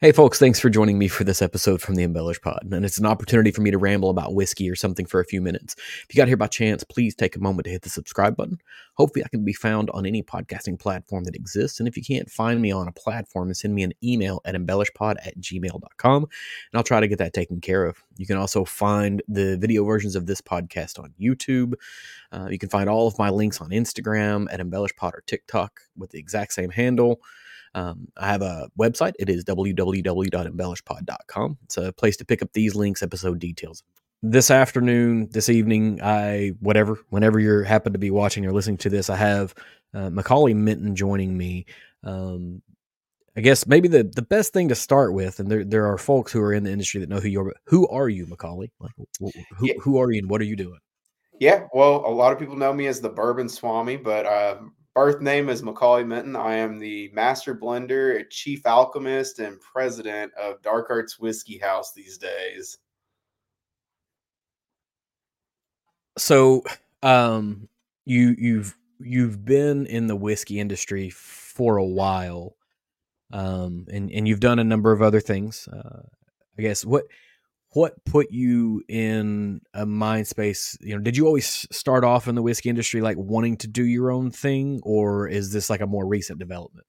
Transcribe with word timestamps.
Hey, 0.00 0.10
folks, 0.10 0.40
thanks 0.40 0.58
for 0.58 0.68
joining 0.68 0.98
me 0.98 1.06
for 1.06 1.22
this 1.22 1.40
episode 1.40 1.80
from 1.80 1.94
the 1.94 2.02
Embellish 2.02 2.40
Pod. 2.40 2.66
And 2.72 2.84
it's 2.84 2.98
an 2.98 3.06
opportunity 3.06 3.52
for 3.52 3.62
me 3.62 3.70
to 3.70 3.78
ramble 3.78 4.10
about 4.10 4.34
whiskey 4.34 4.68
or 4.68 4.74
something 4.74 5.06
for 5.06 5.20
a 5.20 5.24
few 5.24 5.40
minutes. 5.40 5.76
If 5.78 6.06
you 6.10 6.16
got 6.18 6.26
here 6.26 6.36
by 6.36 6.48
chance, 6.48 6.82
please 6.82 7.14
take 7.14 7.36
a 7.36 7.40
moment 7.40 7.64
to 7.66 7.70
hit 7.70 7.82
the 7.82 7.88
subscribe 7.88 8.36
button. 8.36 8.58
Hopefully, 8.94 9.24
I 9.24 9.28
can 9.28 9.44
be 9.44 9.52
found 9.52 9.90
on 9.90 10.04
any 10.04 10.20
podcasting 10.20 10.80
platform 10.80 11.24
that 11.24 11.36
exists. 11.36 11.78
And 11.78 11.88
if 11.88 11.96
you 11.96 12.02
can't 12.02 12.28
find 12.28 12.60
me 12.60 12.72
on 12.72 12.88
a 12.88 12.92
platform, 12.92 13.54
send 13.54 13.72
me 13.72 13.84
an 13.84 13.92
email 14.02 14.40
at 14.44 14.56
embellishpod 14.56 15.14
at 15.24 15.38
gmail.com 15.38 16.22
and 16.24 16.30
I'll 16.74 16.82
try 16.82 16.98
to 16.98 17.08
get 17.08 17.18
that 17.18 17.32
taken 17.32 17.60
care 17.60 17.84
of. 17.84 18.02
You 18.16 18.26
can 18.26 18.36
also 18.36 18.64
find 18.64 19.22
the 19.28 19.56
video 19.58 19.84
versions 19.84 20.16
of 20.16 20.26
this 20.26 20.40
podcast 20.40 20.98
on 20.98 21.14
YouTube. 21.20 21.74
Uh, 22.32 22.48
you 22.50 22.58
can 22.58 22.68
find 22.68 22.90
all 22.90 23.06
of 23.06 23.16
my 23.16 23.30
links 23.30 23.60
on 23.60 23.70
Instagram 23.70 24.48
at 24.50 24.58
embellishpod 24.58 25.14
or 25.14 25.22
TikTok 25.26 25.82
with 25.96 26.10
the 26.10 26.18
exact 26.18 26.52
same 26.52 26.70
handle. 26.70 27.20
Um, 27.74 28.08
I 28.16 28.28
have 28.28 28.42
a 28.42 28.68
website. 28.78 29.14
It 29.18 29.28
is 29.28 29.44
www.embellishpod.com. 29.44 31.58
It's 31.64 31.76
a 31.76 31.92
place 31.92 32.16
to 32.18 32.24
pick 32.24 32.42
up 32.42 32.52
these 32.52 32.74
links, 32.74 33.02
episode 33.02 33.38
details. 33.38 33.82
This 34.22 34.50
afternoon, 34.50 35.28
this 35.32 35.48
evening, 35.48 36.00
I 36.02 36.52
whatever, 36.60 36.98
whenever 37.10 37.38
you're 37.38 37.64
happen 37.64 37.92
to 37.92 37.98
be 37.98 38.10
watching 38.10 38.46
or 38.46 38.52
listening 38.52 38.78
to 38.78 38.88
this, 38.88 39.10
I 39.10 39.16
have 39.16 39.54
uh, 39.92 40.10
Macaulay 40.10 40.54
Minton 40.54 40.96
joining 40.96 41.36
me. 41.36 41.66
Um, 42.02 42.62
I 43.36 43.40
guess 43.40 43.66
maybe 43.66 43.88
the, 43.88 44.04
the 44.04 44.22
best 44.22 44.52
thing 44.52 44.68
to 44.68 44.74
start 44.74 45.12
with, 45.12 45.40
and 45.40 45.50
there 45.50 45.64
there 45.64 45.86
are 45.86 45.98
folks 45.98 46.32
who 46.32 46.40
are 46.40 46.52
in 46.52 46.62
the 46.62 46.70
industry 46.70 47.00
that 47.00 47.08
know 47.08 47.18
who 47.18 47.28
you 47.28 47.40
are. 47.40 47.54
Who 47.66 47.88
are 47.88 48.08
you, 48.08 48.26
Macaulay? 48.26 48.70
Like, 48.78 48.92
who, 49.18 49.30
yeah. 49.62 49.74
who 49.80 49.98
are 49.98 50.12
you, 50.12 50.20
and 50.20 50.30
what 50.30 50.40
are 50.40 50.44
you 50.44 50.56
doing? 50.56 50.78
Yeah, 51.40 51.66
well, 51.74 52.04
a 52.06 52.14
lot 52.14 52.32
of 52.32 52.38
people 52.38 52.56
know 52.56 52.72
me 52.72 52.86
as 52.86 53.00
the 53.00 53.08
Bourbon 53.08 53.48
Swami, 53.48 53.96
but 53.96 54.24
uh, 54.24 54.58
birth 54.94 55.20
name 55.20 55.48
is 55.48 55.62
Macaulay 55.62 56.04
Minton. 56.04 56.36
I 56.36 56.54
am 56.54 56.78
the 56.78 57.10
master 57.12 57.54
blender, 57.54 58.28
chief 58.30 58.64
alchemist, 58.64 59.40
and 59.40 59.60
president 59.60 60.32
of 60.34 60.62
Dark 60.62 60.86
Arts 60.88 61.18
Whiskey 61.18 61.58
House 61.58 61.92
these 61.92 62.16
days. 62.16 62.78
So, 66.16 66.62
um, 67.02 67.68
you 68.04 68.36
you've 68.38 68.76
you've 69.00 69.44
been 69.44 69.86
in 69.86 70.06
the 70.06 70.16
whiskey 70.16 70.60
industry 70.60 71.10
for 71.10 71.76
a 71.76 71.84
while, 71.84 72.56
um, 73.32 73.86
and 73.90 74.10
and 74.12 74.28
you've 74.28 74.40
done 74.40 74.60
a 74.60 74.64
number 74.64 74.92
of 74.92 75.02
other 75.02 75.20
things. 75.20 75.68
Uh, 75.68 76.02
I 76.56 76.62
guess 76.62 76.84
what 76.84 77.04
what 77.74 78.02
put 78.04 78.30
you 78.30 78.82
in 78.88 79.60
a 79.74 79.84
mind 79.84 80.26
space 80.26 80.78
you 80.80 80.94
know 80.94 81.00
did 81.00 81.16
you 81.16 81.26
always 81.26 81.66
start 81.70 82.04
off 82.04 82.28
in 82.28 82.34
the 82.34 82.42
whiskey 82.42 82.68
industry 82.68 83.00
like 83.00 83.16
wanting 83.18 83.56
to 83.56 83.66
do 83.66 83.84
your 83.84 84.10
own 84.10 84.30
thing 84.30 84.80
or 84.84 85.28
is 85.28 85.52
this 85.52 85.68
like 85.68 85.80
a 85.80 85.86
more 85.86 86.06
recent 86.06 86.38
development 86.38 86.86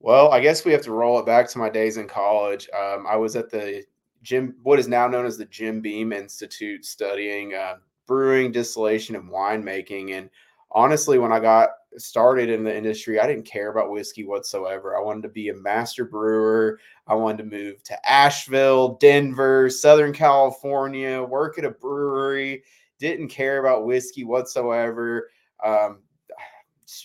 well 0.00 0.32
i 0.32 0.40
guess 0.40 0.64
we 0.64 0.72
have 0.72 0.82
to 0.82 0.92
roll 0.92 1.18
it 1.18 1.26
back 1.26 1.48
to 1.48 1.58
my 1.58 1.68
days 1.68 1.96
in 1.96 2.08
college 2.08 2.68
um, 2.76 3.06
i 3.08 3.14
was 3.14 3.36
at 3.36 3.50
the 3.50 3.84
jim 4.22 4.54
what 4.62 4.78
is 4.78 4.88
now 4.88 5.06
known 5.06 5.26
as 5.26 5.36
the 5.36 5.44
jim 5.46 5.80
beam 5.80 6.12
institute 6.12 6.84
studying 6.84 7.54
uh, 7.54 7.74
brewing 8.06 8.50
distillation 8.50 9.14
and 9.14 9.30
winemaking 9.30 10.16
and 10.16 10.30
honestly 10.70 11.18
when 11.18 11.32
i 11.32 11.38
got 11.38 11.68
started 11.98 12.48
in 12.48 12.64
the 12.64 12.76
industry, 12.76 13.20
I 13.20 13.26
didn't 13.26 13.44
care 13.44 13.70
about 13.70 13.90
whiskey 13.90 14.24
whatsoever. 14.24 14.96
I 14.96 15.00
wanted 15.00 15.22
to 15.22 15.28
be 15.28 15.48
a 15.48 15.54
master 15.54 16.04
brewer. 16.04 16.78
I 17.12 17.14
wanted 17.14 17.50
to 17.50 17.56
move 17.56 17.82
to 17.82 18.10
Asheville, 18.10 18.94
Denver, 18.94 19.68
Southern 19.68 20.14
California, 20.14 21.22
work 21.22 21.58
at 21.58 21.64
a 21.66 21.70
brewery. 21.70 22.62
Didn't 22.98 23.28
care 23.28 23.58
about 23.60 23.84
whiskey 23.84 24.24
whatsoever. 24.24 25.28
Um, 25.62 25.98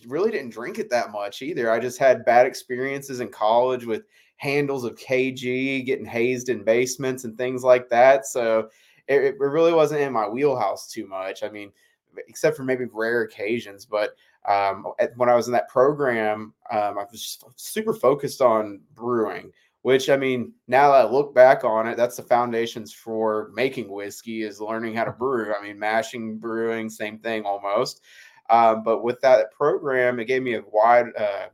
really 0.07 0.31
didn't 0.31 0.51
drink 0.51 0.79
it 0.79 0.89
that 0.91 1.11
much 1.11 1.41
either. 1.41 1.69
I 1.69 1.81
just 1.81 1.99
had 1.99 2.23
bad 2.23 2.45
experiences 2.45 3.19
in 3.19 3.27
college 3.27 3.85
with 3.85 4.03
handles 4.37 4.85
of 4.85 4.95
KG, 4.95 5.85
getting 5.85 6.05
hazed 6.05 6.47
in 6.47 6.63
basements 6.63 7.25
and 7.25 7.37
things 7.37 7.65
like 7.65 7.89
that. 7.89 8.25
So 8.25 8.69
it, 9.09 9.21
it 9.23 9.39
really 9.39 9.73
wasn't 9.73 9.99
in 9.99 10.13
my 10.13 10.29
wheelhouse 10.29 10.89
too 10.89 11.05
much. 11.05 11.43
I 11.43 11.49
mean, 11.49 11.73
except 12.29 12.55
for 12.55 12.63
maybe 12.63 12.85
rare 12.93 13.23
occasions, 13.23 13.85
but 13.85 14.15
um, 14.47 14.87
when 15.17 15.27
I 15.27 15.35
was 15.35 15.47
in 15.47 15.53
that 15.53 15.67
program, 15.67 16.53
um, 16.71 16.97
I 16.97 17.03
was 17.11 17.21
just 17.21 17.43
super 17.57 17.93
focused 17.93 18.41
on 18.41 18.79
brewing. 18.95 19.51
Which 19.83 20.09
I 20.09 20.17
mean, 20.17 20.53
now 20.67 20.91
that 20.91 21.05
I 21.05 21.09
look 21.09 21.33
back 21.33 21.63
on 21.63 21.87
it, 21.87 21.95
that's 21.95 22.17
the 22.17 22.23
foundations 22.23 22.93
for 22.93 23.51
making 23.53 23.89
whiskey 23.89 24.43
is 24.43 24.59
learning 24.59 24.95
how 24.95 25.05
to 25.05 25.11
brew. 25.11 25.53
I 25.53 25.63
mean, 25.63 25.79
mashing, 25.79 26.37
brewing, 26.39 26.89
same 26.89 27.19
thing 27.19 27.43
almost. 27.43 28.01
Um, 28.49 28.83
but 28.83 29.03
with 29.03 29.21
that 29.21 29.51
program, 29.51 30.19
it 30.19 30.25
gave 30.25 30.41
me 30.41 30.55
a 30.55 30.63
wide, 30.71 31.07
uh, 31.17 31.47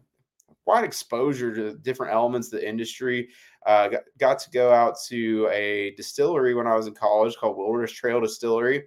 wide 0.66 0.84
exposure 0.84 1.54
to 1.54 1.78
different 1.78 2.14
elements 2.14 2.52
of 2.52 2.60
the 2.60 2.68
industry. 2.68 3.30
Uh, 3.66 3.90
got, 3.90 4.02
got 4.18 4.40
to 4.40 4.50
go 4.52 4.72
out 4.72 4.96
to 5.10 5.48
a 5.52 5.92
distillery 5.96 6.56
when 6.56 6.68
I 6.68 6.76
was 6.76 6.88
in 6.88 6.94
college 6.94 7.36
called 7.36 7.58
Wilderness 7.58 7.92
Trail 7.92 8.20
Distillery, 8.22 8.86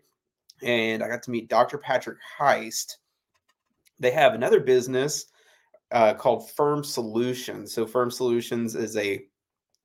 and 0.63 1.03
I 1.03 1.09
got 1.09 1.23
to 1.25 1.31
meet 1.31 1.49
Dr. 1.49 1.79
Patrick 1.79 2.19
Heist 2.39 2.97
they 3.99 4.11
have 4.11 4.35
another 4.35 4.61
business 4.61 5.27
uh, 5.93 6.15
called 6.15 6.51
Ferm 6.51 6.85
Solutions. 6.85 7.73
So 7.73 7.87
Ferm 7.87 8.11
Solutions 8.11 8.75
is 8.75 8.97
a 8.97 9.25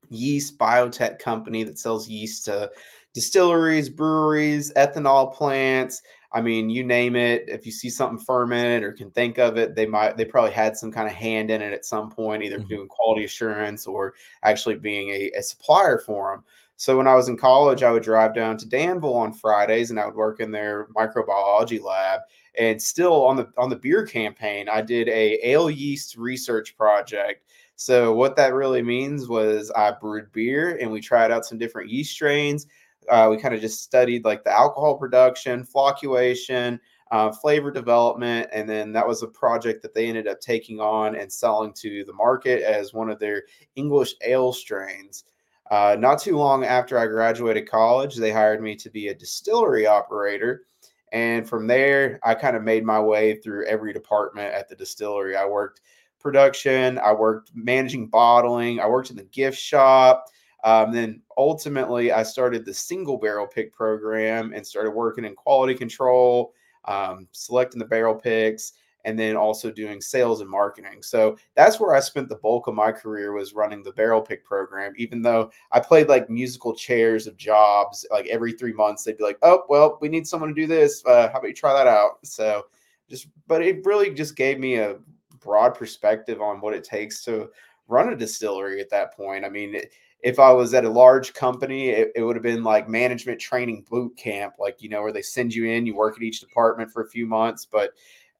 yeast 0.10 0.58
biotech 0.58 1.20
company 1.20 1.64
that 1.64 1.80
sells 1.80 2.10
yeast 2.10 2.46
to 2.46 2.72
distilleries, 3.14 3.90
breweries, 3.90 4.72
ethanol 4.74 5.34
plants. 5.34 6.02
I 6.34 6.42
mean, 6.42 6.70
you 6.70 6.84
name 6.84 7.16
it. 7.16 7.44
If 7.48 7.66
you 7.66 7.72
see 7.72 7.90
something 7.90 8.24
fermented 8.24 8.84
or 8.84 8.94
can 8.94 9.12
think 9.12 9.38
of 9.38 9.58
it, 9.58 9.76
they 9.76 9.86
might 9.86 10.16
they 10.16 10.26
probably 10.26 10.52
had 10.52 10.78
some 10.78 10.92
kind 10.92 11.08
of 11.08 11.14
hand 11.14 11.52
in 11.52 11.62
it 11.62 11.74
at 11.74 11.86
some 11.86 12.10
point, 12.10 12.44
either 12.44 12.60
mm-hmm. 12.60 12.68
doing 12.68 12.88
quality 12.88 13.26
assurance 13.26 13.86
or 13.86 14.14
actually 14.44 14.76
being 14.76 15.10
a, 15.10 15.32
a 15.38 15.44
supplier 15.44 16.00
for 16.00 16.32
them. 16.32 16.44
So 16.78 16.98
when 16.98 17.08
I 17.08 17.16
was 17.16 17.28
in 17.28 17.38
college, 17.38 17.84
I 17.84 17.92
would 17.92 18.02
drive 18.02 18.34
down 18.34 18.58
to 18.58 18.68
Danville 18.68 19.14
on 19.14 19.34
Fridays 19.34 19.92
and 19.92 20.00
I 20.00 20.06
would 20.06 20.16
work 20.16 20.40
in 20.40 20.52
their 20.52 20.88
microbiology 20.96 21.80
lab 21.80 22.22
and 22.58 22.82
still 22.82 23.26
on 23.26 23.36
the 23.36 23.50
on 23.58 23.70
the 23.70 23.76
beer 23.76 24.06
campaign, 24.06 24.68
I 24.70 24.82
did 24.82 25.08
a 25.08 25.40
ale 25.48 25.70
yeast 25.70 26.18
research 26.18 26.76
project. 26.78 27.46
So 27.76 28.14
what 28.14 28.36
that 28.36 28.54
really 28.54 28.84
means 28.84 29.28
was 29.28 29.72
I 29.72 29.92
brewed 29.92 30.32
beer 30.32 30.78
and 30.80 30.92
we 30.92 31.02
tried 31.02 31.32
out 31.32 31.46
some 31.46 31.58
different 31.58 31.90
yeast 31.90 32.12
strains. 32.12 32.68
Uh, 33.10 33.28
we 33.32 33.38
kind 33.38 33.56
of 33.56 33.62
just 33.62 33.82
studied 33.82 34.24
like 34.24 34.44
the 34.44 34.52
alcohol 34.52 34.98
production, 34.98 35.66
flocculation, 35.66 36.80
uh, 37.12 37.32
flavor 37.32 37.72
development, 37.72 38.48
and 38.54 38.70
then 38.70 38.92
that 38.94 39.08
was 39.08 39.24
a 39.24 39.28
project 39.28 39.82
that 39.82 39.94
they 39.94 40.08
ended 40.08 40.28
up 40.28 40.40
taking 40.40 40.80
on 40.80 41.16
and 41.16 41.32
selling 41.32 41.74
to 41.74 42.06
the 42.06 42.14
market 42.14 42.62
as 42.62 42.94
one 42.94 43.10
of 43.10 43.20
their 43.20 43.44
English 43.76 44.14
ale 44.24 44.54
strains. 44.54 45.24
Uh, 45.72 45.96
not 45.98 46.20
too 46.22 46.38
long 46.38 46.64
after 46.64 46.98
I 46.98 47.08
graduated 47.08 47.70
college, 47.70 48.16
they 48.16 48.32
hired 48.32 48.62
me 48.62 48.76
to 48.76 48.90
be 48.90 49.08
a 49.08 49.16
distillery 49.16 49.88
operator. 49.88 50.66
And 51.12 51.48
from 51.48 51.68
there, 51.68 52.20
I 52.24 52.36
kind 52.36 52.56
of 52.56 52.64
made 52.64 52.86
my 52.86 53.00
way 53.00 53.36
through 53.36 53.66
every 53.66 53.94
department 53.94 54.54
at 54.54 54.70
the 54.70 54.76
distillery. 54.76 55.36
I 55.36 55.46
worked 55.46 55.82
production, 56.20 57.00
I 57.00 57.12
worked 57.14 57.52
managing 57.54 58.08
bottling, 58.08 58.80
I 58.80 58.88
worked 58.88 59.10
in 59.10 59.18
the 59.18 59.24
gift 59.24 59.58
shop. 59.58 60.26
Um, 60.64 60.92
then 60.92 61.22
ultimately, 61.38 62.12
I 62.12 62.24
started 62.24 62.66
the 62.66 62.74
single 62.74 63.18
barrel 63.18 63.48
pick 63.48 63.74
program 63.74 64.54
and 64.54 64.66
started 64.66 64.92
working 64.92 65.26
in 65.26 65.36
quality 65.36 65.74
control, 65.74 66.54
um, 66.86 67.28
selecting 67.32 67.80
the 67.80 67.86
barrel 67.86 68.16
picks, 68.16 68.74
and 69.06 69.18
then 69.18 69.36
also 69.36 69.72
doing 69.72 70.02
sales 70.02 70.42
and 70.42 70.50
marketing. 70.50 71.02
So 71.02 71.38
that's 71.56 71.80
where 71.80 71.96
I 71.96 72.00
spent 72.00 72.30
the 72.30 72.36
bulk 72.36 72.68
of 72.68 72.76
my 72.76 72.92
career 72.92 73.34
was 73.34 73.54
running 73.54 73.84
the 73.84 73.92
barrel 73.92 74.22
pick 74.22 74.46
program. 74.46 74.94
Even 74.98 75.22
though 75.22 75.52
I 75.72 75.80
played 75.80 76.08
like 76.08 76.30
musical 76.30 76.76
chairs 76.76 77.28
of 77.28 77.38
jobs, 77.38 78.06
like 78.12 78.28
every 78.28 78.54
three 78.54 78.74
months 78.74 79.04
they'd 79.04 79.18
be 79.18 79.24
like, 79.24 79.40
"Oh, 79.42 79.64
well, 79.70 79.98
we 80.02 80.10
need 80.10 80.28
someone 80.28 80.50
to 80.50 80.62
do 80.62 80.68
this. 80.68 81.04
Uh, 81.06 81.30
how 81.32 81.40
about 81.40 81.48
you 81.48 81.54
try 81.54 81.74
that 81.74 81.88
out?" 81.88 82.20
So 82.24 82.64
just, 83.10 83.28
but 83.48 83.62
it 83.62 83.86
really 83.86 84.14
just 84.14 84.36
gave 84.36 84.60
me 84.60 84.76
a 84.76 84.98
broad 85.40 85.76
perspective 85.76 86.42
on 86.42 86.62
what 86.62 86.74
it 86.74 86.84
takes 86.84 87.24
to 87.26 87.50
run 87.88 88.14
a 88.14 88.16
distillery 88.16 88.80
at 88.82 88.90
that 88.90 89.16
point. 89.16 89.46
I 89.46 89.50
mean. 89.50 89.76
It, 89.76 89.92
if 90.24 90.40
I 90.40 90.52
was 90.52 90.74
at 90.74 90.86
a 90.86 90.90
large 90.90 91.34
company, 91.34 91.90
it, 91.90 92.12
it, 92.16 92.22
would 92.22 92.36
have 92.36 92.44
been 92.44 92.64
like 92.64 92.88
management 92.88 93.40
training 93.40 93.86
boot 93.90 94.16
camp, 94.18 94.56
like, 94.60 94.82
you 94.82 94.88
know, 94.88 95.02
where 95.02 95.12
they 95.12 95.24
send 95.24 95.54
you 95.54 95.66
in, 95.66 95.86
you 95.88 95.96
work 95.96 96.16
at 96.16 96.22
each 96.22 96.40
department 96.40 96.92
for 96.92 97.02
a 97.02 97.10
few 97.10 97.26
months. 97.26 97.66
But 97.66 97.94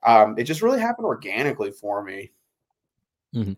um, 0.04 0.36
it 0.38 0.44
just 0.44 0.62
really 0.62 0.80
happened 0.80 1.06
organically 1.06 1.72
for 1.72 2.04
me. 2.04 2.32
Mm-hmm. 3.36 3.54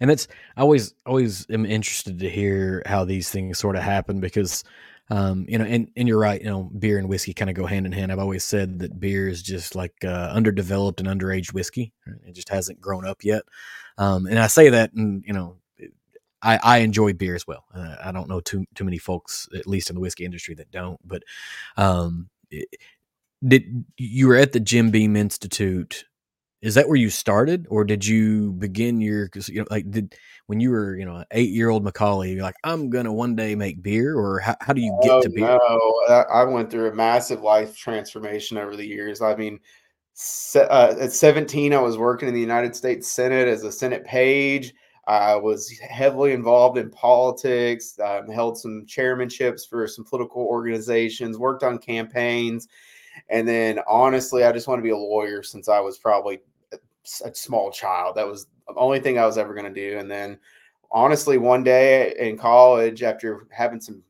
And 0.00 0.10
that's 0.10 0.28
I 0.56 0.60
always 0.60 0.94
always 1.04 1.46
am 1.50 1.66
interested 1.66 2.20
to 2.20 2.30
hear 2.30 2.82
how 2.86 3.04
these 3.04 3.30
things 3.30 3.58
sort 3.58 3.76
of 3.76 3.82
happen 3.82 4.20
because 4.20 4.64
um, 5.10 5.46
you 5.48 5.56
know, 5.58 5.64
and, 5.64 5.90
and 5.96 6.06
you're 6.06 6.18
right, 6.18 6.40
you 6.40 6.48
know, 6.48 6.64
beer 6.78 6.98
and 6.98 7.08
whiskey 7.08 7.32
kind 7.32 7.48
of 7.48 7.56
go 7.56 7.64
hand 7.64 7.86
in 7.86 7.92
hand. 7.92 8.12
I've 8.12 8.18
always 8.18 8.44
said 8.44 8.80
that 8.80 9.00
beer 9.00 9.28
is 9.28 9.42
just 9.42 9.74
like 9.74 9.94
uh, 10.04 10.30
underdeveloped 10.32 11.00
and 11.00 11.08
underaged 11.08 11.54
whiskey. 11.54 11.94
It 12.26 12.34
just 12.34 12.50
hasn't 12.50 12.80
grown 12.80 13.06
up 13.06 13.24
yet. 13.24 13.42
Um, 13.96 14.26
and 14.26 14.38
I 14.38 14.48
say 14.48 14.68
that, 14.68 14.92
and 14.92 15.24
you 15.26 15.32
know, 15.32 15.56
I, 16.42 16.58
I 16.62 16.78
enjoy 16.78 17.14
beer 17.14 17.34
as 17.34 17.46
well. 17.46 17.64
Uh, 17.74 17.96
I 18.04 18.12
don't 18.12 18.28
know 18.28 18.40
too 18.40 18.64
too 18.74 18.84
many 18.84 18.98
folks, 18.98 19.48
at 19.54 19.66
least 19.66 19.88
in 19.88 19.94
the 19.94 20.00
whiskey 20.00 20.24
industry, 20.24 20.54
that 20.56 20.70
don't. 20.70 21.00
But 21.02 21.22
um, 21.76 22.28
it, 22.50 22.68
did 23.46 23.84
you 23.96 24.28
were 24.28 24.36
at 24.36 24.52
the 24.52 24.60
Jim 24.60 24.90
Beam 24.90 25.16
Institute? 25.16 26.04
is 26.60 26.74
that 26.74 26.88
where 26.88 26.96
you 26.96 27.08
started, 27.08 27.66
or 27.70 27.84
did 27.84 28.04
you 28.04 28.52
begin 28.52 29.00
your? 29.00 29.26
Because 29.26 29.48
you 29.48 29.60
know, 29.60 29.66
like 29.70 29.88
did 29.90 30.16
when 30.46 30.58
you 30.58 30.70
were 30.70 30.96
you 30.96 31.04
know 31.04 31.24
eight 31.30 31.50
year 31.50 31.70
old 31.70 31.84
Macaulay, 31.84 32.32
you're 32.32 32.42
like, 32.42 32.56
I'm 32.64 32.90
gonna 32.90 33.12
one 33.12 33.36
day 33.36 33.54
make 33.54 33.82
beer, 33.82 34.16
or 34.16 34.40
how, 34.40 34.56
how 34.60 34.72
do 34.72 34.80
you 34.80 34.98
get 35.02 35.12
oh, 35.12 35.22
to 35.22 35.30
beer? 35.30 35.46
No, 35.46 36.24
I 36.30 36.42
went 36.44 36.70
through 36.70 36.88
a 36.88 36.94
massive 36.94 37.42
life 37.42 37.76
transformation 37.76 38.58
over 38.58 38.74
the 38.74 38.86
years. 38.86 39.22
I 39.22 39.36
mean, 39.36 39.60
uh, 40.56 40.94
at 40.98 41.12
17, 41.12 41.72
I 41.72 41.78
was 41.78 41.96
working 41.96 42.28
in 42.28 42.34
the 42.34 42.40
United 42.40 42.74
States 42.74 43.06
Senate 43.06 43.46
as 43.46 43.62
a 43.62 43.70
Senate 43.70 44.04
page. 44.04 44.74
I 45.06 45.36
was 45.36 45.70
heavily 45.78 46.32
involved 46.32 46.76
in 46.76 46.90
politics, 46.90 47.98
um, 48.04 48.28
held 48.28 48.58
some 48.58 48.84
chairmanships 48.84 49.66
for 49.66 49.86
some 49.86 50.04
political 50.04 50.42
organizations, 50.42 51.38
worked 51.38 51.62
on 51.62 51.78
campaigns. 51.78 52.68
And 53.28 53.46
then 53.46 53.80
honestly, 53.88 54.44
I 54.44 54.52
just 54.52 54.68
want 54.68 54.78
to 54.78 54.82
be 54.82 54.90
a 54.90 54.96
lawyer 54.96 55.42
since 55.42 55.68
I 55.68 55.80
was 55.80 55.98
probably 55.98 56.40
a 57.24 57.34
small 57.34 57.70
child. 57.70 58.16
That 58.16 58.26
was 58.26 58.46
the 58.66 58.74
only 58.76 59.00
thing 59.00 59.18
I 59.18 59.26
was 59.26 59.38
ever 59.38 59.54
going 59.54 59.72
to 59.72 59.90
do. 59.90 59.98
And 59.98 60.10
then 60.10 60.38
honestly, 60.90 61.38
one 61.38 61.62
day 61.62 62.14
in 62.18 62.36
college, 62.36 63.02
after 63.02 63.46
having 63.50 63.80
some 63.80 64.02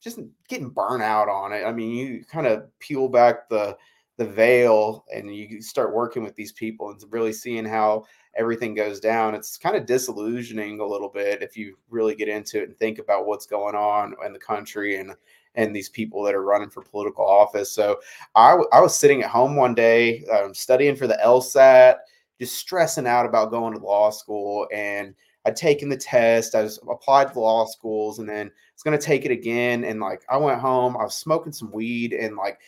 just 0.00 0.20
getting 0.48 0.70
burnt 0.70 1.02
out 1.02 1.28
on 1.28 1.52
it, 1.52 1.64
I 1.64 1.72
mean, 1.72 1.90
you 1.90 2.24
kind 2.24 2.46
of 2.46 2.66
peel 2.78 3.08
back 3.08 3.48
the 3.48 3.76
the 4.16 4.24
veil 4.24 5.04
and 5.14 5.34
you 5.34 5.60
start 5.60 5.94
working 5.94 6.22
with 6.22 6.34
these 6.34 6.52
people 6.52 6.90
and 6.90 7.02
really 7.10 7.32
seeing 7.32 7.64
how 7.64 8.04
everything 8.34 8.74
goes 8.74 8.98
down 8.98 9.34
it's 9.34 9.56
kind 9.58 9.76
of 9.76 9.86
disillusioning 9.86 10.80
a 10.80 10.86
little 10.86 11.08
bit 11.08 11.42
if 11.42 11.56
you 11.56 11.76
really 11.90 12.14
get 12.14 12.28
into 12.28 12.62
it 12.62 12.68
and 12.68 12.78
think 12.78 12.98
about 12.98 13.26
what's 13.26 13.46
going 13.46 13.74
on 13.74 14.14
in 14.24 14.32
the 14.32 14.38
country 14.38 14.96
and 14.96 15.12
and 15.56 15.74
these 15.74 15.88
people 15.88 16.22
that 16.22 16.34
are 16.34 16.44
running 16.44 16.70
for 16.70 16.82
political 16.82 17.24
office 17.24 17.70
so 17.70 17.98
i, 18.34 18.56
I 18.72 18.80
was 18.80 18.96
sitting 18.96 19.22
at 19.22 19.30
home 19.30 19.56
one 19.56 19.74
day 19.74 20.24
um, 20.26 20.54
studying 20.54 20.96
for 20.96 21.06
the 21.06 21.18
lsat 21.24 21.96
just 22.40 22.56
stressing 22.56 23.06
out 23.06 23.26
about 23.26 23.50
going 23.50 23.74
to 23.74 23.84
law 23.84 24.10
school 24.10 24.68
and 24.72 25.14
i'd 25.46 25.56
taken 25.56 25.88
the 25.88 25.96
test 25.96 26.54
i 26.54 26.62
was 26.62 26.78
applied 26.90 27.32
to 27.32 27.40
law 27.40 27.66
schools 27.66 28.18
and 28.18 28.28
then 28.28 28.50
it's 28.72 28.82
going 28.82 28.98
to 28.98 29.04
take 29.04 29.24
it 29.24 29.30
again 29.30 29.84
and 29.84 30.00
like 30.00 30.22
i 30.28 30.36
went 30.36 30.60
home 30.60 30.96
i 30.96 31.02
was 31.02 31.16
smoking 31.16 31.52
some 31.52 31.72
weed 31.72 32.12
and 32.12 32.36
like 32.36 32.58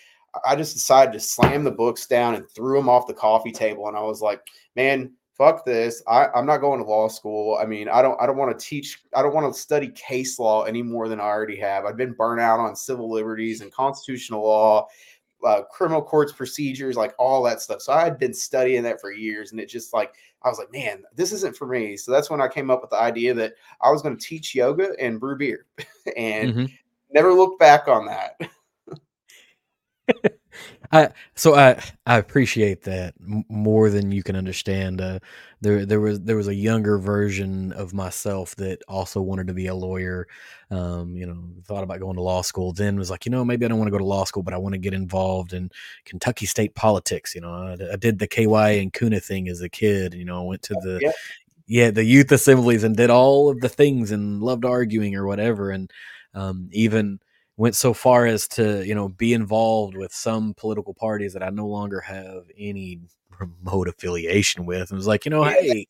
I 0.44 0.56
just 0.56 0.74
decided 0.74 1.12
to 1.12 1.20
slam 1.20 1.64
the 1.64 1.70
books 1.70 2.06
down 2.06 2.34
and 2.34 2.48
threw 2.50 2.78
them 2.78 2.88
off 2.88 3.06
the 3.06 3.14
coffee 3.14 3.50
table. 3.50 3.88
And 3.88 3.96
I 3.96 4.02
was 4.02 4.20
like, 4.20 4.42
man, 4.76 5.12
fuck 5.38 5.64
this. 5.64 6.02
I, 6.08 6.26
I'm 6.34 6.44
not 6.44 6.58
going 6.58 6.80
to 6.80 6.84
law 6.84 7.08
school. 7.08 7.56
I 7.60 7.64
mean, 7.64 7.88
I 7.88 8.02
don't 8.02 8.20
I 8.20 8.26
don't 8.26 8.36
want 8.36 8.58
to 8.58 8.66
teach, 8.66 9.00
I 9.14 9.22
don't 9.22 9.34
want 9.34 9.52
to 9.52 9.58
study 9.58 9.88
case 9.88 10.38
law 10.38 10.64
any 10.64 10.82
more 10.82 11.08
than 11.08 11.20
I 11.20 11.24
already 11.24 11.56
have. 11.60 11.84
I've 11.84 11.96
been 11.96 12.12
burnt 12.12 12.40
out 12.40 12.60
on 12.60 12.76
civil 12.76 13.10
liberties 13.10 13.60
and 13.60 13.72
constitutional 13.72 14.42
law, 14.42 14.88
uh, 15.46 15.62
criminal 15.70 16.02
courts 16.02 16.32
procedures, 16.32 16.96
like 16.96 17.14
all 17.18 17.42
that 17.44 17.62
stuff. 17.62 17.80
So 17.80 17.92
I 17.92 18.02
had 18.02 18.18
been 18.18 18.34
studying 18.34 18.82
that 18.82 19.00
for 19.00 19.12
years, 19.12 19.52
and 19.52 19.60
it 19.60 19.68
just 19.68 19.94
like 19.94 20.12
I 20.42 20.48
was 20.48 20.58
like, 20.58 20.72
man, 20.72 21.04
this 21.14 21.32
isn't 21.32 21.56
for 21.56 21.66
me. 21.66 21.96
So 21.96 22.10
that's 22.12 22.30
when 22.30 22.40
I 22.40 22.48
came 22.48 22.70
up 22.70 22.82
with 22.82 22.90
the 22.90 23.00
idea 23.00 23.32
that 23.34 23.54
I 23.80 23.90
was 23.90 24.02
going 24.02 24.16
to 24.16 24.24
teach 24.24 24.54
yoga 24.54 24.90
and 24.98 25.20
brew 25.20 25.38
beer, 25.38 25.66
and 26.16 26.54
mm-hmm. 26.54 26.64
never 27.12 27.32
looked 27.32 27.60
back 27.60 27.86
on 27.86 28.06
that. 28.06 28.40
I 30.90 31.10
so 31.34 31.54
I 31.54 31.82
I 32.06 32.16
appreciate 32.16 32.82
that 32.84 33.14
more 33.18 33.90
than 33.90 34.10
you 34.10 34.22
can 34.22 34.36
understand. 34.36 35.00
Uh, 35.00 35.18
there 35.60 35.84
there 35.84 36.00
was 36.00 36.20
there 36.20 36.36
was 36.36 36.48
a 36.48 36.54
younger 36.54 36.98
version 36.98 37.72
of 37.72 37.92
myself 37.92 38.56
that 38.56 38.80
also 38.88 39.20
wanted 39.20 39.48
to 39.48 39.54
be 39.54 39.66
a 39.66 39.74
lawyer. 39.74 40.26
Um, 40.70 41.14
you 41.14 41.26
know, 41.26 41.42
thought 41.64 41.84
about 41.84 42.00
going 42.00 42.16
to 42.16 42.22
law 42.22 42.42
school. 42.42 42.72
Then 42.72 42.96
was 42.96 43.10
like, 43.10 43.26
you 43.26 43.30
know, 43.30 43.44
maybe 43.44 43.64
I 43.64 43.68
don't 43.68 43.78
want 43.78 43.88
to 43.88 43.92
go 43.92 43.98
to 43.98 44.04
law 44.04 44.24
school, 44.24 44.42
but 44.42 44.54
I 44.54 44.58
want 44.58 44.74
to 44.74 44.78
get 44.78 44.94
involved 44.94 45.52
in 45.52 45.70
Kentucky 46.04 46.46
state 46.46 46.74
politics. 46.74 47.34
You 47.34 47.42
know, 47.42 47.52
I, 47.52 47.92
I 47.92 47.96
did 47.96 48.18
the 48.18 48.26
KY 48.26 48.80
and 48.80 48.92
Kuna 48.92 49.20
thing 49.20 49.48
as 49.48 49.60
a 49.60 49.68
kid. 49.68 50.14
You 50.14 50.24
know, 50.24 50.40
I 50.40 50.44
went 50.44 50.62
to 50.62 50.74
the 50.74 51.00
yeah. 51.02 51.12
yeah 51.66 51.90
the 51.90 52.04
youth 52.04 52.32
assemblies 52.32 52.84
and 52.84 52.96
did 52.96 53.10
all 53.10 53.50
of 53.50 53.60
the 53.60 53.68
things 53.68 54.10
and 54.10 54.42
loved 54.42 54.64
arguing 54.64 55.16
or 55.16 55.26
whatever. 55.26 55.70
And 55.70 55.90
um, 56.34 56.68
even 56.72 57.20
went 57.58 57.74
so 57.74 57.92
far 57.92 58.24
as 58.24 58.48
to 58.48 58.86
you 58.86 58.94
know 58.94 59.10
be 59.10 59.34
involved 59.34 59.96
with 59.96 60.12
some 60.12 60.54
political 60.54 60.94
parties 60.94 61.34
that 61.34 61.42
I 61.42 61.50
no 61.50 61.66
longer 61.66 62.00
have 62.00 62.44
any 62.56 63.00
remote 63.38 63.88
affiliation 63.88 64.64
with, 64.64 64.90
and 64.90 64.96
was 64.96 65.06
like, 65.06 65.26
you 65.26 65.30
know, 65.30 65.44
hey, 65.44 65.86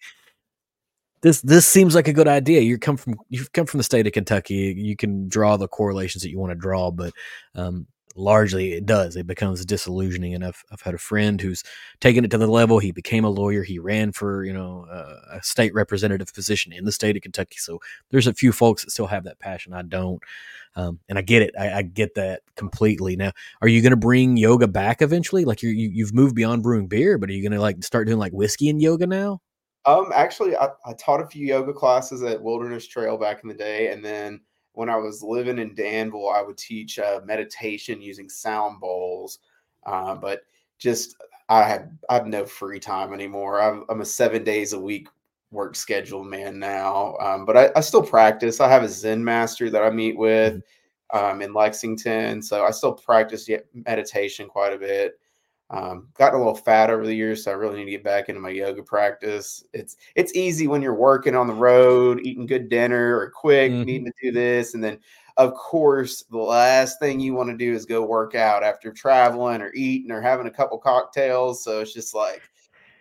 this 1.21 1.41
this 1.43 1.67
seems 1.67 1.95
like 1.95 2.09
a 2.09 2.13
good 2.13 2.27
idea. 2.27 2.63
You 2.63 2.79
come 2.79 2.97
from 2.97 3.17
you've 3.29 3.53
come 3.53 3.67
from 3.67 3.79
the 3.79 3.85
state 3.85 4.07
of 4.07 4.13
Kentucky. 4.13 4.75
You 4.77 4.97
can 4.97 5.29
draw 5.29 5.57
the 5.57 5.69
correlations 5.69 6.23
that 6.23 6.31
you 6.31 6.39
want 6.39 6.51
to 6.51 6.59
draw, 6.59 6.91
but 6.91 7.13
um, 7.55 7.87
largely 8.19 8.73
it 8.73 8.85
does. 8.85 9.17
It 9.17 9.27
becomes 9.27 9.65
disillusioning. 9.65 10.35
And 10.35 10.45
I've, 10.45 10.63
I've 10.71 10.83
had 10.83 10.95
a 10.95 10.99
friend 10.99 11.41
who's 11.41 11.65
taken 12.01 12.25
it 12.25 12.31
to 12.33 12.39
the 12.39 12.47
level. 12.47 12.79
He 12.79 12.93
became 12.93 13.25
a 13.25 13.31
lawyer. 13.31 13.63
He 13.63 13.79
ran 13.79 14.13
for, 14.13 14.45
you 14.45 14.53
know, 14.53 14.87
uh, 14.91 15.37
a 15.39 15.43
state 15.43 15.73
representative 15.75 16.35
position 16.35 16.73
in 16.73 16.85
the 16.85 16.93
state 16.93 17.17
of 17.17 17.23
Kentucky. 17.23 17.57
So 17.59 17.81
there's 18.11 18.27
a 18.27 18.35
few 18.35 18.53
folks 18.53 18.85
that 18.85 18.91
still 18.91 19.07
have 19.07 19.25
that 19.25 19.39
passion. 19.39 19.73
I 19.73 19.83
don't. 19.83 20.23
Um, 20.77 21.01
and 21.09 21.19
I 21.19 21.23
get 21.23 21.43
it. 21.43 21.55
I, 21.59 21.73
I, 21.79 21.83
get 21.83 22.15
that 22.17 22.43
completely. 22.55 23.17
Now, 23.17 23.33
are 23.63 23.69
you 23.69 23.83
going 23.83 23.91
to 23.91 23.97
bring 23.97 24.37
yoga 24.37 24.69
back 24.69 25.03
eventually? 25.03 25.45
Like 25.45 25.63
you, 25.63 25.71
you 25.71 26.05
have 26.05 26.15
moved 26.15 26.37
beyond 26.37 26.63
brewing 26.63 26.87
beer, 26.87 27.19
but 27.19 27.31
are 27.31 27.33
you 27.33 27.43
going 27.43 27.57
to 27.57 27.61
like 27.61 27.83
start 27.83 28.07
doing 28.07 28.19
like 28.19 28.33
whiskey 28.33 28.69
and 28.69 28.81
yoga 28.81 29.07
now? 29.07 29.41
Um, 29.87 30.13
actually, 30.15 30.57
I, 30.57 30.69
I 30.85 30.93
taught 30.93 31.23
a 31.23 31.27
few 31.27 31.47
yoga 31.47 31.73
classes 31.73 32.23
at 32.23 32.43
Wilderness 32.43 32.87
Trail 32.87 33.17
back 33.17 33.41
in 33.43 33.49
the 33.49 33.55
day, 33.55 33.91
and 33.91 34.05
then 34.05 34.41
when 34.79 34.89
I 34.89 34.95
was 34.95 35.25
living 35.25 35.59
in 35.59 35.75
Danville, 35.75 36.29
I 36.29 36.41
would 36.41 36.57
teach 36.57 37.01
uh, 37.01 37.21
meditation 37.25 38.01
using 38.01 38.29
sound 38.29 38.79
bowls. 38.79 39.41
Uh, 39.85 40.15
but 40.15 40.43
just 40.79 41.17
I 41.49 41.65
have 41.65 41.89
I 42.09 42.15
have 42.15 42.29
no 42.29 42.47
free 42.47 42.79
time 42.79 43.13
anymore. 43.13 43.61
I'm, 43.61 43.85
I'm 43.89 44.03
a 44.03 44.05
seven 44.05 44.45
days 44.45 44.75
a 44.75 44.79
week 44.79 45.09
work 45.51 45.75
schedule 45.75 46.23
man 46.23 46.61
now. 46.61 47.17
Um, 47.17 47.45
but 47.45 47.57
I, 47.57 47.71
I, 47.75 47.81
still 47.81 48.05
practice. 48.05 48.61
I 48.61 48.69
have 48.69 48.85
a 48.85 48.89
Zen 48.89 49.25
master 49.25 49.69
that 49.69 49.83
I 49.83 49.91
meet 49.91 50.17
with 50.17 50.63
mm-hmm. 51.13 51.25
um, 51.25 51.43
in 51.43 51.53
Lexington, 51.53 52.41
so 52.41 52.65
I 52.65 52.71
still 52.71 52.93
practice 52.93 53.51
meditation 53.73 54.47
quite 54.47 54.75
a 54.75 54.79
bit. 54.79 55.19
Um, 55.71 56.09
gotten 56.15 56.37
a 56.37 56.39
little 56.39 56.55
fat 56.55 56.89
over 56.89 57.05
the 57.05 57.15
years, 57.15 57.45
so 57.45 57.51
I 57.51 57.55
really 57.55 57.77
need 57.77 57.85
to 57.85 57.91
get 57.91 58.05
back 58.05 58.31
into 58.31 58.41
my 58.41 58.49
yoga 58.49 58.83
practice. 58.83 59.65
It's 59.75 59.97
it's 60.15 60.35
easy 60.35 60.67
when 60.67 60.81
you're 60.81 60.95
working 60.95 61.35
on 61.35 61.47
the 61.47 61.53
road, 61.53 62.21
eating 62.23 62.47
good 62.47 62.71
dinner 62.71 63.19
or 63.19 63.31
quick, 63.31 63.71
mm-hmm. 63.71 63.83
needing 63.83 64.07
to 64.07 64.13
do 64.23 64.33
this, 64.33 64.73
and 64.73 64.83
then 64.83 64.99
of 65.37 65.55
course 65.55 66.25
the 66.31 66.39
last 66.39 66.99
thing 66.99 67.21
you 67.21 67.35
want 67.35 67.51
to 67.51 67.57
do 67.57 67.73
is 67.73 67.85
go 67.85 68.03
work 68.03 68.35
out 68.35 68.65
after 68.65 68.93
traveling 68.93 69.61
or 69.61 69.71
eating 69.75 70.11
or 70.11 70.23
having 70.23 70.47
a 70.47 70.51
couple 70.51 70.79
cocktails. 70.79 71.63
So 71.63 71.81
it's 71.81 71.93
just 71.93 72.15
like, 72.15 72.43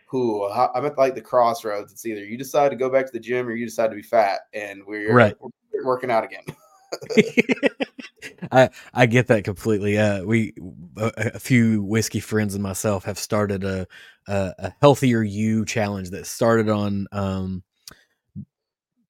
who 0.07 0.45
I'm 0.49 0.85
at 0.85 0.97
like 0.97 1.15
the 1.15 1.21
crossroads. 1.21 1.91
It's 1.91 2.05
either 2.05 2.23
you 2.23 2.37
decide 2.37 2.69
to 2.69 2.75
go 2.75 2.89
back 2.89 3.05
to 3.05 3.11
the 3.11 3.19
gym 3.19 3.47
or 3.47 3.55
you 3.55 3.65
decide 3.65 3.89
to 3.89 3.95
be 3.95 4.01
fat, 4.01 4.41
and 4.53 4.81
we're, 4.85 5.13
right. 5.13 5.35
we're 5.39 5.85
working 5.85 6.11
out 6.11 6.23
again. 6.23 6.43
I 8.51 8.69
I 8.93 9.05
get 9.05 9.27
that 9.27 9.43
completely. 9.43 9.97
Uh, 9.97 10.23
we 10.23 10.53
a, 10.97 11.11
a, 11.35 11.39
few 11.39 11.83
whiskey 11.83 12.19
friends 12.19 12.53
and 12.53 12.63
myself 12.63 13.05
have 13.05 13.19
started 13.19 13.63
a, 13.63 13.87
a, 14.27 14.53
a 14.57 14.73
healthier 14.81 15.21
you 15.21 15.65
challenge 15.65 16.11
that 16.11 16.27
started 16.27 16.69
on 16.69 17.07
um, 17.11 17.63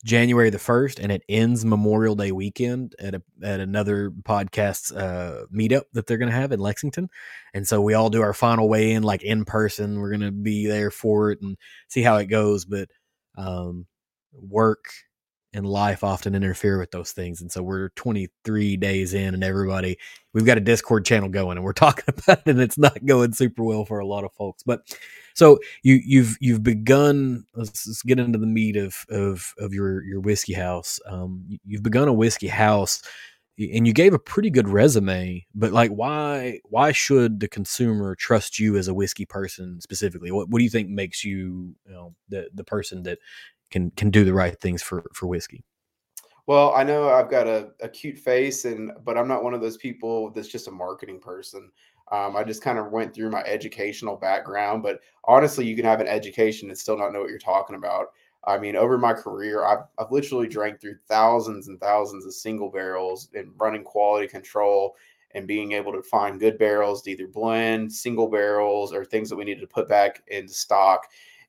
January 0.06 0.50
the 0.50 0.60
first, 0.60 1.00
and 1.00 1.12
it 1.12 1.24
ends 1.30 1.66
Memorial 1.66 2.16
Day 2.16 2.32
weekend 2.32 2.96
at 3.00 3.16
a, 3.16 3.22
at 3.44 3.60
another 3.60 4.10
podcast's 4.10 4.92
uh, 4.92 5.46
meetup 5.54 5.84
that 5.94 6.08
they're 6.08 6.18
going 6.18 6.32
to 6.32 6.38
have 6.38 6.52
in 6.52 6.60
Lexington, 6.60 7.10
and 7.54 7.68
so 7.68 7.82
we 7.82 7.94
all 7.94 8.10
do 8.10 8.22
our 8.22 8.34
final 8.34 8.70
weigh 8.70 8.94
in 8.94 9.04
like 9.04 9.24
in 9.24 9.46
person. 9.46 10.00
We're 10.00 10.12
going 10.12 10.22
to 10.22 10.32
be 10.32 10.68
there 10.68 10.92
for 10.92 11.32
it 11.32 11.42
and 11.42 11.58
see 11.90 12.02
how 12.02 12.18
it 12.18 12.26
goes, 12.26 12.66
but 12.66 12.90
um, 13.38 13.86
work 14.34 14.86
and 15.58 15.66
life 15.66 16.04
often 16.04 16.36
interfere 16.36 16.78
with 16.78 16.92
those 16.92 17.12
things. 17.12 17.42
And 17.42 17.52
so 17.52 17.64
we're 17.64 17.90
23 17.90 18.78
days 18.78 19.16
in 19.16 19.34
and 19.34 19.44
everybody, 19.44 19.98
we've 20.32 20.46
got 20.46 20.60
a 20.60 20.62
Discord 20.62 21.04
channel 21.04 21.30
going 21.30 21.58
and 21.58 21.66
we're 21.66 21.74
talking 21.74 22.14
about 22.16 22.40
it 22.40 22.48
and 22.52 22.62
it's 22.62 22.78
not 22.78 23.04
going 23.06 23.34
super 23.34 23.64
well 23.64 23.84
for 23.84 23.98
a 23.98 24.06
lot 24.06 24.24
of 24.24 24.32
folks. 24.34 24.62
But 24.62 24.82
so 25.34 25.58
you 25.82 26.00
you've 26.06 26.38
you've 26.40 26.64
begun 26.64 27.44
let's, 27.56 27.88
let's 27.88 28.04
get 28.04 28.20
into 28.20 28.38
the 28.38 28.46
meat 28.46 28.78
of 28.78 29.04
of 29.10 29.54
of 29.58 29.74
your 29.74 30.04
your 30.04 30.20
whiskey 30.20 30.54
house. 30.54 31.00
Um 31.08 31.48
you've 31.66 31.84
begun 31.84 32.08
a 32.08 32.14
whiskey 32.14 32.48
house 32.48 33.02
and 33.60 33.88
you 33.88 33.94
gave 33.94 34.14
a 34.14 34.20
pretty 34.20 34.52
good 34.52 34.68
resume, 34.68 35.44
but 35.56 35.72
like 35.72 35.90
why 35.90 36.60
why 36.66 36.92
should 36.92 37.40
the 37.40 37.48
consumer 37.48 38.14
trust 38.14 38.60
you 38.60 38.78
as 38.78 38.88
a 38.88 38.94
whiskey 38.94 39.26
person 39.26 39.82
specifically? 39.82 40.32
What 40.32 40.50
what 40.50 40.60
do 40.60 40.64
you 40.64 40.70
think 40.70 40.90
makes 40.90 41.24
you, 41.24 41.76
you 41.86 41.92
know, 41.92 42.14
the 42.30 42.50
the 42.54 42.64
person 42.64 43.02
that 43.04 43.18
can 43.70 43.92
can 43.92 44.10
do 44.10 44.24
the 44.24 44.34
right 44.34 44.60
things 44.60 44.82
for 44.82 45.04
for 45.14 45.28
whiskey. 45.28 45.64
Well, 46.48 46.74
I 46.74 46.84
know 46.84 47.10
I've 47.10 47.30
got 47.30 47.46
a, 47.46 47.72
a 47.82 47.90
cute 47.90 48.18
face, 48.18 48.66
and 48.66 48.92
but 49.04 49.18
I'm 49.18 49.28
not 49.28 49.44
one 49.44 49.54
of 49.54 49.62
those 49.62 49.78
people 49.78 50.32
that's 50.32 50.48
just 50.48 50.68
a 50.68 50.72
marketing 50.72 51.20
person. 51.20 51.72
Um, 52.10 52.38
I 52.38 52.44
just 52.44 52.62
kind 52.62 52.80
of 52.80 52.92
went 52.92 53.14
through 53.14 53.32
my 53.32 53.42
educational 53.42 54.16
background, 54.16 54.82
but 54.82 55.02
honestly, 55.26 55.66
you 55.66 55.76
can 55.76 55.84
have 55.84 56.00
an 56.00 56.08
education 56.08 56.70
and 56.70 56.78
still 56.78 56.98
not 56.98 57.12
know 57.12 57.20
what 57.20 57.30
you're 57.30 57.38
talking 57.38 57.76
about. 57.76 58.08
I 58.46 58.58
mean, 58.58 58.78
over 58.78 58.98
my 58.98 59.12
career, 59.12 59.66
I've, 59.66 59.84
I've 60.00 60.12
literally 60.12 60.48
drank 60.48 60.80
through 60.80 60.96
thousands 61.10 61.68
and 61.68 61.78
thousands 61.82 62.26
of 62.26 62.34
single 62.34 62.72
barrels 62.72 63.28
and 63.34 63.52
running 63.58 63.84
quality 63.84 64.28
control 64.28 64.96
and 65.32 65.46
being 65.46 65.74
able 65.74 65.92
to 65.92 66.02
find 66.02 66.40
good 66.40 66.58
barrels 66.58 67.02
to 67.02 67.12
either 67.12 67.28
blend, 67.28 67.92
single 67.92 68.30
barrels, 68.30 68.94
or 68.94 69.04
things 69.04 69.30
that 69.30 69.36
we 69.36 69.44
needed 69.44 69.60
to 69.60 69.68
put 69.68 69.90
back 69.90 70.24
into 70.28 70.54
stock. 70.54 71.08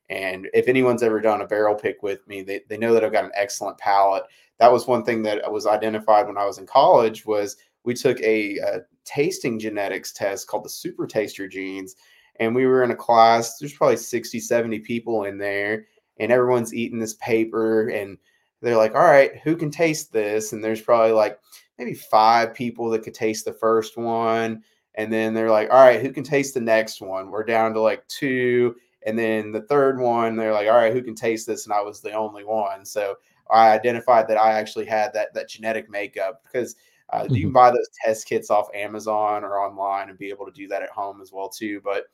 And 0.09 0.47
if 0.53 0.67
anyone's 0.67 1.03
ever 1.03 1.19
done 1.19 1.41
a 1.41 1.47
barrel 1.47 1.75
pick 1.75 2.01
with 2.01 2.27
me, 2.27 2.41
they, 2.41 2.61
they 2.67 2.77
know 2.77 2.93
that 2.93 3.03
I've 3.03 3.11
got 3.11 3.25
an 3.25 3.31
excellent 3.35 3.77
palate. 3.77 4.23
That 4.57 4.71
was 4.71 4.87
one 4.87 5.03
thing 5.03 5.21
that 5.23 5.51
was 5.51 5.67
identified 5.67 6.27
when 6.27 6.37
I 6.37 6.45
was 6.45 6.57
in 6.57 6.65
college 6.65 7.25
was 7.25 7.57
we 7.83 7.93
took 7.93 8.19
a, 8.21 8.57
a 8.57 8.79
tasting 9.05 9.59
genetics 9.59 10.11
test 10.11 10.47
called 10.47 10.65
the 10.65 10.69
super 10.69 11.07
taster 11.07 11.47
genes. 11.47 11.95
And 12.39 12.55
we 12.55 12.65
were 12.65 12.83
in 12.83 12.91
a 12.91 12.95
class, 12.95 13.57
there's 13.57 13.73
probably 13.73 13.97
60, 13.97 14.39
70 14.39 14.79
people 14.79 15.25
in 15.25 15.37
there, 15.37 15.85
and 16.19 16.31
everyone's 16.31 16.73
eating 16.73 16.99
this 16.99 17.15
paper 17.15 17.89
and 17.89 18.17
they're 18.61 18.77
like, 18.77 18.95
all 18.95 19.01
right, 19.01 19.37
who 19.37 19.55
can 19.55 19.71
taste 19.71 20.11
this? 20.11 20.53
And 20.53 20.63
there's 20.63 20.81
probably 20.81 21.11
like 21.11 21.39
maybe 21.77 21.93
five 21.93 22.53
people 22.53 22.89
that 22.89 23.03
could 23.03 23.13
taste 23.13 23.45
the 23.45 23.53
first 23.53 23.97
one. 23.97 24.63
And 24.95 25.13
then 25.13 25.33
they're 25.33 25.51
like, 25.51 25.69
all 25.69 25.83
right, 25.83 26.01
who 26.01 26.11
can 26.11 26.23
taste 26.23 26.53
the 26.53 26.61
next 26.61 27.01
one? 27.01 27.31
We're 27.31 27.45
down 27.45 27.73
to 27.73 27.81
like 27.81 28.05
two. 28.07 28.75
And 29.05 29.17
then 29.17 29.51
the 29.51 29.61
third 29.61 29.99
one, 29.99 30.35
they're 30.35 30.53
like, 30.53 30.67
all 30.67 30.75
right, 30.75 30.93
who 30.93 31.01
can 31.01 31.15
taste 31.15 31.47
this? 31.47 31.65
And 31.65 31.73
I 31.73 31.81
was 31.81 32.01
the 32.01 32.11
only 32.11 32.43
one. 32.43 32.85
So 32.85 33.15
I 33.49 33.71
identified 33.71 34.27
that 34.27 34.37
I 34.37 34.53
actually 34.53 34.85
had 34.85 35.13
that 35.13 35.33
that 35.33 35.49
genetic 35.49 35.89
makeup 35.89 36.43
because 36.43 36.75
uh, 37.11 37.23
mm-hmm. 37.23 37.33
you 37.33 37.41
can 37.43 37.51
buy 37.51 37.71
those 37.71 37.89
test 38.03 38.27
kits 38.27 38.49
off 38.49 38.67
Amazon 38.73 39.43
or 39.43 39.57
online 39.57 40.09
and 40.09 40.17
be 40.17 40.29
able 40.29 40.45
to 40.45 40.51
do 40.51 40.67
that 40.67 40.83
at 40.83 40.89
home 40.89 41.21
as 41.21 41.31
well 41.31 41.49
too. 41.49 41.81
But 41.83 42.05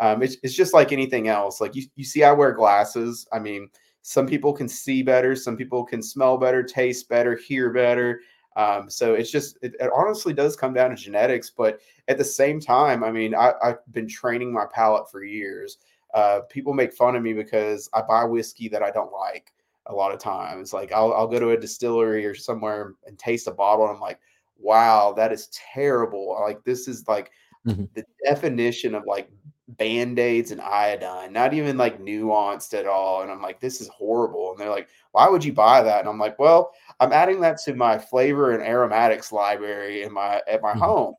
um, 0.00 0.22
it's, 0.22 0.36
it's 0.42 0.54
just 0.54 0.74
like 0.74 0.92
anything 0.92 1.28
else. 1.28 1.60
Like 1.60 1.76
you, 1.76 1.84
you 1.96 2.04
see, 2.04 2.24
I 2.24 2.32
wear 2.32 2.52
glasses. 2.52 3.26
I 3.32 3.38
mean, 3.38 3.68
some 4.02 4.26
people 4.26 4.52
can 4.52 4.68
see 4.68 5.02
better, 5.02 5.36
some 5.36 5.56
people 5.56 5.84
can 5.84 6.02
smell 6.02 6.36
better, 6.36 6.62
taste 6.62 7.08
better, 7.08 7.36
hear 7.36 7.70
better. 7.70 8.20
Um, 8.56 8.90
so 8.90 9.14
it's 9.14 9.30
just, 9.30 9.58
it, 9.62 9.74
it, 9.80 9.90
honestly 9.94 10.34
does 10.34 10.56
come 10.56 10.74
down 10.74 10.90
to 10.90 10.96
genetics. 10.96 11.50
But 11.50 11.80
at 12.08 12.18
the 12.18 12.24
same 12.24 12.60
time, 12.60 13.04
I 13.04 13.12
mean, 13.12 13.34
I, 13.34 13.52
have 13.62 13.78
been 13.92 14.08
training 14.08 14.52
my 14.52 14.66
palate 14.72 15.10
for 15.10 15.22
years. 15.22 15.78
Uh, 16.14 16.40
people 16.50 16.74
make 16.74 16.92
fun 16.92 17.16
of 17.16 17.22
me 17.22 17.32
because 17.32 17.88
I 17.94 18.02
buy 18.02 18.24
whiskey 18.24 18.68
that 18.68 18.82
I 18.82 18.90
don't 18.90 19.12
like 19.12 19.52
a 19.86 19.94
lot 19.94 20.12
of 20.12 20.20
times. 20.20 20.72
Like 20.72 20.92
I'll, 20.92 21.12
I'll 21.12 21.26
go 21.26 21.40
to 21.40 21.50
a 21.50 21.56
distillery 21.56 22.26
or 22.26 22.34
somewhere 22.34 22.94
and 23.06 23.18
taste 23.18 23.48
a 23.48 23.52
bottle, 23.52 23.86
and 23.86 23.94
I'm 23.94 24.00
like, 24.00 24.20
wow, 24.58 25.12
that 25.16 25.32
is 25.32 25.48
terrible. 25.48 26.38
Like 26.40 26.62
this 26.64 26.88
is 26.88 27.08
like 27.08 27.30
mm-hmm. 27.66 27.84
the 27.94 28.04
definition 28.24 28.94
of 28.94 29.04
like 29.06 29.30
band-aids 29.68 30.50
and 30.50 30.60
iodine 30.60 31.32
not 31.32 31.54
even 31.54 31.76
like 31.78 32.00
nuanced 32.00 32.74
at 32.74 32.86
all 32.86 33.22
and 33.22 33.30
i'm 33.30 33.40
like 33.40 33.60
this 33.60 33.80
is 33.80 33.88
horrible 33.88 34.50
and 34.50 34.60
they're 34.60 34.68
like 34.68 34.88
why 35.12 35.28
would 35.28 35.44
you 35.44 35.52
buy 35.52 35.82
that 35.82 36.00
and 36.00 36.08
i'm 36.08 36.18
like 36.18 36.38
well 36.38 36.72
i'm 37.00 37.12
adding 37.12 37.40
that 37.40 37.58
to 37.58 37.74
my 37.74 37.96
flavor 37.96 38.52
and 38.52 38.62
aromatics 38.62 39.32
library 39.32 40.02
in 40.02 40.12
my 40.12 40.42
at 40.46 40.60
my 40.60 40.70
mm-hmm. 40.70 40.80
home 40.80 41.14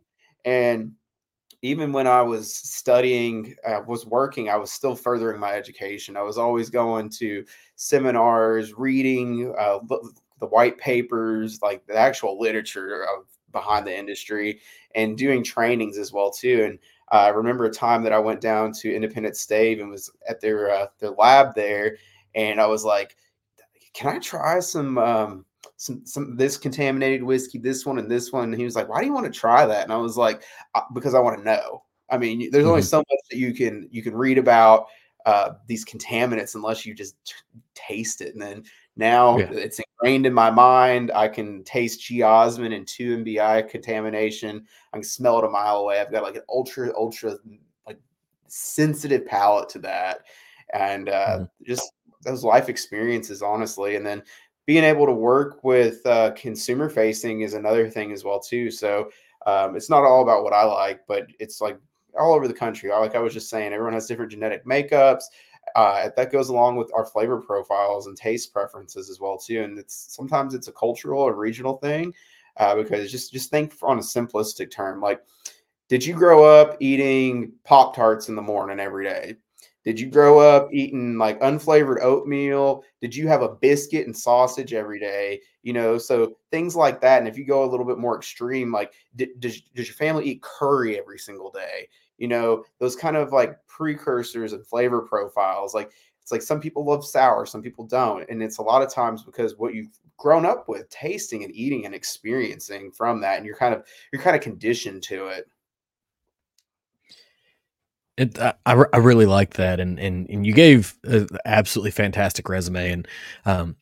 and 0.45 0.91
even 1.63 1.91
when 1.91 2.05
i 2.05 2.21
was 2.21 2.53
studying 2.53 3.55
i 3.67 3.73
uh, 3.73 3.81
was 3.83 4.05
working 4.05 4.49
i 4.49 4.55
was 4.55 4.71
still 4.71 4.95
furthering 4.95 5.39
my 5.39 5.53
education. 5.53 6.15
I 6.15 6.21
was 6.21 6.37
always 6.37 6.69
going 6.69 7.09
to 7.21 7.43
seminars 7.75 8.73
reading 8.77 9.55
uh, 9.57 9.79
the 10.39 10.47
white 10.47 10.77
papers 10.77 11.61
like 11.61 11.85
the 11.87 11.95
actual 11.95 12.39
literature 12.39 13.03
of 13.03 13.25
behind 13.53 13.87
the 13.87 13.97
industry 13.97 14.59
and 14.95 15.17
doing 15.17 15.43
trainings 15.43 15.97
as 15.97 16.11
well 16.11 16.29
too. 16.29 16.63
And 16.65 16.79
I 17.09 17.29
remember 17.29 17.65
a 17.65 17.71
time 17.71 18.03
that 18.03 18.11
I 18.11 18.19
went 18.19 18.41
down 18.41 18.73
to 18.73 18.93
Independent 18.93 19.37
Stave 19.37 19.79
and 19.79 19.89
was 19.89 20.11
at 20.27 20.41
their 20.41 20.69
uh, 20.69 20.87
their 20.99 21.11
lab 21.11 21.55
there, 21.55 21.97
and 22.35 22.59
I 22.59 22.65
was 22.65 22.83
like, 22.83 23.15
"Can 23.93 24.13
I 24.13 24.19
try 24.19 24.59
some 24.59 24.97
um, 24.97 25.45
some 25.83 26.05
some 26.05 26.37
this 26.37 26.55
contaminated 26.57 27.23
whiskey, 27.23 27.57
this 27.57 27.85
one 27.85 27.99
and 27.99 28.09
this 28.09 28.31
one?" 28.31 28.45
And 28.45 28.55
he 28.55 28.63
was 28.63 28.75
like, 28.75 28.87
"Why 28.87 29.01
do 29.01 29.05
you 29.05 29.13
want 29.13 29.25
to 29.25 29.39
try 29.39 29.65
that?" 29.65 29.83
And 29.83 29.91
I 29.91 29.97
was 29.97 30.15
like, 30.15 30.43
uh, 30.75 30.81
"Because 30.93 31.13
I 31.13 31.19
want 31.19 31.37
to 31.37 31.43
know." 31.43 31.83
I 32.09 32.17
mean, 32.17 32.49
there's 32.51 32.63
mm-hmm. 32.63 32.69
only 32.69 32.81
so 32.81 32.99
much 32.99 33.19
that 33.29 33.37
you 33.37 33.53
can 33.53 33.89
you 33.91 34.01
can 34.01 34.15
read 34.15 34.37
about 34.37 34.87
uh, 35.25 35.51
these 35.67 35.83
contaminants 35.83 36.55
unless 36.55 36.85
you 36.85 36.93
just 36.93 37.15
t- 37.25 37.33
taste 37.75 38.21
it, 38.21 38.33
and 38.33 38.41
then 38.41 38.63
now 38.95 39.37
yeah. 39.37 39.49
it's 39.51 39.79
ingrained 39.79 40.25
in 40.25 40.33
my 40.33 40.49
mind. 40.51 41.11
I 41.13 41.27
can 41.27 41.63
taste 41.63 42.01
geosmin 42.01 42.75
and 42.75 42.87
2 42.87 43.17
MIB 43.17 43.69
contamination. 43.69 44.65
I 44.93 44.97
can 44.97 45.03
smell 45.03 45.39
it 45.39 45.45
a 45.45 45.49
mile 45.49 45.77
away. 45.77 45.99
I've 45.99 46.11
got 46.11 46.23
like 46.23 46.35
an 46.35 46.43
ultra, 46.47 46.93
ultra 46.95 47.35
like 47.87 47.99
sensitive 48.47 49.25
palate 49.25 49.69
to 49.69 49.79
that. 49.79 50.19
And 50.73 51.09
uh, 51.09 51.39
mm. 51.39 51.49
just 51.65 51.91
those 52.23 52.43
life 52.43 52.69
experiences, 52.69 53.41
honestly. 53.41 53.95
And 53.95 54.05
then 54.05 54.21
being 54.65 54.83
able 54.83 55.05
to 55.05 55.13
work 55.13 55.63
with 55.63 56.05
uh, 56.05 56.31
consumer 56.31 56.89
facing 56.89 57.41
is 57.41 57.53
another 57.53 57.89
thing 57.89 58.11
as 58.11 58.23
well, 58.23 58.39
too. 58.39 58.71
So 58.71 59.09
um, 59.45 59.75
it's 59.75 59.89
not 59.89 60.03
all 60.03 60.21
about 60.21 60.43
what 60.43 60.53
I 60.53 60.63
like, 60.63 61.01
but 61.07 61.27
it's 61.39 61.61
like 61.61 61.77
all 62.17 62.33
over 62.33 62.47
the 62.47 62.53
country. 62.53 62.89
Like 62.91 63.15
I 63.15 63.19
was 63.19 63.33
just 63.33 63.49
saying, 63.49 63.73
everyone 63.73 63.93
has 63.93 64.07
different 64.07 64.31
genetic 64.31 64.65
makeups 64.65 65.23
uh, 65.75 66.09
that 66.15 66.31
goes 66.31 66.49
along 66.49 66.75
with 66.75 66.91
our 66.93 67.05
flavor 67.05 67.41
profiles 67.41 68.07
and 68.07 68.17
taste 68.17 68.53
preferences 68.53 69.09
as 69.09 69.19
well 69.19 69.37
too. 69.37 69.63
And 69.63 69.77
it's 69.79 70.13
sometimes 70.13 70.53
it's 70.53 70.67
a 70.67 70.73
cultural 70.73 71.21
or 71.21 71.35
regional 71.35 71.77
thing 71.77 72.13
uh, 72.57 72.75
because 72.75 73.11
just 73.11 73.33
just 73.33 73.49
think 73.49 73.73
on 73.81 73.97
a 73.97 74.01
simplistic 74.01 74.71
term. 74.71 75.01
Like, 75.01 75.21
did 75.89 76.05
you 76.05 76.13
grow 76.13 76.43
up 76.43 76.77
eating 76.79 77.53
Pop 77.63 77.95
Tarts 77.95 78.29
in 78.29 78.35
the 78.35 78.41
morning 78.41 78.79
every 78.79 79.05
day? 79.05 79.35
Did 79.83 79.99
you 79.99 80.09
grow 80.09 80.39
up 80.39 80.69
eating 80.71 81.17
like 81.17 81.39
unflavored 81.41 82.01
oatmeal? 82.01 82.83
Did 83.01 83.15
you 83.15 83.27
have 83.27 83.41
a 83.41 83.49
biscuit 83.49 84.05
and 84.05 84.15
sausage 84.15 84.73
every 84.73 84.99
day? 84.99 85.41
You 85.61 85.73
know, 85.73 85.97
so 85.97 86.37
things 86.51 86.75
like 86.75 87.01
that. 87.01 87.19
And 87.19 87.27
if 87.27 87.37
you 87.37 87.45
go 87.45 87.63
a 87.63 87.69
little 87.69 87.85
bit 87.85 87.97
more 87.97 88.15
extreme, 88.15 88.71
like 88.71 88.93
did, 89.15 89.39
does, 89.39 89.61
does 89.75 89.87
your 89.87 89.95
family 89.95 90.25
eat 90.25 90.41
curry 90.41 90.97
every 90.97 91.19
single 91.19 91.51
day? 91.51 91.87
you 92.17 92.27
know 92.27 92.63
those 92.79 92.95
kind 92.95 93.15
of 93.17 93.31
like 93.31 93.57
precursors 93.67 94.53
and 94.53 94.65
flavor 94.65 95.01
profiles 95.01 95.73
like 95.73 95.91
it's 96.21 96.31
like 96.31 96.41
some 96.41 96.59
people 96.61 96.85
love 96.85 97.05
sour 97.05 97.45
some 97.45 97.61
people 97.61 97.85
don't 97.85 98.29
and 98.29 98.41
it's 98.41 98.59
a 98.59 98.61
lot 98.61 98.81
of 98.81 98.91
times 98.91 99.23
because 99.23 99.57
what 99.57 99.73
you've 99.73 99.99
grown 100.17 100.45
up 100.45 100.69
with 100.69 100.89
tasting 100.89 101.43
and 101.43 101.53
eating 101.55 101.85
and 101.85 101.95
experiencing 101.95 102.91
from 102.91 103.19
that 103.19 103.37
and 103.37 103.45
you're 103.45 103.57
kind 103.57 103.73
of 103.73 103.83
you're 104.11 104.21
kind 104.21 104.35
of 104.35 104.41
conditioned 104.41 105.03
to 105.03 105.27
it 105.27 105.47
it, 108.17 108.39
I, 108.39 108.53
I 108.65 108.97
really 108.97 109.25
like 109.25 109.55
that, 109.55 109.79
and 109.79 109.99
and 109.99 110.29
and 110.29 110.45
you 110.45 110.53
gave 110.53 110.95
an 111.03 111.27
absolutely 111.45 111.91
fantastic 111.91 112.47
resume, 112.49 112.91
and 112.91 113.07
um, 113.45 113.75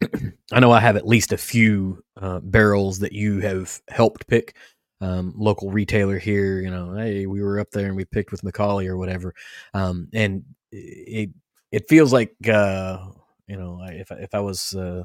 I 0.52 0.60
know 0.60 0.72
I 0.72 0.80
have 0.80 0.96
at 0.96 1.06
least 1.06 1.32
a 1.32 1.38
few 1.38 2.02
uh, 2.20 2.40
barrels 2.40 2.98
that 3.00 3.12
you 3.12 3.40
have 3.40 3.80
helped 3.88 4.26
pick 4.26 4.56
um, 5.00 5.34
local 5.36 5.70
retailer 5.70 6.18
here. 6.18 6.60
You 6.60 6.70
know, 6.70 6.94
hey, 6.94 7.26
we 7.26 7.42
were 7.42 7.60
up 7.60 7.70
there 7.72 7.86
and 7.86 7.96
we 7.96 8.04
picked 8.04 8.32
with 8.32 8.44
Macaulay 8.44 8.86
or 8.88 8.96
whatever, 8.96 9.34
um, 9.74 10.08
and 10.12 10.44
it 10.72 11.30
it 11.72 11.88
feels 11.88 12.12
like 12.12 12.34
uh, 12.48 12.98
you 13.46 13.56
know 13.56 13.80
if 13.90 14.10
if 14.12 14.34
I 14.34 14.40
was 14.40 14.74
uh, 14.74 15.04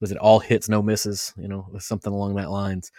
was 0.00 0.12
it 0.12 0.18
all 0.18 0.40
hits 0.40 0.68
no 0.68 0.82
misses, 0.82 1.32
you 1.36 1.48
know, 1.48 1.68
something 1.78 2.12
along 2.12 2.36
that 2.36 2.50
lines. 2.50 2.90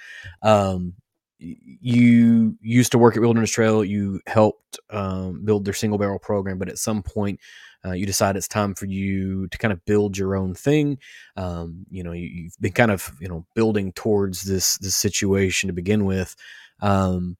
Um, 0.41 0.95
you 1.43 2.57
used 2.61 2.91
to 2.93 2.97
work 2.97 3.15
at 3.15 3.21
Wilderness 3.21 3.51
Trail. 3.51 3.83
You 3.83 4.21
helped 4.27 4.79
um, 4.89 5.43
build 5.43 5.65
their 5.65 5.73
single 5.73 5.99
barrel 5.99 6.19
program, 6.19 6.57
but 6.57 6.69
at 6.69 6.77
some 6.77 7.03
point, 7.03 7.39
uh, 7.85 7.91
you 7.91 8.05
decide 8.05 8.37
it's 8.37 8.47
time 8.47 8.73
for 8.73 8.85
you 8.85 9.47
to 9.49 9.57
kind 9.57 9.73
of 9.73 9.83
build 9.85 10.17
your 10.17 10.35
own 10.35 10.53
thing. 10.53 10.97
Um, 11.35 11.85
you 11.89 12.03
know, 12.03 12.13
you, 12.13 12.45
have 12.45 12.61
been 12.61 12.71
kind 12.71 12.91
of 12.91 13.11
you 13.19 13.27
know 13.27 13.45
building 13.55 13.91
towards 13.91 14.43
this 14.43 14.77
this 14.77 14.95
situation 14.95 15.67
to 15.67 15.73
begin 15.73 16.05
with. 16.05 16.35
Um, 16.81 17.37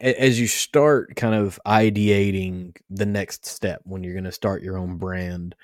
as 0.00 0.40
you 0.40 0.46
start 0.46 1.14
kind 1.16 1.34
of 1.34 1.58
ideating 1.66 2.76
the 2.90 3.06
next 3.06 3.46
step 3.46 3.80
when 3.84 4.02
you're 4.02 4.12
going 4.12 4.24
to 4.24 4.32
start 4.32 4.62
your 4.62 4.76
own 4.76 4.96
brand, 4.96 5.54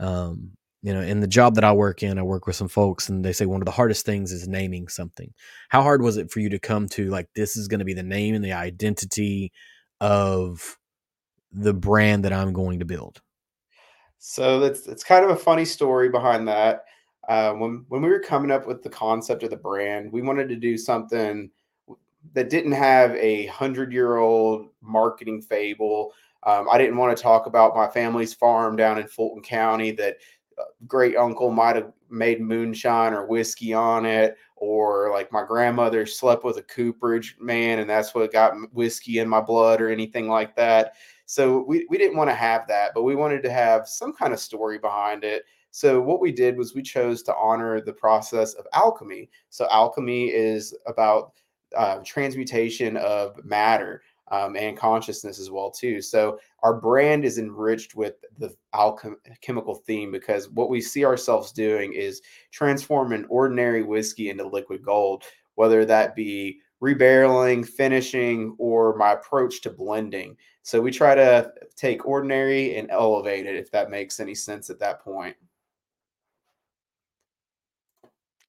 um, 0.00 0.52
you 0.86 0.94
know, 0.94 1.00
in 1.00 1.18
the 1.18 1.26
job 1.26 1.56
that 1.56 1.64
I 1.64 1.72
work 1.72 2.04
in, 2.04 2.16
I 2.16 2.22
work 2.22 2.46
with 2.46 2.54
some 2.54 2.68
folks 2.68 3.08
and 3.08 3.24
they 3.24 3.32
say 3.32 3.44
one 3.44 3.60
of 3.60 3.64
the 3.66 3.72
hardest 3.72 4.06
things 4.06 4.30
is 4.30 4.46
naming 4.46 4.86
something. 4.86 5.34
How 5.68 5.82
hard 5.82 6.00
was 6.00 6.16
it 6.16 6.30
for 6.30 6.38
you 6.38 6.48
to 6.50 6.60
come 6.60 6.86
to 6.90 7.10
like 7.10 7.28
this 7.34 7.56
is 7.56 7.66
going 7.66 7.80
to 7.80 7.84
be 7.84 7.92
the 7.92 8.04
name 8.04 8.36
and 8.36 8.44
the 8.44 8.52
identity 8.52 9.52
of 10.00 10.78
the 11.50 11.74
brand 11.74 12.24
that 12.24 12.32
I'm 12.32 12.52
going 12.52 12.78
to 12.78 12.84
build? 12.84 13.20
So 14.18 14.60
that's 14.60 14.86
it's 14.86 15.02
kind 15.02 15.24
of 15.24 15.32
a 15.32 15.36
funny 15.36 15.64
story 15.64 16.08
behind 16.08 16.46
that. 16.46 16.84
Uh, 17.28 17.54
when 17.54 17.84
when 17.88 18.00
we 18.00 18.08
were 18.08 18.20
coming 18.20 18.52
up 18.52 18.68
with 18.68 18.84
the 18.84 18.88
concept 18.88 19.42
of 19.42 19.50
the 19.50 19.56
brand, 19.56 20.12
we 20.12 20.22
wanted 20.22 20.48
to 20.50 20.56
do 20.56 20.78
something 20.78 21.50
that 22.32 22.48
didn't 22.48 22.70
have 22.70 23.10
a 23.16 23.46
hundred 23.46 23.92
year 23.92 24.18
old 24.18 24.68
marketing 24.82 25.42
fable. 25.42 26.12
Um, 26.44 26.68
I 26.70 26.78
didn't 26.78 26.96
want 26.96 27.16
to 27.16 27.20
talk 27.20 27.46
about 27.46 27.74
my 27.74 27.88
family's 27.88 28.34
farm 28.34 28.76
down 28.76 29.00
in 29.00 29.08
Fulton 29.08 29.42
County 29.42 29.90
that 29.90 30.18
great 30.86 31.16
uncle 31.16 31.50
might 31.50 31.76
have 31.76 31.92
made 32.10 32.40
moonshine 32.40 33.12
or 33.12 33.26
whiskey 33.26 33.74
on 33.74 34.06
it, 34.06 34.36
or 34.56 35.10
like 35.12 35.30
my 35.32 35.44
grandmother 35.44 36.06
slept 36.06 36.44
with 36.44 36.56
a 36.56 36.62
cooperage 36.62 37.36
man 37.38 37.78
and 37.80 37.90
that's 37.90 38.14
what 38.14 38.32
got 38.32 38.54
whiskey 38.72 39.18
in 39.18 39.28
my 39.28 39.40
blood 39.40 39.80
or 39.80 39.90
anything 39.90 40.28
like 40.28 40.56
that. 40.56 40.94
So 41.26 41.64
we, 41.66 41.86
we 41.90 41.98
didn't 41.98 42.16
want 42.16 42.30
to 42.30 42.34
have 42.34 42.66
that, 42.68 42.92
but 42.94 43.02
we 43.02 43.16
wanted 43.16 43.42
to 43.42 43.50
have 43.50 43.88
some 43.88 44.12
kind 44.12 44.32
of 44.32 44.40
story 44.40 44.78
behind 44.78 45.24
it. 45.24 45.44
So 45.72 46.00
what 46.00 46.20
we 46.20 46.32
did 46.32 46.56
was 46.56 46.74
we 46.74 46.82
chose 46.82 47.22
to 47.24 47.36
honor 47.36 47.80
the 47.80 47.92
process 47.92 48.54
of 48.54 48.66
alchemy. 48.72 49.28
So 49.50 49.68
alchemy 49.70 50.28
is 50.28 50.74
about 50.86 51.32
uh, 51.76 51.98
transmutation 52.04 52.96
of 52.96 53.44
matter 53.44 54.02
um, 54.28 54.56
and 54.56 54.76
consciousness 54.76 55.38
as 55.38 55.50
well 55.50 55.70
too. 55.70 56.02
So 56.02 56.38
our 56.62 56.74
brand 56.74 57.24
is 57.24 57.38
enriched 57.38 57.94
with 57.94 58.14
the 58.38 58.54
alchemical 58.74 59.74
theme 59.74 60.10
because 60.10 60.50
what 60.50 60.70
we 60.70 60.80
see 60.80 61.04
ourselves 61.04 61.52
doing 61.52 61.92
is 61.92 62.22
transforming 62.50 63.24
ordinary 63.26 63.82
whiskey 63.82 64.30
into 64.30 64.46
liquid 64.46 64.82
gold, 64.82 65.24
whether 65.54 65.84
that 65.84 66.16
be 66.16 66.60
rebarreling, 66.82 67.66
finishing, 67.66 68.54
or 68.58 68.96
my 68.96 69.12
approach 69.12 69.62
to 69.62 69.70
blending. 69.70 70.36
So 70.62 70.80
we 70.80 70.90
try 70.90 71.14
to 71.14 71.52
take 71.76 72.06
ordinary 72.06 72.76
and 72.76 72.90
elevate 72.90 73.46
it, 73.46 73.56
if 73.56 73.70
that 73.70 73.90
makes 73.90 74.20
any 74.20 74.34
sense 74.34 74.68
at 74.68 74.80
that 74.80 75.00
point. 75.00 75.36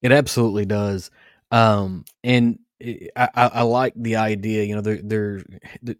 It 0.02 0.12
absolutely 0.12 0.66
does. 0.66 1.10
Um, 1.50 2.04
and 2.22 2.58
I, 2.80 3.28
I, 3.34 3.62
like 3.62 3.94
the 3.96 4.16
idea. 4.16 4.62
You 4.62 4.76
know, 4.76 4.80
there, 4.80 5.00
there, 5.02 5.42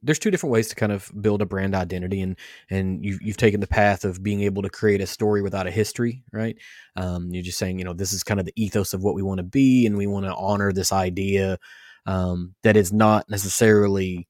there's 0.03 0.19
two 0.21 0.31
different 0.31 0.53
ways 0.53 0.69
to 0.69 0.77
kind 0.77 0.93
of 0.93 1.11
build 1.21 1.43
a 1.43 1.47
brand 1.47 1.75
identity, 1.75 2.21
and 2.21 2.37
and 2.71 3.05
you've 3.05 3.21
you've 3.21 3.37
taken 3.37 3.61
the 3.61 3.67
path 3.67 4.05
of 4.05 4.23
being 4.23 4.43
able 4.43 4.63
to 4.63 4.71
create 4.71 5.01
a 5.01 5.07
story 5.07 5.43
without 5.43 5.67
a 5.67 5.73
history, 5.73 6.23
right? 6.33 6.57
Um, 6.95 7.31
you're 7.33 7.43
just 7.43 7.59
saying, 7.59 7.79
you 7.81 7.85
know, 7.85 7.95
this 7.95 8.13
is 8.13 8.23
kind 8.23 8.39
of 8.39 8.47
the 8.47 8.53
ethos 8.55 8.95
of 8.95 9.03
what 9.03 9.15
we 9.15 9.23
want 9.23 9.39
to 9.39 9.45
be, 9.45 9.87
and 9.87 9.97
we 9.97 10.07
want 10.07 10.27
to 10.27 10.35
honor 10.35 10.73
this 10.73 10.93
idea 10.93 11.59
um, 12.07 12.55
that 12.63 12.77
is 12.77 12.93
not 12.93 13.29
necessarily 13.29 14.29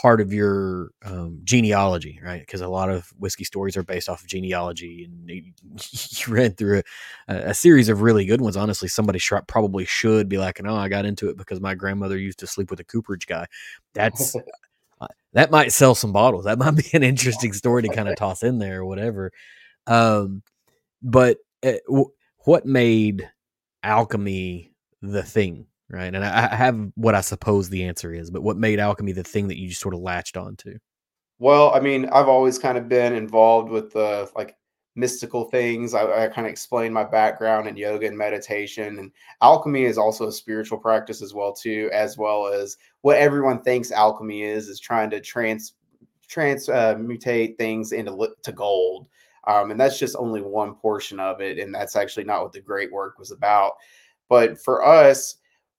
part 0.00 0.20
of 0.20 0.32
your 0.32 0.90
um, 1.04 1.40
genealogy, 1.44 2.20
right? 2.22 2.40
Because 2.40 2.60
a 2.60 2.68
lot 2.68 2.90
of 2.90 3.08
whiskey 3.18 3.44
stories 3.44 3.76
are 3.76 3.82
based 3.82 4.08
off 4.08 4.22
of 4.22 4.28
genealogy, 4.28 5.04
and 5.04 5.28
you, 5.28 5.52
you 5.92 6.32
read 6.32 6.56
through 6.56 6.82
a, 7.28 7.34
a, 7.34 7.54
series 7.54 7.88
of 7.88 8.02
really 8.02 8.24
good 8.24 8.40
ones. 8.40 8.56
Honestly, 8.56 8.88
somebody 8.88 9.18
sh- 9.18 9.32
probably 9.46 9.84
should 9.84 10.28
be 10.28 10.38
like, 10.38 10.62
"No, 10.62 10.74
I 10.76 10.88
got 10.88 11.04
into 11.04 11.28
it 11.28 11.36
because 11.36 11.60
my 11.60 11.74
grandmother 11.74 12.18
used 12.18 12.38
to 12.40 12.46
sleep 12.46 12.70
with 12.70 12.80
a 12.80 12.84
cooperage 12.84 13.26
guy." 13.26 13.46
That's 13.94 14.36
uh, 15.00 15.06
that 15.32 15.50
might 15.50 15.72
sell 15.72 15.94
some 15.94 16.12
bottles. 16.12 16.44
That 16.44 16.58
might 16.58 16.70
be 16.76 16.90
an 16.92 17.02
interesting 17.02 17.52
story 17.52 17.82
to 17.82 17.88
kind 17.88 18.08
of 18.08 18.16
toss 18.16 18.42
in 18.42 18.58
there 18.58 18.80
or 18.80 18.86
whatever. 18.86 19.32
Um, 19.86 20.42
but 21.02 21.38
uh, 21.64 21.74
w- 21.86 22.10
what 22.44 22.66
made 22.66 23.30
alchemy 23.82 24.72
the 25.02 25.22
thing 25.22 25.66
right? 25.88 26.14
And 26.14 26.24
I, 26.24 26.54
have 26.54 26.90
what 26.94 27.14
I 27.14 27.20
suppose 27.20 27.68
the 27.68 27.84
answer 27.84 28.12
is, 28.12 28.30
but 28.30 28.42
what 28.42 28.56
made 28.56 28.80
alchemy 28.80 29.12
the 29.12 29.22
thing 29.22 29.48
that 29.48 29.58
you 29.58 29.72
sort 29.72 29.94
of 29.94 30.00
latched 30.00 30.36
onto? 30.36 30.78
Well, 31.38 31.74
I 31.74 31.80
mean, 31.80 32.06
I've 32.06 32.28
always 32.28 32.58
kind 32.58 32.78
of 32.78 32.88
been 32.88 33.14
involved 33.14 33.70
with 33.70 33.92
the 33.92 34.30
like 34.34 34.56
mystical 34.94 35.44
things. 35.44 35.94
I, 35.94 36.24
I 36.24 36.28
kind 36.28 36.46
of 36.46 36.50
explained 36.50 36.94
my 36.94 37.04
background 37.04 37.68
in 37.68 37.76
yoga 37.76 38.06
and 38.06 38.16
meditation, 38.16 38.98
and 38.98 39.12
alchemy 39.42 39.84
is 39.84 39.98
also 39.98 40.28
a 40.28 40.32
spiritual 40.32 40.78
practice 40.78 41.22
as 41.22 41.34
well 41.34 41.52
too, 41.52 41.90
as 41.92 42.16
well 42.16 42.46
as 42.46 42.76
what 43.02 43.18
everyone 43.18 43.62
thinks 43.62 43.92
alchemy 43.92 44.42
is 44.42 44.68
is 44.68 44.80
trying 44.80 45.10
to 45.10 45.20
trans 45.20 45.74
transmutate 46.28 47.52
uh, 47.52 47.56
things 47.58 47.92
into 47.92 48.34
to 48.42 48.52
gold. 48.52 49.06
Um, 49.46 49.70
and 49.70 49.78
that's 49.78 49.98
just 49.98 50.16
only 50.18 50.42
one 50.42 50.74
portion 50.74 51.20
of 51.20 51.40
it, 51.40 51.58
and 51.58 51.72
that's 51.72 51.94
actually 51.94 52.24
not 52.24 52.42
what 52.42 52.52
the 52.52 52.60
great 52.60 52.90
work 52.90 53.18
was 53.18 53.30
about. 53.30 53.74
But 54.28 54.58
for 54.60 54.84
us, 54.84 55.36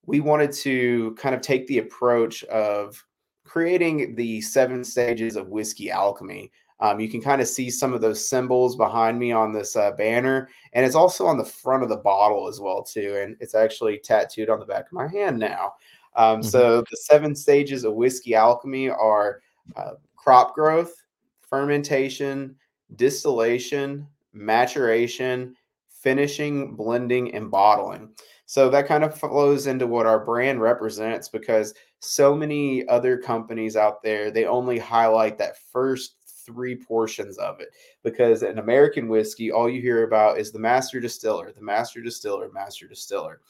we 0.07 0.21
wanted 0.21 0.51
to 0.53 1.13
kind 1.19 1.35
of 1.35 1.41
take 1.41 1.67
the 1.67 1.77
approach 1.77 2.43
of 2.45 3.05
creating 3.43 4.15
the 4.15 4.41
seven 4.41 4.83
stages 4.83 5.35
of 5.35 5.49
whiskey 5.49 5.91
alchemy. 5.91 6.51
Um, 6.79 6.99
you 6.99 7.09
can 7.09 7.21
kind 7.21 7.41
of 7.41 7.47
see 7.47 7.69
some 7.69 7.93
of 7.93 8.01
those 8.01 8.27
symbols 8.27 8.75
behind 8.75 9.19
me 9.19 9.31
on 9.31 9.51
this 9.51 9.75
uh, 9.75 9.91
banner, 9.91 10.49
and 10.73 10.85
it's 10.85 10.95
also 10.95 11.25
on 11.25 11.37
the 11.37 11.45
front 11.45 11.83
of 11.83 11.89
the 11.89 11.97
bottle 11.97 12.47
as 12.47 12.59
well 12.59 12.83
too. 12.83 13.19
And 13.21 13.35
it's 13.39 13.55
actually 13.55 13.99
tattooed 13.99 14.49
on 14.49 14.59
the 14.59 14.65
back 14.65 14.85
of 14.85 14.93
my 14.93 15.07
hand 15.07 15.37
now. 15.37 15.73
Um, 16.15 16.39
mm-hmm. 16.39 16.49
So 16.49 16.81
the 16.89 16.97
seven 16.97 17.35
stages 17.35 17.83
of 17.83 17.93
whiskey 17.93 18.35
alchemy 18.35 18.89
are 18.89 19.41
uh, 19.75 19.93
crop 20.15 20.55
growth, 20.55 20.93
fermentation, 21.41 22.55
distillation, 22.95 24.07
maturation, 24.33 25.55
finishing, 25.89 26.75
blending, 26.75 27.33
and 27.33 27.49
bottling. 27.49 28.09
So 28.47 28.69
that 28.69 28.87
kind 28.87 29.03
of 29.03 29.13
flows 29.13 29.67
into 29.67 29.85
what 29.87 30.05
our 30.05 30.23
brand 30.23 30.61
represents 30.61 31.27
because 31.27 31.73
so 31.99 32.33
many 32.33 32.87
other 32.87 33.17
companies 33.17 33.75
out 33.75 34.01
there, 34.01 34.31
they 34.31 34.45
only 34.45 34.79
highlight 34.79 35.37
that 35.37 35.57
first 35.57 36.15
three 36.25 36.73
portions 36.73 37.37
of 37.37 37.59
it 37.59 37.67
because 38.05 38.43
in 38.43 38.57
American 38.57 39.09
whiskey, 39.09 39.51
all 39.51 39.69
you 39.69 39.81
hear 39.81 40.03
about 40.03 40.39
is 40.39 40.53
the 40.53 40.59
master 40.59 41.01
distiller, 41.01 41.51
the 41.51 41.61
master 41.61 42.01
distiller, 42.01 42.49
master 42.53 42.87
distiller. 42.87 43.41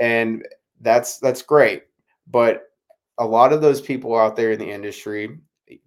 And 0.00 0.46
that's 0.80 1.18
that's 1.18 1.42
great. 1.42 1.82
But 2.26 2.70
a 3.18 3.26
lot 3.26 3.52
of 3.52 3.60
those 3.60 3.82
people 3.82 4.16
out 4.16 4.34
there 4.34 4.52
in 4.52 4.58
the 4.58 4.70
industry, 4.70 5.38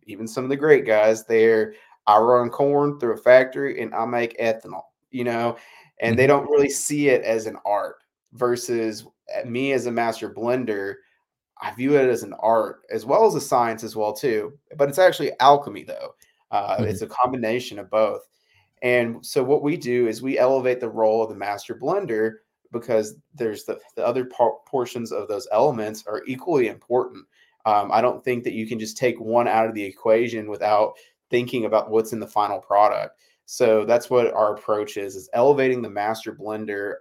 even 0.06 0.28
some 0.28 0.44
of 0.44 0.52
the 0.52 0.56
great 0.56 0.86
guys, 0.86 1.26
they're 1.26 1.74
I 2.06 2.20
run 2.20 2.52
corn 2.52 3.00
through 3.00 3.14
a 3.14 3.18
factory 3.18 3.82
and 3.82 3.92
I 3.96 4.06
make 4.06 4.38
ethanol, 4.38 4.84
you 5.10 5.24
know, 5.24 5.58
and 6.00 6.18
they 6.18 6.28
mm-hmm. 6.28 6.44
don't 6.44 6.52
really 6.52 6.70
see 6.70 7.10
it 7.10 7.24
as 7.24 7.48
an 7.48 7.58
art 7.66 8.01
versus 8.34 9.06
eh, 9.34 9.44
me 9.44 9.74
as 9.74 9.86
a 9.86 9.92
master 9.92 10.30
blender 10.30 10.96
i 11.62 11.72
view 11.74 11.96
it 11.96 12.10
as 12.10 12.24
an 12.24 12.34
art 12.40 12.82
as 12.92 13.06
well 13.06 13.26
as 13.26 13.36
a 13.36 13.42
science 13.42 13.84
as 13.84 13.96
well 13.96 14.14
too 14.14 14.58
but 14.78 14.90
it's 14.90 15.00
actually 15.00 15.32
alchemy 15.40 15.84
though 15.84 16.14
uh, 16.52 16.76
mm-hmm. 16.76 16.86
it's 16.86 17.02
a 17.02 17.08
combination 17.08 17.80
of 17.80 17.90
both. 17.90 18.28
And 18.82 19.26
so 19.26 19.44
what 19.44 19.64
we 19.64 19.78
do 19.78 20.08
is 20.08 20.22
we 20.22 20.38
elevate 20.38 20.80
the 20.80 20.90
role 20.90 21.24
of 21.24 21.30
the 21.30 21.36
master 21.36 21.76
blender 21.76 22.36
because 22.72 23.16
there's 23.34 23.64
the, 23.66 23.80
the 23.96 24.06
other 24.06 24.26
par- 24.26 24.58
portions 24.66 25.12
of 25.12 25.28
those 25.28 25.48
elements 25.52 26.06
are 26.08 26.24
equally 26.28 26.68
important. 26.68 27.26
Um, 27.64 27.92
i 27.92 28.02
don't 28.02 28.24
think 28.24 28.44
that 28.44 28.54
you 28.54 28.66
can 28.66 28.80
just 28.80 28.98
take 28.98 29.20
one 29.20 29.48
out 29.48 29.68
of 29.68 29.76
the 29.76 29.84
equation 29.84 30.50
without 30.50 30.94
thinking 31.30 31.66
about 31.66 31.92
what's 31.92 32.12
in 32.12 32.20
the 32.20 32.26
final 32.26 32.58
product. 32.58 33.20
So 33.46 33.86
that's 33.86 34.10
what 34.10 34.34
our 34.34 34.56
approach 34.56 34.98
is 34.98 35.16
is 35.16 35.30
elevating 35.34 35.82
the 35.82 35.90
master 35.90 36.34
blender 36.34 36.96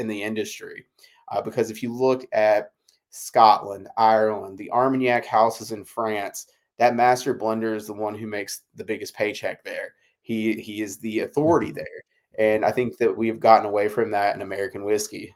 in 0.00 0.08
the 0.08 0.22
industry. 0.22 0.84
Uh, 1.28 1.40
because 1.40 1.70
if 1.70 1.82
you 1.82 1.94
look 1.94 2.26
at 2.32 2.72
Scotland, 3.10 3.88
Ireland, 3.96 4.58
the 4.58 4.70
Armagnac 4.70 5.24
houses 5.24 5.72
in 5.72 5.84
France, 5.84 6.46
that 6.78 6.96
master 6.96 7.34
blender 7.34 7.76
is 7.76 7.86
the 7.86 7.92
one 7.92 8.14
who 8.14 8.26
makes 8.26 8.62
the 8.74 8.84
biggest 8.84 9.14
paycheck 9.14 9.62
there. 9.62 9.94
He 10.22 10.54
he 10.54 10.82
is 10.82 10.98
the 10.98 11.20
authority 11.20 11.68
mm-hmm. 11.68 11.76
there. 11.76 12.04
And 12.38 12.64
I 12.64 12.70
think 12.70 12.96
that 12.98 13.16
we've 13.16 13.40
gotten 13.40 13.66
away 13.66 13.88
from 13.88 14.10
that 14.12 14.34
in 14.34 14.42
American 14.42 14.84
whiskey. 14.84 15.34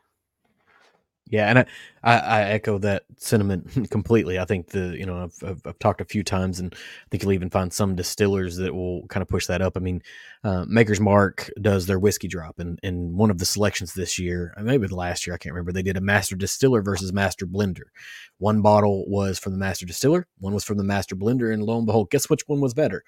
Yeah, 1.35 1.49
and 1.49 1.59
I, 1.59 1.65
I, 2.05 2.19
I, 2.19 2.43
echo 2.43 2.79
that 2.79 3.03
sentiment 3.17 3.91
completely. 3.91 4.39
I 4.39 4.45
think 4.45 4.69
the 4.69 4.97
you 4.97 5.05
know 5.05 5.25
I've, 5.25 5.35
I've, 5.43 5.63
I've, 5.67 5.79
talked 5.81 6.01
a 6.01 6.05
few 6.05 6.23
times, 6.23 6.61
and 6.61 6.73
I 6.73 7.07
think 7.11 7.25
you'll 7.25 7.33
even 7.33 7.51
find 7.51 7.73
some 7.73 7.97
distillers 7.97 8.57
that 8.59 8.73
will 8.73 9.05
kind 9.09 9.21
of 9.21 9.29
push 9.29 9.49
that 9.49 9.61
up. 9.61 9.77
I 9.77 9.81
mean, 9.81 10.01
uh, 10.45 10.65
Maker's 10.69 11.01
Mark 11.01 11.51
does 11.61 11.87
their 11.87 11.99
whiskey 11.99 12.29
drop, 12.29 12.61
and 12.61 12.79
and 12.85 13.17
one 13.17 13.33
of 13.33 13.39
the 13.39 13.47
selections 13.47 13.95
this 13.95 14.17
year, 14.17 14.55
uh, 14.57 14.63
maybe 14.63 14.87
the 14.87 14.95
last 14.95 15.27
year, 15.27 15.35
I 15.35 15.39
can't 15.39 15.53
remember. 15.53 15.73
They 15.73 15.83
did 15.83 15.97
a 15.97 16.01
master 16.01 16.37
distiller 16.37 16.83
versus 16.83 17.13
master 17.13 17.49
blender. 17.49 17.89
One 18.39 18.63
bottle 18.63 19.05
was 19.09 19.41
from 19.41 19.53
the 19.53 19.59
master 19.59 19.85
distiller, 19.85 20.29
one 20.39 20.55
was 20.55 20.63
from 20.63 20.79
the 20.79 20.85
master 20.85 21.17
blender, 21.17 21.53
and 21.53 21.65
lo 21.65 21.79
and 21.79 21.87
behold, 21.87 22.11
guess 22.11 22.31
which 22.31 22.47
one 22.47 22.61
was 22.61 22.75
better? 22.75 23.03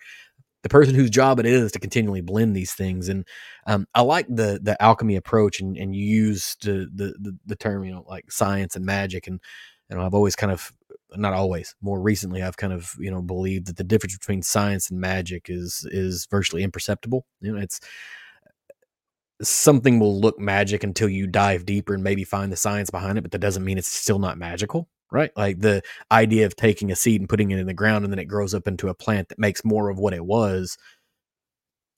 The 0.66 0.72
person 0.72 0.96
whose 0.96 1.10
job 1.10 1.38
it 1.38 1.46
is 1.46 1.70
to 1.70 1.78
continually 1.78 2.20
blend 2.20 2.56
these 2.56 2.72
things. 2.72 3.08
And 3.08 3.24
um, 3.68 3.86
I 3.94 4.00
like 4.00 4.26
the 4.28 4.58
the 4.60 4.80
alchemy 4.82 5.14
approach, 5.14 5.60
and 5.60 5.76
and 5.76 5.94
you 5.94 6.04
use 6.04 6.56
the, 6.60 6.90
the 6.92 7.38
the 7.46 7.54
term 7.56 7.84
you 7.84 7.92
know 7.92 8.04
like 8.08 8.32
science 8.32 8.74
and 8.74 8.84
magic, 8.84 9.28
and 9.28 9.40
you 9.88 9.96
know 9.96 10.04
I've 10.04 10.14
always 10.14 10.34
kind 10.34 10.50
of 10.50 10.72
not 11.14 11.34
always 11.34 11.74
more 11.80 12.00
recently 12.00 12.42
I've 12.42 12.56
kind 12.56 12.72
of 12.72 12.92
you 12.98 13.12
know 13.12 13.22
believed 13.22 13.68
that 13.68 13.76
the 13.76 13.84
difference 13.84 14.18
between 14.18 14.42
science 14.42 14.90
and 14.90 15.00
magic 15.00 15.46
is 15.48 15.86
is 15.92 16.26
virtually 16.30 16.64
imperceptible. 16.64 17.26
You 17.40 17.52
know, 17.52 17.60
it's 17.60 17.78
something 19.42 20.00
will 20.00 20.20
look 20.20 20.38
magic 20.40 20.82
until 20.82 21.08
you 21.08 21.28
dive 21.28 21.64
deeper 21.64 21.94
and 21.94 22.02
maybe 22.02 22.24
find 22.24 22.50
the 22.50 22.56
science 22.56 22.90
behind 22.90 23.18
it, 23.18 23.22
but 23.22 23.30
that 23.32 23.40
doesn't 23.40 23.64
mean 23.64 23.78
it's 23.78 23.92
still 23.92 24.18
not 24.18 24.38
magical 24.38 24.88
right? 25.10 25.30
Like 25.36 25.60
the 25.60 25.82
idea 26.10 26.46
of 26.46 26.56
taking 26.56 26.90
a 26.90 26.96
seed 26.96 27.20
and 27.20 27.28
putting 27.28 27.50
it 27.50 27.58
in 27.58 27.66
the 27.66 27.74
ground 27.74 28.04
and 28.04 28.12
then 28.12 28.18
it 28.18 28.24
grows 28.26 28.54
up 28.54 28.66
into 28.68 28.88
a 28.88 28.94
plant 28.94 29.28
that 29.28 29.38
makes 29.38 29.64
more 29.64 29.88
of 29.90 29.98
what 29.98 30.14
it 30.14 30.24
was. 30.24 30.76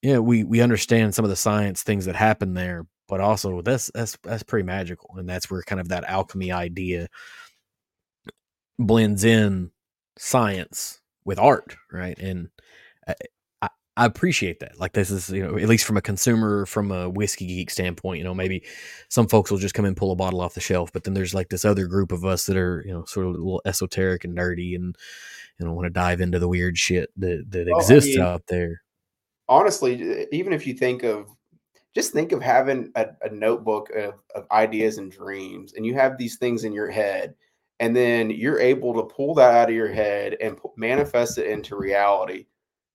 Yeah, 0.03 0.19
we 0.19 0.45
we 0.45 0.61
understand 0.61 1.15
some 1.15 1.25
of 1.25 1.29
the 1.31 1.37
science 1.37 1.83
things 1.83 2.05
that 2.07 2.15
happen 2.17 2.55
there, 2.55 2.87
but 3.09 3.21
also 3.21 3.63
that's 3.63 3.91
that's 3.95 4.17
that's 4.23 4.43
pretty 4.45 4.65
magical, 4.65 5.15
and 5.17 5.29
that's 5.29 5.51
where 5.51 5.63
kind 5.63 5.81
of 5.81 5.89
that 5.89 6.05
alchemy 6.05 6.53
idea 6.53 7.09
blends 8.79 9.25
in 9.25 9.71
science 10.17 11.01
with 11.25 11.39
art, 11.39 11.77
right? 11.93 12.19
And 12.19 12.49
uh, 13.07 13.15
I 13.99 14.05
appreciate 14.05 14.61
that. 14.61 14.79
Like 14.79 14.93
this 14.93 15.11
is, 15.11 15.29
you 15.29 15.43
know, 15.43 15.59
at 15.59 15.69
least 15.69 15.85
from 15.85 15.97
a 15.97 16.01
consumer, 16.01 16.67
from 16.67 16.93
a 16.93 17.11
whiskey 17.11 17.47
geek 17.47 17.69
standpoint, 17.69 18.19
you 18.19 18.25
know, 18.25 18.33
maybe 18.33 18.63
some 19.09 19.27
folks 19.27 19.51
will 19.51 19.59
just 19.59 19.75
come 19.75 19.85
and 19.85 19.97
pull 19.97 20.13
a 20.13 20.17
bottle 20.17 20.41
off 20.41 20.55
the 20.55 20.61
shelf, 20.61 20.93
but 20.93 21.03
then 21.03 21.15
there's 21.15 21.35
like 21.35 21.49
this 21.49 21.65
other 21.65 21.89
group 21.89 22.13
of 22.13 22.25
us 22.25 22.47
that 22.47 22.57
are, 22.57 22.85
you 22.87 22.93
know, 22.93 23.05
sort 23.07 23.27
of 23.27 23.35
a 23.35 23.39
little 23.39 23.61
esoteric 23.65 24.23
and 24.23 24.39
nerdy 24.39 24.77
and, 24.77 24.95
you 25.59 25.67
know, 25.67 25.73
want 25.73 25.87
to 25.87 25.91
dive 25.91 26.21
into 26.21 26.39
the 26.39 26.47
weird 26.47 26.79
shit 26.79 27.11
that, 27.17 27.45
that 27.51 27.67
well, 27.67 27.81
exists 27.81 28.17
I 28.17 28.21
mean, 28.21 28.27
out 28.27 28.47
there. 28.47 28.83
Honestly, 29.49 30.29
even 30.31 30.53
if 30.53 30.65
you 30.65 30.75
think 30.75 31.03
of 31.03 31.27
just 31.93 32.13
think 32.13 32.31
of 32.31 32.41
having 32.41 32.93
a, 32.95 33.07
a 33.23 33.31
notebook 33.31 33.91
of, 33.91 34.23
of 34.33 34.47
ideas 34.53 34.99
and 34.99 35.11
dreams, 35.11 35.73
and 35.73 35.85
you 35.85 35.95
have 35.95 36.17
these 36.17 36.37
things 36.37 36.63
in 36.63 36.73
your 36.73 36.89
head, 36.89 37.35
and 37.81 37.97
then 37.97 38.31
you're 38.31 38.61
able 38.61 38.95
to 38.95 39.13
pull 39.13 39.35
that 39.35 39.55
out 39.55 39.71
of 39.71 39.75
your 39.75 39.93
head 39.93 40.37
and 40.41 40.57
manifest 40.77 41.39
it 41.39 41.49
into 41.49 41.75
reality, 41.75 42.47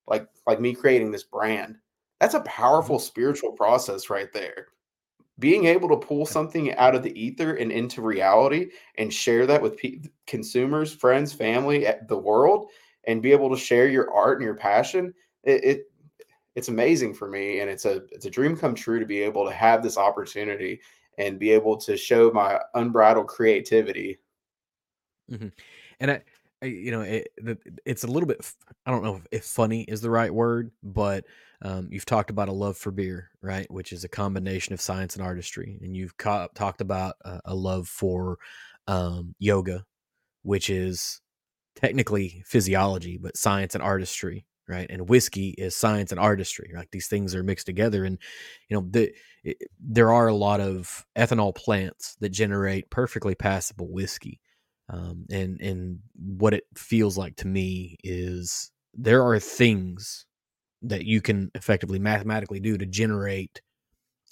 like 0.07 0.27
like 0.47 0.59
me 0.59 0.73
creating 0.73 1.11
this 1.11 1.23
brand. 1.23 1.77
That's 2.19 2.35
a 2.35 2.41
powerful 2.41 2.99
spiritual 2.99 3.51
process 3.51 4.09
right 4.09 4.31
there. 4.33 4.67
Being 5.39 5.65
able 5.65 5.89
to 5.89 5.97
pull 5.97 6.25
something 6.25 6.73
out 6.75 6.95
of 6.95 7.03
the 7.03 7.19
ether 7.19 7.55
and 7.55 7.71
into 7.71 8.01
reality 8.01 8.69
and 8.97 9.11
share 9.11 9.47
that 9.47 9.61
with 9.61 9.77
pe- 9.77 10.01
consumers, 10.27 10.93
friends, 10.93 11.33
family, 11.33 11.87
eh, 11.87 11.97
the 12.07 12.17
world, 12.17 12.69
and 13.05 13.21
be 13.21 13.31
able 13.31 13.49
to 13.49 13.57
share 13.57 13.87
your 13.87 14.13
art 14.13 14.37
and 14.37 14.45
your 14.45 14.55
passion, 14.55 15.13
it, 15.43 15.63
it 15.63 15.87
it's 16.55 16.67
amazing 16.67 17.13
for 17.13 17.27
me 17.27 17.59
and 17.59 17.69
it's 17.69 17.85
a 17.85 18.03
it's 18.11 18.25
a 18.25 18.29
dream 18.29 18.55
come 18.55 18.75
true 18.75 18.99
to 18.99 19.05
be 19.05 19.21
able 19.21 19.45
to 19.45 19.53
have 19.53 19.81
this 19.81 19.97
opportunity 19.97 20.79
and 21.17 21.39
be 21.39 21.51
able 21.51 21.77
to 21.77 21.97
show 21.97 22.31
my 22.31 22.59
unbridled 22.75 23.27
creativity 23.27 24.19
mm-hmm. 25.31 25.47
and 25.99 26.11
I, 26.11 26.21
you 26.65 26.91
know 26.91 27.01
it, 27.01 27.29
it's 27.85 28.03
a 28.03 28.07
little 28.07 28.27
bit 28.27 28.39
i 28.85 28.91
don't 28.91 29.03
know 29.03 29.21
if 29.31 29.43
funny 29.43 29.81
is 29.83 30.01
the 30.01 30.09
right 30.09 30.33
word 30.33 30.71
but 30.81 31.25
um, 31.61 31.87
you've 31.91 32.05
talked 32.05 32.29
about 32.29 32.49
a 32.49 32.53
love 32.53 32.77
for 32.77 32.91
beer 32.91 33.29
right 33.41 33.69
which 33.71 33.93
is 33.93 34.03
a 34.03 34.09
combination 34.09 34.73
of 34.73 34.81
science 34.81 35.15
and 35.15 35.23
artistry 35.23 35.79
and 35.81 35.95
you've 35.95 36.17
ca- 36.17 36.47
talked 36.55 36.81
about 36.81 37.15
a, 37.45 37.55
love 37.55 37.87
for 37.87 38.37
um, 38.87 39.33
yoga 39.39 39.85
which 40.43 40.69
is 40.69 41.21
technically 41.75 42.43
physiology 42.45 43.17
but 43.17 43.37
science 43.37 43.75
and 43.75 43.83
artistry 43.83 44.45
right 44.67 44.87
and 44.89 45.09
whiskey 45.09 45.49
is 45.57 45.75
science 45.75 46.11
and 46.11 46.19
artistry 46.19 46.71
like 46.75 46.91
these 46.91 47.07
things 47.07 47.33
are 47.35 47.43
mixed 47.43 47.65
together 47.65 48.05
and 48.05 48.17
you 48.69 48.75
know 48.75 48.85
the, 48.91 49.11
it, 49.43 49.57
there 49.79 50.11
are 50.11 50.27
a 50.27 50.35
lot 50.35 50.59
of 50.59 51.05
ethanol 51.17 51.55
plants 51.55 52.15
that 52.19 52.29
generate 52.29 52.89
perfectly 52.89 53.35
passable 53.35 53.91
whiskey 53.91 54.39
um, 54.89 55.25
and 55.31 55.59
and 55.61 55.99
what 56.15 56.53
it 56.53 56.65
feels 56.75 57.17
like 57.17 57.35
to 57.37 57.47
me 57.47 57.97
is 58.03 58.71
there 58.93 59.23
are 59.23 59.39
things 59.39 60.25
that 60.81 61.05
you 61.05 61.21
can 61.21 61.49
effectively 61.55 61.99
mathematically 61.99 62.59
do 62.59 62.77
to 62.77 62.85
generate 62.85 63.61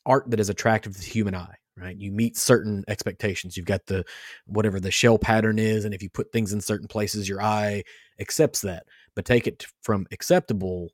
art 0.05 0.29
that 0.29 0.39
is 0.39 0.49
attractive 0.49 0.93
to 0.93 0.99
the 0.99 1.05
human 1.05 1.35
eye 1.35 1.55
right? 1.77 1.97
You 1.97 2.11
meet 2.11 2.37
certain 2.37 2.83
expectations. 2.87 3.57
You've 3.57 3.65
got 3.65 3.85
the 3.87 4.03
whatever 4.45 4.79
the 4.79 4.91
shell 4.91 5.17
pattern 5.17 5.59
is 5.59 5.85
and 5.85 5.93
if 5.93 6.03
you 6.03 6.09
put 6.09 6.31
things 6.31 6.53
in 6.53 6.61
certain 6.61 6.87
places 6.87 7.27
your 7.27 7.41
eye 7.41 7.83
accepts 8.19 8.61
that. 8.61 8.83
But 9.15 9.25
take 9.25 9.47
it 9.47 9.65
from 9.81 10.05
acceptable 10.11 10.89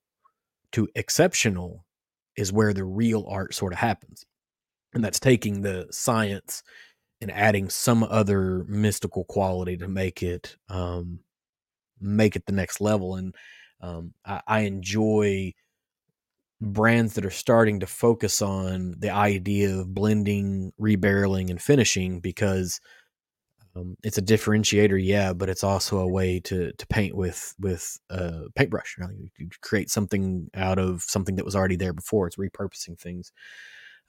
to 0.72 0.88
exceptional 0.96 1.86
is 2.36 2.54
where 2.54 2.74
the 2.74 2.86
real 2.86 3.26
art 3.30 3.54
sort 3.54 3.74
of 3.74 3.80
happens. 3.80 4.26
And 4.94 5.04
that's 5.04 5.20
taking 5.20 5.62
the 5.62 5.88
science 5.92 6.64
and 7.22 7.32
adding 7.32 7.70
some 7.70 8.04
other 8.04 8.64
mystical 8.66 9.24
quality 9.26 9.78
to 9.78 9.88
make 9.88 10.22
it 10.24 10.58
um 10.70 11.20
make 12.00 12.36
it 12.36 12.46
the 12.46 12.52
next 12.52 12.82
level 12.82 13.16
and 13.16 13.36
um 13.82 14.14
I, 14.26 14.42
I 14.48 14.60
enjoy 14.62 15.54
brands 16.62 17.14
that 17.14 17.26
are 17.26 17.30
starting 17.30 17.80
to 17.80 17.88
focus 17.88 18.42
on 18.42 18.96
the 18.98 19.12
idea 19.12 19.76
of 19.78 19.94
blending, 19.94 20.72
rebarreling, 20.80 21.50
and 21.50 21.62
finishing 21.62 22.20
because 22.20 22.80
um, 23.76 23.96
it's 24.04 24.18
a 24.18 24.24
differentiator, 24.24 25.00
yeah, 25.04 25.34
but 25.34 25.50
it's 25.50 25.64
also 25.64 26.00
a 26.00 26.08
way 26.08 26.40
to 26.42 26.72
to 26.74 26.88
paint 26.88 27.16
with 27.16 27.54
with 27.60 28.00
a 28.10 28.46
paintbrush. 28.56 28.98
You, 29.00 29.30
you 29.38 29.50
create 29.62 29.92
something 29.92 30.50
out 30.56 30.80
of 30.80 31.04
something 31.04 31.36
that 31.36 31.46
was 31.46 31.56
already 31.56 31.76
there 31.76 31.94
before. 31.94 32.28
It's 32.28 32.38
repurposing 32.38 33.00
things. 33.00 33.32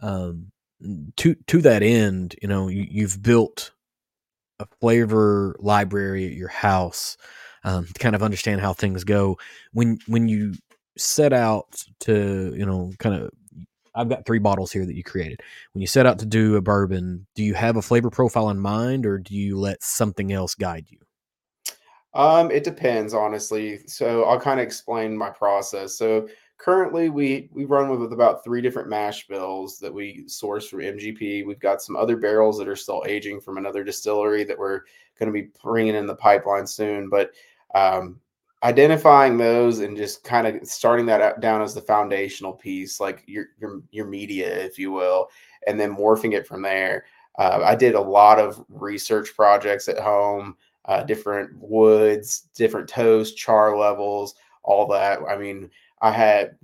Um, 0.01 0.53
to 1.17 1.35
to 1.35 1.63
that 1.63 1.83
end, 1.83 2.37
you 2.43 2.49
know, 2.49 2.69
you, 2.69 2.87
you've 2.89 3.23
built 3.23 3.73
a 4.61 4.67
flavor 4.81 5.57
library 5.61 6.27
at 6.27 6.33
your 6.33 6.49
house 6.49 7.17
um, 7.65 7.87
to 7.87 7.95
kind 7.95 8.15
of 8.15 8.23
understand 8.23 8.61
how 8.61 8.73
things 8.73 9.05
go. 9.05 9.39
When 9.73 9.99
when 10.07 10.29
you 10.29 10.55
set 10.97 11.33
out 11.33 11.85
to, 12.01 12.55
you 12.57 12.67
know, 12.67 12.93
kind 12.99 13.15
of 13.15 13.31
I've 13.95 14.09
got 14.09 14.27
three 14.27 14.39
bottles 14.39 14.71
here 14.71 14.87
that 14.87 14.95
you 14.95 15.03
created. 15.03 15.43
When 15.73 15.81
you 15.81 15.87
set 15.89 16.07
out 16.07 16.21
to 16.21 16.27
do 16.27 16.57
a 16.57 16.61
bourbon, 16.61 17.27
do 17.35 17.43
you 17.43 17.55
have 17.55 17.77
a 17.77 17.83
flavor 17.83 18.11
profile 18.11 18.51
in 18.51 18.61
mind 18.61 19.07
or 19.07 19.19
do 19.19 19.35
you 19.35 19.59
let 19.59 19.83
something 19.83 20.33
else 20.33 20.55
guide 20.55 20.87
you? 20.89 20.99
Um, 22.15 22.51
it 22.51 22.65
depends, 22.65 23.13
honestly. 23.13 23.81
So 23.87 24.25
I'll 24.25 24.41
kind 24.41 24.61
of 24.61 24.67
explain 24.67 25.17
my 25.17 25.31
process. 25.31 25.97
So 25.97 26.29
currently 26.59 27.09
we 27.09 27.49
we 27.53 27.65
run 27.65 27.89
with 27.89 28.13
about 28.13 28.45
three 28.45 28.61
different 28.61 28.89
mash 28.89 29.27
bills 29.29 29.79
that 29.79 29.93
we 29.93 30.25
source 30.27 30.69
from 30.69 30.81
MGP. 30.81 31.47
We've 31.47 31.61
got 31.61 31.81
some 31.81 31.97
other 31.97 32.17
barrels 32.17 32.59
that 32.59 32.69
are 32.69 32.77
still 32.77 33.05
aging 33.07 33.41
from 33.41 33.57
another 33.57 33.85
distillery 33.85 34.45
that 34.45 34.59
we're 34.59 34.83
going 35.19 35.33
to 35.33 35.41
be 35.41 35.51
bringing 35.63 35.95
in 35.95 36.07
the 36.07 36.17
pipeline 36.17 36.67
soon. 36.67 37.09
But 37.09 37.31
um, 37.75 38.21
identifying 38.65 39.39
those 39.39 39.81
and 39.81 39.97
just 39.97 40.25
kind 40.25 40.47
of 40.47 40.67
starting 40.67 41.07
that 41.07 41.41
down 41.41 41.63
as 41.63 41.75
the 41.75 41.81
foundational 41.81 42.53
piece, 42.53 43.01
like 43.01 43.23
your 43.27 43.47
your 43.59 43.81
your 43.91 44.07
media, 44.07 44.53
if 44.65 44.79
you 44.79 44.91
will, 44.91 45.29
and 45.67 45.79
then 45.79 45.95
morphing 45.95 46.35
it 46.35 46.47
from 46.47 46.63
there. 46.63 47.05
Uh, 47.39 47.61
I 47.65 47.77
did 47.77 47.95
a 47.95 48.01
lot 48.01 48.41
of 48.41 48.65
research 48.69 49.35
projects 49.37 49.87
at 49.87 50.01
home, 50.01 50.57
uh, 50.87 51.05
different 51.05 51.57
woods, 51.57 52.49
different 52.57 52.89
toast, 52.89 53.37
char 53.37 53.77
levels, 53.79 54.35
all 54.65 54.89
that. 54.89 55.21
I 55.29 55.37
mean, 55.39 55.71
I 56.03 56.11
had 56.13 56.57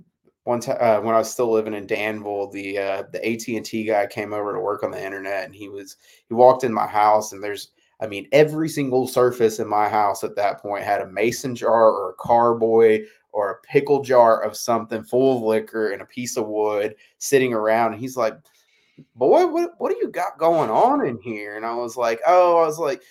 one 0.43 0.59
time 0.59 0.77
uh, 0.79 1.01
when 1.01 1.15
I 1.15 1.19
was 1.19 1.31
still 1.31 1.51
living 1.51 1.73
in 1.73 1.87
Danville, 1.87 2.49
the 2.51 2.77
uh, 2.77 3.03
the 3.11 3.25
AT 3.25 3.47
and 3.47 3.65
T 3.65 3.83
guy 3.83 4.07
came 4.07 4.33
over 4.33 4.53
to 4.53 4.59
work 4.59 4.83
on 4.83 4.91
the 4.91 5.03
internet, 5.03 5.45
and 5.45 5.55
he 5.55 5.69
was 5.69 5.97
he 6.27 6.33
walked 6.33 6.63
in 6.63 6.73
my 6.73 6.87
house, 6.87 7.33
and 7.33 7.43
there's 7.43 7.71
I 8.01 8.07
mean, 8.07 8.27
every 8.31 8.69
single 8.69 9.07
surface 9.07 9.59
in 9.59 9.67
my 9.67 9.87
house 9.87 10.23
at 10.23 10.35
that 10.35 10.61
point 10.61 10.83
had 10.83 11.01
a 11.01 11.07
mason 11.07 11.55
jar 11.55 11.91
or 11.91 12.11
a 12.11 12.15
carboy 12.15 13.05
or 13.31 13.51
a 13.51 13.61
pickle 13.67 14.01
jar 14.01 14.41
of 14.43 14.55
something 14.57 15.03
full 15.03 15.37
of 15.37 15.43
liquor 15.43 15.91
and 15.91 16.01
a 16.01 16.05
piece 16.05 16.37
of 16.37 16.47
wood 16.47 16.95
sitting 17.19 17.53
around. 17.53 17.93
And 17.93 18.01
he's 18.01 18.17
like, 18.17 18.35
Boy, 19.15 19.45
what, 19.47 19.71
what 19.77 19.91
do 19.91 19.97
you 20.01 20.09
got 20.09 20.37
going 20.37 20.69
on 20.69 21.05
in 21.05 21.19
here? 21.21 21.57
And 21.57 21.65
I 21.65 21.75
was 21.75 21.97
like, 21.97 22.19
Oh, 22.25 22.57
I 22.59 22.65
was 22.65 22.79
like, 22.79 23.01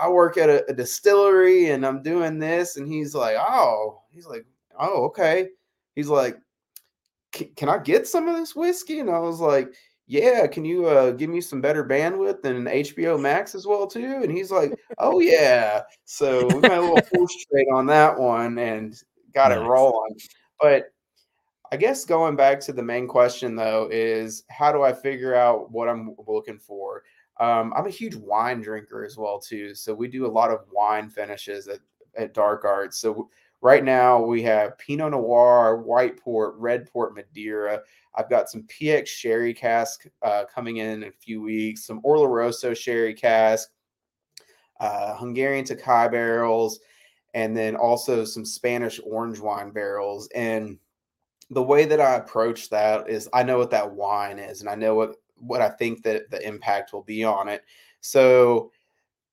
I 0.00 0.08
work 0.08 0.36
at 0.36 0.50
a, 0.50 0.64
a 0.70 0.74
distillery 0.74 1.70
and 1.70 1.86
I'm 1.86 2.02
doing 2.02 2.38
this. 2.38 2.76
And 2.76 2.86
he's 2.88 3.14
like, 3.14 3.36
Oh, 3.38 4.02
he's 4.10 4.26
like, 4.26 4.44
Oh, 4.78 5.04
okay. 5.06 5.48
He's 5.94 6.08
like, 6.08 6.38
Can 7.32 7.68
I 7.68 7.78
get 7.78 8.06
some 8.06 8.28
of 8.28 8.36
this 8.36 8.54
whiskey? 8.56 9.00
And 9.00 9.10
I 9.10 9.18
was 9.18 9.40
like, 9.40 9.72
yeah, 10.10 10.48
can 10.48 10.64
you 10.64 10.86
uh, 10.86 11.12
give 11.12 11.30
me 11.30 11.40
some 11.40 11.60
better 11.60 11.84
bandwidth 11.84 12.44
and 12.44 12.66
HBO 12.66 13.20
Max 13.20 13.54
as 13.54 13.64
well 13.64 13.86
too? 13.86 14.22
And 14.24 14.32
he's 14.32 14.50
like, 14.50 14.74
oh 14.98 15.20
yeah. 15.20 15.82
So 16.04 16.48
we 16.48 16.60
got 16.62 16.78
a 16.78 16.80
little 16.80 16.98
horse 17.14 17.46
trade 17.48 17.68
on 17.72 17.86
that 17.86 18.18
one 18.18 18.58
and 18.58 18.92
got 19.32 19.50
nice. 19.50 19.58
it 19.58 19.68
rolling. 19.68 20.16
But 20.60 20.86
I 21.70 21.76
guess 21.76 22.04
going 22.04 22.34
back 22.34 22.58
to 22.62 22.72
the 22.72 22.82
main 22.82 23.06
question 23.06 23.54
though 23.54 23.88
is 23.92 24.42
how 24.50 24.72
do 24.72 24.82
I 24.82 24.92
figure 24.92 25.36
out 25.36 25.70
what 25.70 25.88
I'm 25.88 26.16
looking 26.26 26.58
for? 26.58 27.04
Um, 27.38 27.72
I'm 27.76 27.86
a 27.86 27.90
huge 27.90 28.16
wine 28.16 28.60
drinker 28.62 29.04
as 29.04 29.16
well 29.16 29.38
too, 29.38 29.76
so 29.76 29.94
we 29.94 30.08
do 30.08 30.26
a 30.26 30.28
lot 30.28 30.50
of 30.50 30.64
wine 30.72 31.08
finishes 31.08 31.68
at, 31.68 31.78
at 32.16 32.34
Dark 32.34 32.64
Arts. 32.64 33.00
So 33.00 33.30
right 33.62 33.84
now 33.84 34.22
we 34.22 34.42
have 34.42 34.78
Pinot 34.78 35.12
Noir, 35.12 35.76
White 35.76 36.18
Port, 36.18 36.54
Red 36.56 36.90
Port, 36.90 37.14
Madeira. 37.14 37.80
I've 38.14 38.30
got 38.30 38.50
some 38.50 38.62
PX 38.64 39.06
Sherry 39.06 39.54
cask 39.54 40.06
uh, 40.22 40.44
coming 40.52 40.78
in 40.78 41.02
in 41.02 41.08
a 41.08 41.12
few 41.12 41.42
weeks, 41.42 41.84
some 41.84 42.02
Oloroso 42.02 42.76
Sherry 42.76 43.14
cask, 43.14 43.70
uh, 44.80 45.14
Hungarian 45.14 45.64
Tokaji 45.64 46.10
barrels, 46.10 46.80
and 47.34 47.56
then 47.56 47.76
also 47.76 48.24
some 48.24 48.44
Spanish 48.44 49.00
orange 49.04 49.38
wine 49.38 49.70
barrels. 49.70 50.28
And 50.34 50.78
the 51.50 51.62
way 51.62 51.84
that 51.84 52.00
I 52.00 52.14
approach 52.14 52.70
that 52.70 53.08
is 53.08 53.28
I 53.32 53.42
know 53.42 53.58
what 53.58 53.70
that 53.70 53.90
wine 53.90 54.38
is, 54.38 54.60
and 54.60 54.68
I 54.68 54.74
know 54.74 54.94
what 54.94 55.16
what 55.38 55.62
I 55.62 55.70
think 55.70 56.02
that 56.02 56.30
the 56.30 56.46
impact 56.46 56.92
will 56.92 57.02
be 57.02 57.24
on 57.24 57.48
it. 57.48 57.64
So 58.00 58.70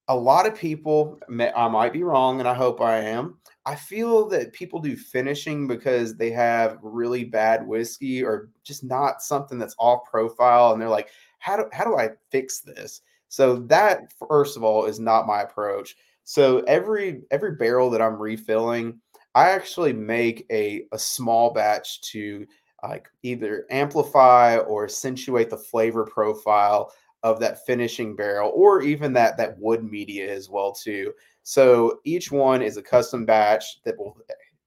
a 0.08 0.16
lot 0.16 0.48
of 0.48 0.56
people, 0.56 1.20
I 1.30 1.68
might 1.68 1.92
be 1.92 2.04
wrong, 2.04 2.40
and 2.40 2.48
I 2.48 2.54
hope 2.54 2.80
I 2.80 3.00
am, 3.00 3.40
I 3.67 3.75
feel 3.75 4.30
that 4.30 4.53
people 4.53 4.80
do 4.80 4.95
finishing 4.95 5.67
because 5.67 6.15
they 6.15 6.32
have 6.32 6.80
really 6.82 7.25
bad 7.25 7.67
whiskey 7.67 8.23
or 8.23 8.49
just 8.63 8.82
not 8.82 9.21
something 9.21 9.60
that's 9.60 9.75
off 9.77 10.10
profile, 10.10 10.71
and 10.71 10.82
they're 10.82 10.88
like, 10.88 11.10
"How 11.39 11.58
do 11.58 11.65
how 11.73 11.84
do 11.84 11.97
I 11.97 12.12
fix 12.32 12.62
this?" 12.62 13.01
So 13.27 13.58
that 13.67 14.13
first 14.30 14.56
of 14.56 14.63
all 14.63 14.86
is 14.86 15.01
not 15.01 15.27
my 15.27 15.41
approach. 15.41 15.97
So 16.23 16.60
every 16.60 17.23
every 17.30 17.56
barrel 17.58 17.89
that 17.89 18.01
I'm 18.01 18.21
refilling, 18.21 19.01
I 19.36 19.49
actually 19.49 19.91
make 19.91 20.45
a 20.49 20.86
a 20.93 20.99
small 20.99 21.51
batch 21.53 22.01
to 22.13 22.47
like 22.84 23.10
either 23.23 23.65
amplify 23.69 24.58
or 24.60 24.86
accentuate 24.86 25.49
the 25.49 25.58
flavor 25.58 26.06
profile 26.06 26.93
of 27.23 27.39
that 27.41 27.65
finishing 27.65 28.15
barrel 28.15 28.51
or 28.56 28.82
even 28.82 29.12
that 29.13 29.36
that 29.38 29.58
wood 29.60 29.84
media 29.84 30.32
as 30.34 30.49
well 30.49 30.71
too 30.71 31.12
so 31.48 32.02
each 32.04 32.30
one 32.30 32.62
is 32.62 32.76
a 32.76 32.84
custom 32.84 33.24
batch 33.24 33.82
that 33.84 33.98
will 33.98 34.18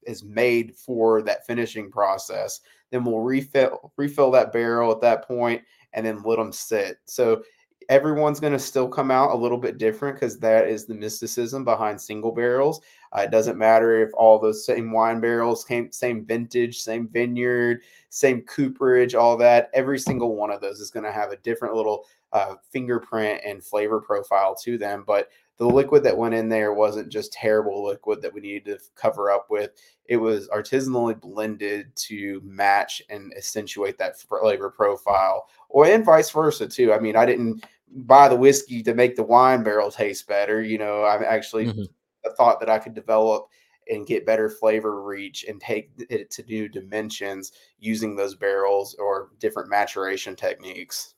is 0.04 0.24
made 0.24 0.74
for 0.74 1.20
that 1.20 1.46
finishing 1.46 1.90
process. 1.90 2.62
Then 2.90 3.04
we'll 3.04 3.20
refill 3.20 3.92
refill 3.98 4.30
that 4.30 4.50
barrel 4.50 4.90
at 4.90 5.02
that 5.02 5.28
point 5.28 5.60
and 5.92 6.06
then 6.06 6.22
let 6.22 6.38
them 6.38 6.52
sit. 6.52 6.96
So 7.04 7.42
everyone's 7.90 8.40
going 8.40 8.54
to 8.54 8.58
still 8.58 8.88
come 8.88 9.10
out 9.10 9.32
a 9.32 9.36
little 9.36 9.58
bit 9.58 9.76
different 9.76 10.16
because 10.16 10.38
that 10.38 10.68
is 10.68 10.86
the 10.86 10.94
mysticism 10.94 11.66
behind 11.66 12.00
single 12.00 12.32
barrels. 12.32 12.80
Uh, 13.12 13.22
it 13.22 13.30
doesn't 13.30 13.58
matter 13.58 14.00
if 14.00 14.08
all 14.14 14.38
those 14.38 14.64
same 14.64 14.90
wine 14.90 15.20
barrels 15.20 15.66
came, 15.66 15.92
same 15.92 16.24
vintage, 16.24 16.80
same 16.80 17.08
vineyard, 17.08 17.82
same 18.08 18.40
cooperage, 18.40 19.14
all 19.14 19.36
that. 19.36 19.68
Every 19.74 19.98
single 19.98 20.34
one 20.34 20.50
of 20.50 20.62
those 20.62 20.80
is 20.80 20.90
going 20.90 21.04
to 21.04 21.12
have 21.12 21.30
a 21.30 21.36
different 21.36 21.74
little 21.74 22.06
uh, 22.32 22.54
fingerprint 22.70 23.42
and 23.44 23.62
flavor 23.62 24.00
profile 24.00 24.54
to 24.62 24.78
them. 24.78 25.04
But 25.06 25.28
the 25.60 25.66
liquid 25.66 26.02
that 26.02 26.16
went 26.16 26.32
in 26.32 26.48
there 26.48 26.72
wasn't 26.72 27.12
just 27.12 27.34
terrible 27.34 27.84
liquid 27.84 28.22
that 28.22 28.32
we 28.32 28.40
needed 28.40 28.64
to 28.64 28.78
cover 28.94 29.30
up 29.30 29.50
with. 29.50 29.72
It 30.06 30.16
was 30.16 30.48
artisanally 30.48 31.20
blended 31.20 31.94
to 31.96 32.40
match 32.42 33.02
and 33.10 33.30
accentuate 33.36 33.98
that 33.98 34.18
flavor 34.18 34.70
profile, 34.70 35.50
or 35.68 35.84
and 35.84 36.02
vice 36.02 36.30
versa 36.30 36.66
too. 36.66 36.94
I 36.94 36.98
mean, 36.98 37.14
I 37.14 37.26
didn't 37.26 37.62
buy 37.92 38.26
the 38.26 38.36
whiskey 38.36 38.82
to 38.84 38.94
make 38.94 39.16
the 39.16 39.22
wine 39.22 39.62
barrel 39.62 39.90
taste 39.90 40.26
better. 40.26 40.62
You 40.62 40.78
know, 40.78 41.02
I 41.02 41.22
actually 41.24 41.66
mm-hmm. 41.66 41.82
thought 42.38 42.58
that 42.60 42.70
I 42.70 42.78
could 42.78 42.94
develop 42.94 43.48
and 43.90 44.06
get 44.06 44.24
better 44.24 44.48
flavor 44.48 45.02
reach 45.02 45.44
and 45.46 45.60
take 45.60 45.90
it 46.08 46.30
to 46.30 46.42
new 46.44 46.70
dimensions 46.70 47.52
using 47.78 48.16
those 48.16 48.34
barrels 48.34 48.96
or 48.98 49.28
different 49.38 49.68
maturation 49.68 50.34
techniques. 50.34 51.16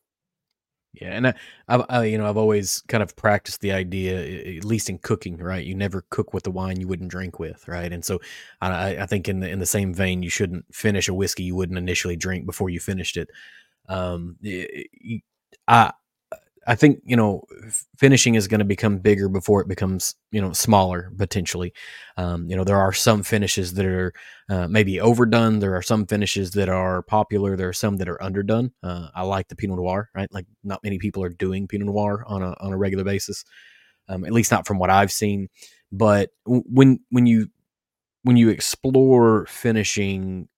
Yeah, 0.95 1.13
and 1.17 1.27
I, 1.29 1.35
I've 1.69 1.85
I, 1.89 2.05
you 2.05 2.19
know 2.19 2.29
I've 2.29 2.37
always 2.37 2.83
kind 2.87 3.03
of 3.03 3.17
practiced 3.17 3.63
the 3.63 3.73
idea, 3.73 4.57
at 4.59 4.65
least 4.65 4.91
in 4.91 4.99
cooking, 4.99 5.39
right? 5.39 5.65
You 5.65 5.75
never 5.75 6.05
cook 6.11 6.35
with 6.35 6.45
the 6.45 6.51
wine 6.51 6.81
you 6.81 6.87
wouldn't 6.89 7.11
drink 7.11 7.39
with, 7.39 7.67
right? 7.67 7.91
And 7.91 8.05
so 8.05 8.21
I, 8.61 8.99
I 8.99 9.07
think 9.07 9.27
in 9.27 9.41
the 9.41 9.49
in 9.49 9.59
the 9.59 9.65
same 9.67 9.95
vein, 9.95 10.23
you 10.23 10.29
shouldn't 10.29 10.67
finish 10.75 11.09
a 11.09 11.15
whiskey 11.15 11.45
you 11.45 11.57
wouldn't 11.57 11.79
initially 11.79 12.17
drink 12.17 12.45
before 12.45 12.69
you 12.69 12.79
finished 12.79 13.17
it. 13.17 13.31
Um, 13.89 14.37
I 15.69 15.93
I 16.67 16.75
think 16.75 17.01
you 17.05 17.17
know 17.17 17.43
finishing 17.97 18.35
is 18.35 18.49
going 18.49 18.61
to 18.61 18.65
become 18.65 18.99
bigger 18.99 19.29
before 19.29 19.61
it 19.61 19.69
becomes 19.69 20.15
you 20.31 20.41
know 20.41 20.53
smaller 20.53 21.13
potentially. 21.17 21.73
Um, 22.17 22.49
you 22.49 22.57
know 22.57 22.65
there 22.65 22.79
are 22.79 22.93
some 22.93 23.23
finishes 23.23 23.75
that 23.75 23.87
are 23.87 24.13
uh, 24.49 24.69
maybe 24.69 25.01
overdone. 25.01 25.59
There 25.59 25.77
are 25.77 25.83
some 25.83 26.07
finishes 26.07 26.53
that 26.53 26.69
are 26.69 27.03
popular. 27.03 27.57
There 27.57 27.69
are 27.69 27.73
some 27.73 27.97
that 27.97 28.09
are 28.09 28.23
underdone. 28.23 28.73
Uh, 28.83 29.09
I 29.15 29.23
like 29.23 29.49
the 29.49 29.57
Pinot 29.57 29.79
Noir. 29.79 30.11
Right, 30.15 30.33
like 30.33 30.47
not 30.63 30.83
many 30.85 30.99
people 30.99 31.23
are 31.25 31.29
doing 31.31 31.67
Pinot 31.67 31.87
Noir 31.87 32.25
on 32.27 32.43
a 32.43 32.55
on 32.61 32.73
a 32.73 32.79
regular 32.79 33.05
basis. 33.05 33.45
Um, 34.09 34.25
at 34.25 34.33
least 34.33 34.51
not 34.51 34.67
from 34.67 34.79
what 34.79 34.91
I've 34.91 35.13
seen. 35.13 35.49
But 35.91 36.31
when 36.45 37.01
when 37.11 37.27
you 37.27 37.49
when 38.23 38.37
you 38.37 38.49
explore 38.49 39.47
finishing, 39.47 40.49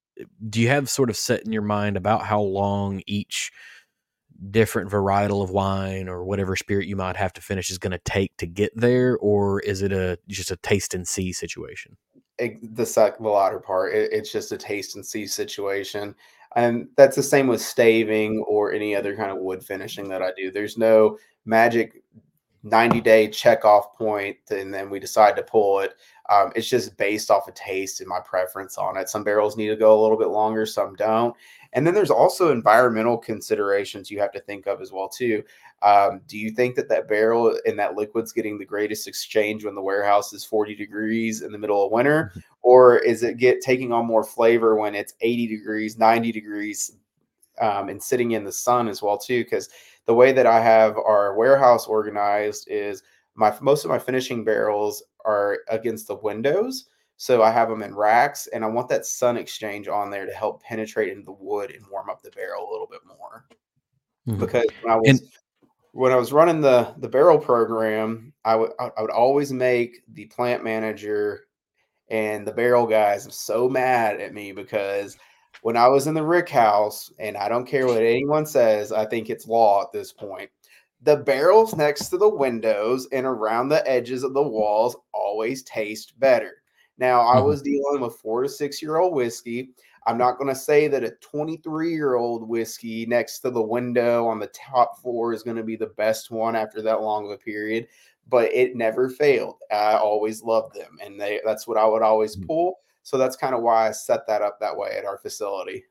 do 0.49 0.61
you 0.61 0.69
have 0.69 0.89
sort 0.89 1.11
of 1.11 1.17
set 1.17 1.45
in 1.45 1.53
your 1.53 1.63
mind 1.63 1.97
about 1.97 2.25
how 2.25 2.41
long 2.41 3.03
each 3.07 3.51
different 4.51 4.91
varietal 4.91 5.43
of 5.43 5.51
wine 5.51 6.09
or 6.09 6.25
whatever 6.25 6.57
spirit 6.57 6.87
you 6.87 6.97
might 6.97 7.17
have 7.17 7.33
to 7.35 7.41
finish 7.41 7.71
is 7.71 7.79
going 7.79 7.93
to 7.93 7.99
take 7.99 8.37
to 8.39 8.47
get 8.47 8.73
there, 8.75 9.17
or 9.19 9.61
is 9.61 9.83
it 9.83 9.93
a 9.93 10.19
just 10.29 10.51
a 10.51 10.57
taste 10.57 10.95
and 10.95 11.07
see 11.07 11.33
situation? 11.33 11.97
It, 12.39 12.75
the 12.75 12.85
sec, 12.85 13.19
the 13.19 13.29
latter 13.29 13.61
part, 13.61 13.95
it, 13.95 14.13
it's 14.13 14.33
just 14.33 14.53
a 14.53 14.57
taste 14.57 14.97
and 14.97 15.07
see 15.07 15.27
situation, 15.27 16.15
and 16.57 16.89
that's 16.97 17.17
the 17.17 17.23
same 17.23 17.47
with 17.47 17.61
staving 17.61 18.45
or 18.49 18.73
any 18.73 18.95
other 18.95 19.17
kind 19.17 19.31
of 19.31 19.39
wood 19.39 19.65
finishing 19.65 20.09
that 20.09 20.23
I 20.23 20.31
do. 20.37 20.51
There's 20.51 20.77
no 20.77 21.19
magic 21.45 22.03
90 22.65 23.03
day 23.03 23.29
check 23.29 23.65
off 23.65 23.95
point, 23.97 24.39
and 24.51 24.73
then 24.73 24.91
we 24.91 24.99
decide 24.99 25.37
to 25.37 25.43
pull 25.43 25.81
it. 25.81 25.95
Um, 26.31 26.51
it's 26.57 26.69
just 26.69 26.97
based 26.97 27.31
off 27.31 27.47
of 27.47 27.55
taste 27.55 28.01
and 28.01 28.09
my 28.09 28.21
preference 28.21 28.79
on 28.79 28.97
it. 28.97 29.11
Some 29.11 29.23
barrels 29.23 29.57
need 29.57 29.69
to 29.69 29.77
go 29.77 29.99
a 29.99 30.03
little 30.03 30.17
bit 30.17 30.29
longer, 30.29 30.65
some 30.65 30.95
don't. 30.95 31.37
And 31.75 31.85
then 31.85 31.95
there's 31.95 32.11
also 32.11 32.53
environmental 32.53 33.19
considerations 33.19 34.11
you 34.11 34.21
have 34.21 34.33
to 34.33 34.41
think 34.41 34.67
of 34.67 34.81
as 34.81 34.93
well 34.93 35.09
too. 35.09 35.43
Um, 35.83 36.21
do 36.29 36.39
you 36.39 36.51
think 36.51 36.77
that 36.77 36.89
that 36.89 37.09
barrel 37.09 37.59
and 37.67 37.79
that 37.79 37.97
liquid's 37.97 38.33
getting 38.33 38.59
the 38.59 38.65
greatest 38.65 39.09
exchange 39.09 39.65
when 39.65 39.75
the 39.75 39.83
warehouse 39.83 40.33
is 40.33 40.45
40 40.45 40.77
degrees 40.77 41.43
in 41.43 41.51
the 41.51 41.59
middle 41.59 41.85
of 41.85 41.93
winter, 41.93 42.33
or 42.63 42.99
is 42.99 43.23
it 43.25 43.39
get 43.39 43.61
taking 43.61 43.93
on 43.93 44.07
more 44.07 44.25
flavor 44.25 44.77
when 44.77 44.95
it's 44.95 45.15
80 45.21 45.49
degrees, 45.49 45.99
90 45.99 46.33
degrees, 46.33 46.97
um, 47.61 47.89
and 47.89 48.03
sitting 48.03 48.33
in 48.33 48.45
the 48.45 48.53
sun 48.53 48.89
as 48.89 49.03
well 49.03 49.19
too? 49.19 49.43
Because 49.43 49.69
the 50.07 50.15
way 50.15 50.33
that 50.33 50.47
I 50.47 50.61
have 50.61 50.97
our 50.97 51.35
warehouse 51.35 51.87
organized 51.87 52.69
is 52.71 53.03
my 53.35 53.53
most 53.61 53.85
of 53.85 53.91
my 53.91 53.99
finishing 53.99 54.45
barrels 54.45 55.03
are 55.25 55.59
against 55.69 56.07
the 56.07 56.17
windows. 56.17 56.87
So 57.17 57.43
I 57.43 57.51
have 57.51 57.69
them 57.69 57.83
in 57.83 57.95
racks 57.95 58.49
and 58.53 58.65
I 58.65 58.69
want 58.69 58.89
that 58.89 59.07
sun 59.07 59.37
exchange 59.37 59.89
on 59.89 60.11
there 60.11 60.27
to 60.27 60.33
help 60.33 60.63
penetrate 60.63 61.11
into 61.11 61.25
the 61.25 61.33
wood 61.33 61.71
and 61.71 61.85
warm 61.91 62.11
up 62.11 62.23
the 62.23 62.31
barrel 62.33 62.69
a 62.69 62.73
little 62.73 62.89
bit 62.89 63.01
more. 63.07 63.47
Mm-hmm. 64.29 64.41
Because 64.41 64.67
when 64.83 64.93
I 64.93 64.97
was 64.97 65.09
and- 65.09 65.21
when 65.93 66.11
I 66.11 66.17
was 66.17 66.33
running 66.33 66.61
the 66.61 66.93
the 66.99 67.09
barrel 67.09 67.39
program, 67.39 68.33
I 68.45 68.57
would 68.57 68.73
I 68.81 69.01
would 69.01 69.11
always 69.11 69.53
make 69.53 70.03
the 70.13 70.27
plant 70.27 70.65
manager 70.65 71.47
and 72.09 72.47
the 72.47 72.53
barrel 72.53 72.87
guys 72.87 73.33
so 73.35 73.69
mad 73.69 74.21
at 74.21 74.35
me 74.35 74.51
because 74.51 75.17
when 75.63 75.77
I 75.77 75.87
was 75.89 76.09
in 76.09 76.15
the 76.15 76.23
rick 76.23 76.49
house, 76.49 77.13
and 77.19 77.37
I 77.37 77.49
don't 77.49 77.65
care 77.65 77.87
what 77.87 78.03
anyone 78.03 78.45
says, 78.45 78.93
I 78.93 79.07
think 79.07 79.31
it's 79.31 79.47
law 79.47 79.83
at 79.83 79.93
this 79.93 80.13
point. 80.13 80.51
The 81.03 81.17
barrels 81.17 81.77
next 81.77 82.09
to 82.09 82.19
the 82.19 82.29
windows 82.29 83.07
and 83.13 83.25
around 83.25 83.69
the 83.69 83.89
edges 83.89 84.25
of 84.25 84.35
the 84.35 84.43
walls 84.43 84.97
always 85.13 85.63
taste 85.63 86.19
better. 86.19 86.64
Now, 86.99 87.27
I 87.27 87.37
mm-hmm. 87.37 87.47
was 87.47 87.63
dealing 87.63 88.01
with 88.01 88.17
four 88.17 88.43
to 88.43 88.49
six 88.49 88.81
year 88.83 88.97
old 88.97 89.15
whiskey. 89.15 89.71
I'm 90.07 90.19
not 90.19 90.39
going 90.39 90.53
to 90.53 90.61
say 90.61 90.87
that 90.89 91.05
a 91.05 91.13
23 91.21 91.93
year 91.93 92.15
old 92.15 92.47
whiskey 92.49 93.07
next 93.07 93.41
to 93.41 93.51
the 93.51 93.63
window 93.63 94.27
on 94.27 94.39
the 94.39 94.49
top 94.49 95.01
floor 95.01 95.33
is 95.33 95.43
going 95.43 95.57
to 95.57 95.63
be 95.63 95.77
the 95.77 95.87
best 95.87 96.31
one 96.31 96.55
after 96.55 96.83
that 96.83 97.01
long 97.01 97.25
of 97.25 97.31
a 97.31 97.39
period, 97.39 97.87
but 98.29 98.53
it 98.53 98.77
never 98.77 99.09
failed. 99.09 99.57
I 99.71 99.95
always 99.95 100.43
loved 100.43 100.75
them, 100.75 100.99
and 101.03 101.21
they 101.21 101.41
that's 101.45 101.67
what 101.67 101.79
I 101.79 101.87
would 101.87 102.03
always 102.03 102.37
mm. 102.37 102.47
pull. 102.47 102.81
So 103.03 103.19
that's 103.19 103.37
kind 103.37 103.55
of 103.55 103.63
why 103.63 103.89
I 103.89 103.93
set 103.93 104.27
that 104.27 104.43
up 104.43 104.59
that 104.61 104.77
way 104.77 104.97
at 104.97 105.05
our 105.05 105.19
facility. 105.19 105.85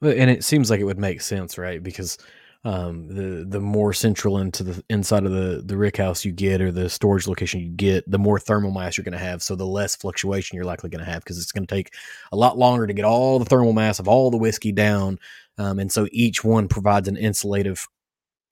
And 0.00 0.30
it 0.30 0.42
seems 0.42 0.68
like 0.68 0.80
it 0.80 0.84
would 0.84 0.98
make 0.98 1.20
sense, 1.20 1.56
right? 1.56 1.82
Because 1.82 2.18
um, 2.64 3.08
the 3.08 3.44
the 3.44 3.60
more 3.60 3.92
central 3.92 4.38
into 4.38 4.62
the 4.62 4.84
inside 4.88 5.24
of 5.24 5.32
the 5.32 5.62
the 5.64 5.76
rick 5.76 5.96
house 5.96 6.24
you 6.24 6.30
get 6.30 6.60
or 6.60 6.70
the 6.70 6.88
storage 6.88 7.26
location 7.26 7.60
you 7.60 7.68
get, 7.68 8.08
the 8.08 8.18
more 8.18 8.38
thermal 8.38 8.70
mass 8.70 8.96
you're 8.96 9.04
going 9.04 9.12
to 9.12 9.18
have. 9.18 9.42
So 9.42 9.56
the 9.56 9.66
less 9.66 9.96
fluctuation 9.96 10.56
you're 10.56 10.64
likely 10.64 10.88
going 10.88 11.04
to 11.04 11.10
have 11.10 11.24
because 11.24 11.38
it's 11.38 11.50
going 11.50 11.66
to 11.66 11.74
take 11.74 11.94
a 12.30 12.36
lot 12.36 12.58
longer 12.58 12.86
to 12.86 12.92
get 12.92 13.04
all 13.04 13.38
the 13.40 13.44
thermal 13.44 13.72
mass 13.72 13.98
of 13.98 14.06
all 14.06 14.30
the 14.30 14.36
whiskey 14.36 14.70
down. 14.70 15.18
Um, 15.58 15.80
and 15.80 15.90
so 15.90 16.06
each 16.12 16.44
one 16.44 16.68
provides 16.68 17.08
an 17.08 17.16
insulative 17.16 17.86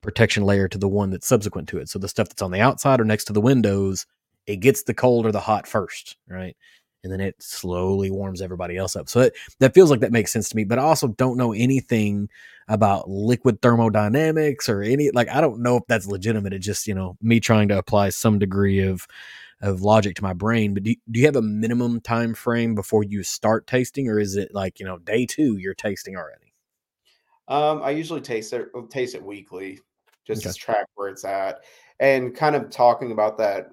protection 0.01 0.43
layer 0.43 0.67
to 0.67 0.77
the 0.77 0.89
one 0.89 1.09
that's 1.09 1.27
subsequent 1.27 1.69
to 1.69 1.77
it. 1.77 1.87
So 1.87 1.97
the 1.97 2.09
stuff 2.09 2.27
that's 2.27 2.41
on 2.41 2.51
the 2.51 2.59
outside 2.59 2.99
or 2.99 3.05
next 3.05 3.25
to 3.25 3.33
the 3.33 3.41
windows, 3.41 4.05
it 4.45 4.57
gets 4.57 4.83
the 4.83 4.93
cold 4.93 5.25
or 5.25 5.31
the 5.31 5.39
hot 5.39 5.67
first, 5.67 6.17
right? 6.27 6.55
and 7.03 7.11
then 7.11 7.21
it 7.21 7.35
slowly 7.41 8.11
warms 8.11 8.41
everybody 8.41 8.77
else 8.77 8.95
up. 8.95 9.09
So 9.09 9.21
it, 9.21 9.33
that 9.59 9.73
feels 9.73 9.89
like 9.89 10.01
that 10.01 10.11
makes 10.11 10.31
sense 10.31 10.49
to 10.49 10.55
me. 10.55 10.63
But 10.63 10.79
I 10.79 10.83
also 10.83 11.07
don't 11.07 11.37
know 11.37 11.53
anything 11.53 12.29
about 12.71 13.09
liquid 13.09 13.61
thermodynamics 13.61 14.69
or 14.69 14.81
any 14.81 15.11
like 15.11 15.27
I 15.27 15.41
don't 15.41 15.61
know 15.61 15.75
if 15.75 15.83
that's 15.87 16.07
legitimate. 16.07 16.53
It's 16.53 16.65
just 16.65 16.87
you 16.87 16.95
know 16.95 17.17
me 17.21 17.41
trying 17.41 17.67
to 17.67 17.77
apply 17.77 18.09
some 18.09 18.39
degree 18.39 18.79
of 18.79 19.05
of 19.61 19.81
logic 19.81 20.15
to 20.15 20.23
my 20.23 20.31
brain. 20.31 20.73
But 20.73 20.83
do, 20.83 20.95
do 21.11 21.19
you 21.19 21.25
have 21.25 21.35
a 21.35 21.41
minimum 21.41 21.99
time 21.99 22.33
frame 22.33 22.73
before 22.73 23.03
you 23.03 23.23
start 23.23 23.67
tasting, 23.67 24.07
or 24.07 24.19
is 24.19 24.37
it 24.37 24.53
like 24.53 24.79
you 24.79 24.85
know 24.85 24.97
day 24.99 25.25
two 25.25 25.57
you're 25.57 25.73
tasting 25.73 26.15
already? 26.15 26.53
Um, 27.49 27.83
I 27.83 27.89
usually 27.89 28.21
taste 28.21 28.53
it 28.53 28.69
taste 28.89 29.15
it 29.15 29.23
weekly, 29.23 29.79
just 30.25 30.45
okay. 30.45 30.53
to 30.53 30.57
track 30.57 30.85
where 30.95 31.09
it's 31.09 31.25
at, 31.25 31.65
and 31.99 32.33
kind 32.33 32.55
of 32.55 32.69
talking 32.69 33.11
about 33.11 33.37
that 33.39 33.71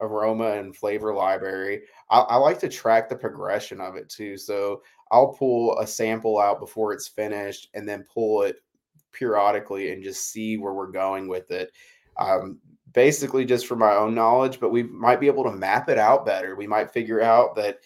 aroma 0.00 0.52
and 0.52 0.76
flavor 0.76 1.14
library. 1.14 1.82
I, 2.10 2.20
I, 2.20 2.36
like 2.36 2.58
to 2.60 2.68
track 2.68 3.08
the 3.08 3.16
progression 3.16 3.80
of 3.80 3.96
it 3.96 4.08
too. 4.08 4.36
So 4.36 4.82
I'll 5.10 5.34
pull 5.34 5.78
a 5.78 5.86
sample 5.86 6.38
out 6.38 6.60
before 6.60 6.92
it's 6.92 7.08
finished 7.08 7.68
and 7.74 7.88
then 7.88 8.04
pull 8.12 8.42
it 8.42 8.56
periodically 9.12 9.92
and 9.92 10.02
just 10.02 10.30
see 10.30 10.56
where 10.56 10.72
we're 10.72 10.90
going 10.90 11.28
with 11.28 11.50
it. 11.50 11.72
Um, 12.18 12.58
basically, 12.92 13.44
just 13.44 13.66
for 13.66 13.76
my 13.76 13.94
own 13.94 14.14
knowledge, 14.14 14.60
but 14.60 14.70
we 14.70 14.82
might 14.82 15.20
be 15.20 15.26
able 15.26 15.44
to 15.44 15.52
map 15.52 15.88
it 15.88 15.98
out 15.98 16.24
better. 16.24 16.56
We 16.56 16.66
might 16.66 16.90
figure 16.90 17.20
out 17.20 17.54
that, 17.56 17.78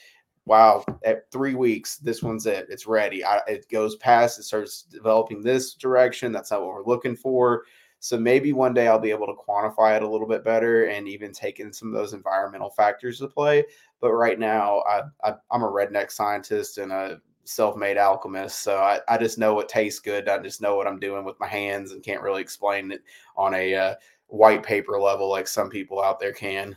wow, 0.46 0.84
at 1.04 1.30
three 1.30 1.54
weeks, 1.54 1.96
this 1.96 2.22
one's 2.22 2.46
it. 2.46 2.66
It's 2.68 2.86
ready. 2.86 3.24
I, 3.24 3.40
it 3.48 3.68
goes 3.70 3.96
past, 3.96 4.38
it 4.38 4.44
starts 4.44 4.82
developing 4.82 5.42
this 5.42 5.74
direction. 5.74 6.32
That's 6.32 6.50
not 6.50 6.60
what 6.60 6.74
we're 6.74 6.84
looking 6.84 7.16
for. 7.16 7.64
So 8.04 8.18
maybe 8.18 8.52
one 8.52 8.74
day 8.74 8.86
I'll 8.86 8.98
be 8.98 9.12
able 9.12 9.28
to 9.28 9.32
quantify 9.32 9.96
it 9.96 10.02
a 10.02 10.06
little 10.06 10.28
bit 10.28 10.44
better 10.44 10.84
and 10.88 11.08
even 11.08 11.32
take 11.32 11.58
in 11.58 11.72
some 11.72 11.88
of 11.88 11.94
those 11.94 12.12
environmental 12.12 12.68
factors 12.68 13.18
to 13.20 13.28
play. 13.28 13.64
But 13.98 14.12
right 14.12 14.38
now, 14.38 14.82
I, 14.86 15.30
am 15.50 15.62
a 15.62 15.72
redneck 15.72 16.10
scientist 16.10 16.76
and 16.76 16.92
a 16.92 17.22
self-made 17.44 17.96
alchemist, 17.96 18.62
so 18.62 18.76
I, 18.76 19.00
I 19.08 19.16
just 19.16 19.38
know 19.38 19.54
what 19.54 19.70
tastes 19.70 20.00
good. 20.00 20.28
I 20.28 20.36
just 20.36 20.60
know 20.60 20.76
what 20.76 20.86
I'm 20.86 21.00
doing 21.00 21.24
with 21.24 21.40
my 21.40 21.46
hands 21.46 21.92
and 21.92 22.02
can't 22.02 22.20
really 22.20 22.42
explain 22.42 22.92
it 22.92 23.02
on 23.38 23.54
a 23.54 23.74
uh, 23.74 23.94
white 24.26 24.62
paper 24.62 25.00
level 25.00 25.30
like 25.30 25.48
some 25.48 25.70
people 25.70 26.02
out 26.02 26.20
there 26.20 26.34
can. 26.34 26.76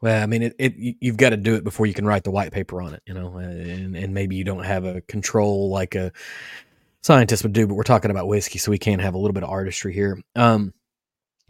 Well, 0.00 0.22
I 0.22 0.24
mean, 0.24 0.44
it, 0.44 0.56
it 0.58 0.96
you've 1.02 1.18
got 1.18 1.30
to 1.30 1.36
do 1.36 1.56
it 1.56 1.62
before 1.62 1.84
you 1.84 1.92
can 1.92 2.06
write 2.06 2.24
the 2.24 2.30
white 2.30 2.52
paper 2.52 2.80
on 2.80 2.94
it, 2.94 3.02
you 3.04 3.12
know, 3.12 3.36
and 3.36 3.94
and 3.94 4.14
maybe 4.14 4.34
you 4.34 4.44
don't 4.44 4.64
have 4.64 4.86
a 4.86 5.02
control 5.02 5.68
like 5.68 5.94
a 5.94 6.10
scientist 7.02 7.42
would 7.42 7.52
do, 7.52 7.66
but 7.66 7.74
we're 7.74 7.82
talking 7.82 8.10
about 8.10 8.28
whiskey, 8.28 8.58
so 8.58 8.70
we 8.70 8.78
can 8.78 8.98
have 8.98 9.14
a 9.14 9.18
little 9.18 9.32
bit 9.32 9.42
of 9.42 9.50
artistry 9.50 9.92
here. 9.92 10.20
Um, 10.36 10.72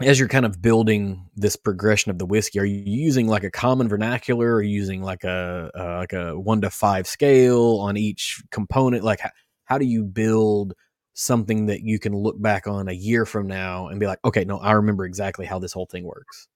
as 0.01 0.19
you're 0.19 0.29
kind 0.29 0.47
of 0.47 0.63
building 0.63 1.29
this 1.37 1.57
progression 1.57 2.11
of 2.11 2.19
the 2.19 2.27
whiskey, 2.27 2.59
are 2.59 2.65
you 2.65 2.83
using 2.85 3.27
like 3.27 3.45
a 3.45 3.51
common 3.51 3.89
vernacular, 3.89 4.55
or 4.55 4.63
using 4.63 5.03
like 5.03 5.25
a 5.25 5.71
uh, 5.79 5.99
like 5.99 6.13
a 6.13 6.39
one 6.39 6.61
to 6.63 6.71
five 6.71 7.07
scale 7.07 7.79
on 7.81 7.97
each 7.97 8.43
component? 8.51 9.05
Like, 9.05 9.21
how, 9.21 9.31
how 9.65 9.79
do 9.79 9.85
you 9.85 10.05
build 10.05 10.75
something 11.15 11.67
that 11.67 11.83
you 11.83 11.99
can 11.99 12.15
look 12.15 12.41
back 12.41 12.67
on 12.67 12.89
a 12.89 12.93
year 12.93 13.27
from 13.27 13.47
now 13.47 13.89
and 13.89 14.01
be 14.01 14.07
like, 14.07 14.21
okay, 14.25 14.45
no, 14.45 14.59
I 14.59 14.73
remember 14.73 15.05
exactly 15.05 15.45
how 15.45 15.59
this 15.59 15.73
whole 15.73 15.87
thing 15.87 16.05
works? 16.05 16.49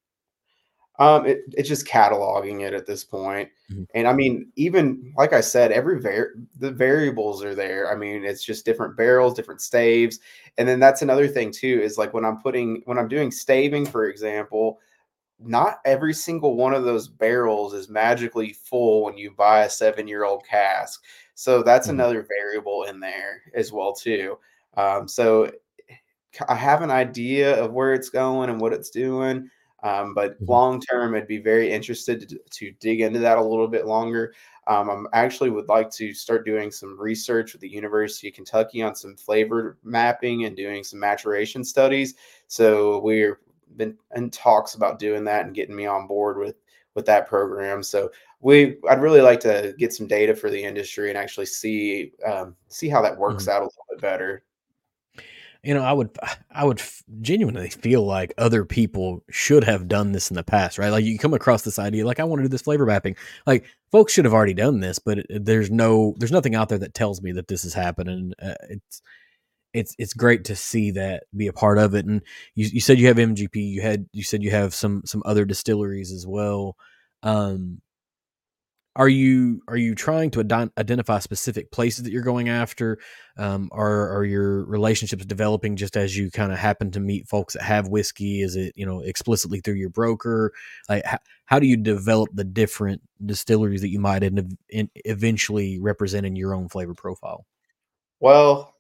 Um, 1.01 1.27
it, 1.27 1.41
it's 1.53 1.69
just 1.69 1.87
cataloging 1.89 2.61
it 2.63 2.73
at 2.73 2.87
this 2.87 3.03
point. 3.05 3.49
Mhm. 3.73 3.87
And 3.95 4.07
I 4.07 4.13
mean, 4.13 4.53
even 4.57 5.13
like 5.17 5.33
I 5.33 5.41
said, 5.41 5.73
every 5.73 6.01
var- 6.01 6.35
the 6.59 6.71
variables 6.71 7.43
are 7.45 7.55
there. 7.55 7.91
I 7.93 7.97
mean, 7.97 8.25
it's 8.25 8.45
just 8.45 8.65
different 8.65 8.97
barrels, 8.97 9.35
different 9.35 9.61
staves. 9.61 10.21
And 10.57 10.69
then 10.69 10.79
that's 10.79 11.03
another 11.03 11.27
thing 11.27 11.51
too, 11.51 11.81
is 11.83 11.99
like 11.99 12.15
when 12.15 12.25
I'm 12.25 12.41
putting 12.41 12.83
when 12.85 12.99
I'm 12.99 13.09
doing 13.09 13.33
staving, 13.33 13.87
for 13.87 14.09
example, 14.09 14.79
not 15.41 15.79
every 15.85 16.15
single 16.15 16.57
one 16.57 16.75
of 16.75 16.85
those 16.85 17.09
barrels 17.09 17.75
is 17.75 17.89
magically 17.89 18.53
full 18.53 19.05
when 19.05 19.19
you 19.19 19.31
buy 19.33 19.65
a 19.65 19.71
seven 19.71 20.09
year 20.09 20.25
old 20.25 20.45
cask. 20.47 21.03
So 21.35 21.63
that's 21.63 21.89
Mhm. 21.89 21.93
another 21.93 22.23
variable 22.29 22.85
in 22.85 23.01
there 23.01 23.43
as 23.55 23.73
well 23.73 23.93
too. 23.95 24.39
Um, 24.77 25.09
so 25.09 25.51
I 26.49 26.55
have 26.57 26.83
an 26.83 26.91
idea 26.91 27.63
of 27.63 27.73
where 27.73 27.93
it's 27.95 28.09
going 28.11 28.51
and 28.51 28.61
what 28.61 28.73
it's 28.73 28.91
doing. 28.91 29.51
Um, 29.85 30.15
but 30.15 30.41
Mhm. 30.41 30.49
long 30.49 30.81
term, 30.81 31.15
I'd 31.15 31.29
be 31.29 31.39
very 31.39 31.71
interested 31.71 32.29
to, 32.29 32.39
to 32.51 32.73
dig 32.81 33.01
into 33.03 33.21
that 33.21 33.39
a 33.39 33.43
little 33.43 33.69
bit 33.69 33.87
longer. 33.87 34.35
Um, 34.67 34.89
I'm 34.91 35.07
actually 35.13 35.51
would 35.51 35.69
like 35.69 35.91
to 35.93 36.13
start 36.15 36.47
doing 36.47 36.71
some 36.73 36.99
research 36.99 37.53
with 37.53 37.61
the 37.61 37.69
University 37.69 38.29
of 38.29 38.35
Kentucky 38.35 38.83
on 38.83 38.95
some 38.97 39.15
flavor 39.17 39.77
mapping 39.85 40.45
and 40.47 40.57
doing 40.57 40.83
some 40.85 40.99
maturation 41.01 41.63
studies. 41.65 42.15
So 42.49 43.01
we're 43.01 43.41
been 43.77 43.97
in 44.17 44.31
talks 44.31 44.75
about 44.75 44.99
doing 44.99 45.25
that 45.25 45.47
and 45.47 45.55
getting 45.55 45.77
me 45.77 45.87
on 45.87 46.07
board 46.07 46.39
with 46.39 46.57
with 46.95 47.07
that 47.07 47.27
program. 47.29 47.83
So 47.83 48.11
we 48.41 48.79
I'd 48.89 49.03
really 49.03 49.21
like 49.21 49.41
to 49.41 49.75
get 49.79 49.93
some 49.93 50.07
data 50.07 50.35
for 50.35 50.49
the 50.51 50.63
industry 50.63 51.09
and 51.11 51.19
actually 51.19 51.47
see 51.47 52.13
um, 52.25 52.57
see 52.69 52.89
how 52.89 53.03
that 53.03 53.19
works 53.19 53.47
Mhm. 53.47 53.49
out 53.49 53.63
a 53.63 53.65
little 53.65 53.85
bit 53.91 54.01
better. 54.01 54.45
You 55.65 55.75
know, 55.75 55.83
I 55.83 55.93
would 55.93 56.11
I 56.51 56.65
would 56.65 56.83
genuinely 57.21 57.71
feel 57.71 58.05
like 58.05 58.35
other 58.39 58.65
people 58.65 59.23
should 59.31 59.65
have 59.65 59.89
done 59.89 60.13
this 60.13 60.31
in 60.31 60.37
the 60.37 60.45
past, 60.45 60.79
right? 60.79 60.91
Like 60.91 61.05
you 61.05 61.19
come 61.19 61.35
across 61.35 61.63
this 61.63 61.79
idea, 61.79 62.07
like 62.07 62.21
I 62.21 62.25
want 62.25 62.41
to 62.41 62.45
do 62.45 62.49
this 62.49 62.63
flavor 62.63 62.87
mapping. 62.87 63.17
Like 63.47 63.65
folks 63.91 64.13
should 64.13 64.25
have 64.25 64.35
already 64.35 64.55
done 64.55 64.81
this, 64.81 64.99
but 64.99 65.19
it, 65.19 65.45
there's 65.45 65.71
no 65.71 66.15
there's 66.19 66.33
nothing 66.33 66.55
out 66.55 66.69
there 66.69 66.79
that 66.79 66.95
tells 66.95 67.23
me 67.23 67.33
that 67.33 67.49
this 67.49 67.65
is 67.65 67.75
happening. 67.75 68.33
Uh, 68.43 68.55
it's 68.69 69.03
it's 69.73 69.95
it's 69.99 70.13
great 70.15 70.45
to 70.45 70.57
see 70.57 70.93
that 70.93 71.25
be 71.37 71.49
a 71.49 71.53
part 71.53 71.79
of 71.79 71.95
it. 71.95 72.07
And 72.07 72.23
you 72.55 72.67
you 72.73 72.81
said 72.81 72.99
you 72.99 73.09
have 73.09 73.17
MGP, 73.17 73.57
you 73.57 73.83
had 73.83 74.07
you 74.13 74.23
said 74.23 74.43
you 74.43 74.51
have 74.51 74.75
some 74.75 75.03
some 75.05 75.23
other 75.27 75.45
distilleries 75.45 76.13
as 76.13 76.27
well. 76.27 76.77
Um, 77.23 77.81
are 78.97 79.09
you 79.09 79.61
are 79.69 79.77
you 79.77 79.95
trying 79.95 80.31
to 80.31 80.43
ident- 80.43 80.71
identify 80.79 81.19
specific 81.19 81.71
places 81.71 82.05
that 82.05 82.13
you're 82.13 82.23
going 82.23 82.49
after 82.49 82.99
um 83.39 83.69
are 83.73 84.17
are 84.17 84.25
your 84.25 84.65
relationships 84.67 85.25
developing 85.25 85.77
just 85.77 85.97
as 85.97 86.17
you 86.17 86.31
kind 86.31 86.53
of 86.53 86.59
happen 86.59 86.91
to 86.91 87.01
meet 87.01 87.29
folks 87.29 87.55
that 87.55 87.63
have 87.63 87.89
whiskey 87.89 88.43
is 88.43 88.57
it 88.57 88.73
you 88.77 88.87
know 88.87 89.01
explicitly 89.01 89.61
through 89.61 89.75
your 89.75 89.91
broker 89.91 90.53
like 90.89 91.05
how, 91.05 91.19
how 91.47 91.59
do 91.59 91.67
you 91.67 91.77
develop 91.77 92.29
the 92.35 92.45
different 92.45 93.03
distilleries 93.25 93.81
that 93.81 93.89
you 93.89 93.99
might 93.99 94.23
in, 94.23 94.57
in 94.69 94.89
eventually 95.05 95.79
represent 95.81 96.25
in 96.27 96.37
your 96.37 96.55
own 96.55 96.69
flavor 96.69 96.95
profile 96.95 97.47
Well, 98.21 98.75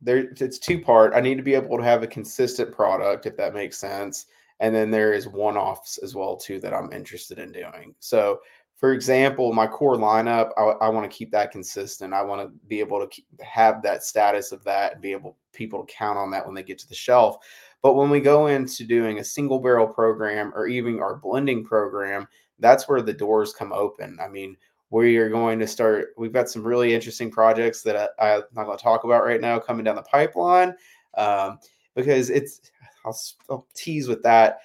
there 0.00 0.28
it's 0.38 0.58
two 0.58 0.80
part. 0.80 1.14
I 1.14 1.20
need 1.20 1.36
to 1.36 1.42
be 1.42 1.54
able 1.54 1.78
to 1.78 1.84
have 1.84 2.02
a 2.02 2.06
consistent 2.06 2.72
product, 2.72 3.26
if 3.26 3.36
that 3.36 3.54
makes 3.54 3.78
sense. 3.78 4.26
And 4.60 4.74
then 4.74 4.90
there 4.90 5.12
is 5.12 5.26
one 5.26 5.56
offs 5.56 5.98
as 5.98 6.14
well 6.14 6.36
too 6.36 6.60
that 6.60 6.72
I'm 6.74 6.92
interested 6.92 7.38
in 7.38 7.52
doing. 7.52 7.94
So, 8.00 8.40
for 8.76 8.92
example, 8.92 9.52
my 9.52 9.66
core 9.66 9.96
lineup, 9.96 10.50
I, 10.56 10.86
I 10.86 10.88
want 10.88 11.10
to 11.10 11.16
keep 11.16 11.30
that 11.30 11.52
consistent. 11.52 12.12
I 12.12 12.22
want 12.22 12.42
to 12.42 12.52
be 12.66 12.80
able 12.80 13.00
to 13.00 13.06
keep, 13.06 13.26
have 13.40 13.82
that 13.82 14.02
status 14.02 14.52
of 14.52 14.64
that 14.64 14.94
and 14.94 15.02
be 15.02 15.12
able 15.12 15.36
people 15.52 15.84
to 15.84 15.92
count 15.92 16.18
on 16.18 16.30
that 16.32 16.44
when 16.44 16.54
they 16.54 16.62
get 16.62 16.78
to 16.78 16.88
the 16.88 16.94
shelf. 16.94 17.36
But 17.82 17.94
when 17.94 18.10
we 18.10 18.20
go 18.20 18.48
into 18.48 18.84
doing 18.84 19.18
a 19.18 19.24
single 19.24 19.58
barrel 19.58 19.86
program 19.86 20.52
or 20.54 20.66
even 20.66 21.00
our 21.00 21.16
blending 21.16 21.64
program, 21.64 22.26
that's 22.58 22.88
where 22.88 23.02
the 23.02 23.12
doors 23.12 23.52
come 23.52 23.72
open. 23.72 24.18
I 24.20 24.28
mean, 24.28 24.56
we 24.90 25.16
are 25.16 25.28
going 25.28 25.58
to 25.58 25.66
start. 25.66 26.08
We've 26.16 26.32
got 26.32 26.48
some 26.48 26.62
really 26.62 26.94
interesting 26.94 27.30
projects 27.30 27.82
that 27.82 28.10
I, 28.18 28.36
I'm 28.36 28.42
not 28.54 28.64
going 28.64 28.78
to 28.78 28.82
talk 28.82 29.04
about 29.04 29.24
right 29.24 29.40
now 29.40 29.58
coming 29.58 29.84
down 29.84 29.96
the 29.96 30.02
pipeline 30.02 30.74
um, 31.16 31.58
because 31.94 32.30
it's. 32.30 32.70
I'll, 33.06 33.18
I'll 33.50 33.66
tease 33.74 34.08
with 34.08 34.22
that. 34.22 34.60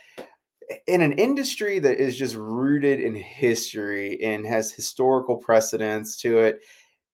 In 0.88 1.02
an 1.02 1.14
industry 1.14 1.80
that 1.80 2.00
is 2.00 2.18
just 2.18 2.36
rooted 2.36 3.00
in 3.00 3.16
history 3.16 4.24
and 4.24 4.46
has 4.46 4.72
historical 4.72 5.36
precedence 5.36 6.16
to 6.18 6.40
it, 6.40 6.60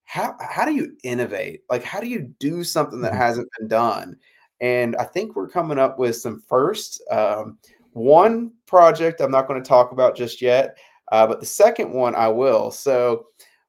how 0.04 0.36
how 0.40 0.64
do 0.64 0.74
you 0.74 0.96
innovate? 1.04 1.62
Like, 1.70 1.82
how 1.82 2.00
do 2.00 2.06
you 2.06 2.34
do 2.38 2.62
something 2.64 3.00
that 3.00 3.12
Mhm. 3.12 3.16
hasn't 3.16 3.48
been 3.58 3.68
done? 3.68 4.16
And 4.60 4.94
I 4.96 5.04
think 5.04 5.34
we're 5.36 5.48
coming 5.48 5.78
up 5.78 5.98
with 5.98 6.16
some 6.16 6.42
first. 6.48 7.02
Um, 7.10 7.58
one 7.92 8.52
project 8.66 9.20
I'm 9.20 9.30
not 9.30 9.48
going 9.48 9.62
to 9.62 9.68
talk 9.68 9.92
about 9.92 10.16
just 10.16 10.42
yet, 10.42 10.76
uh, 11.12 11.26
but 11.26 11.40
the 11.40 11.46
second 11.46 11.92
one 11.92 12.14
I 12.14 12.28
will. 12.28 12.70
So 12.70 13.28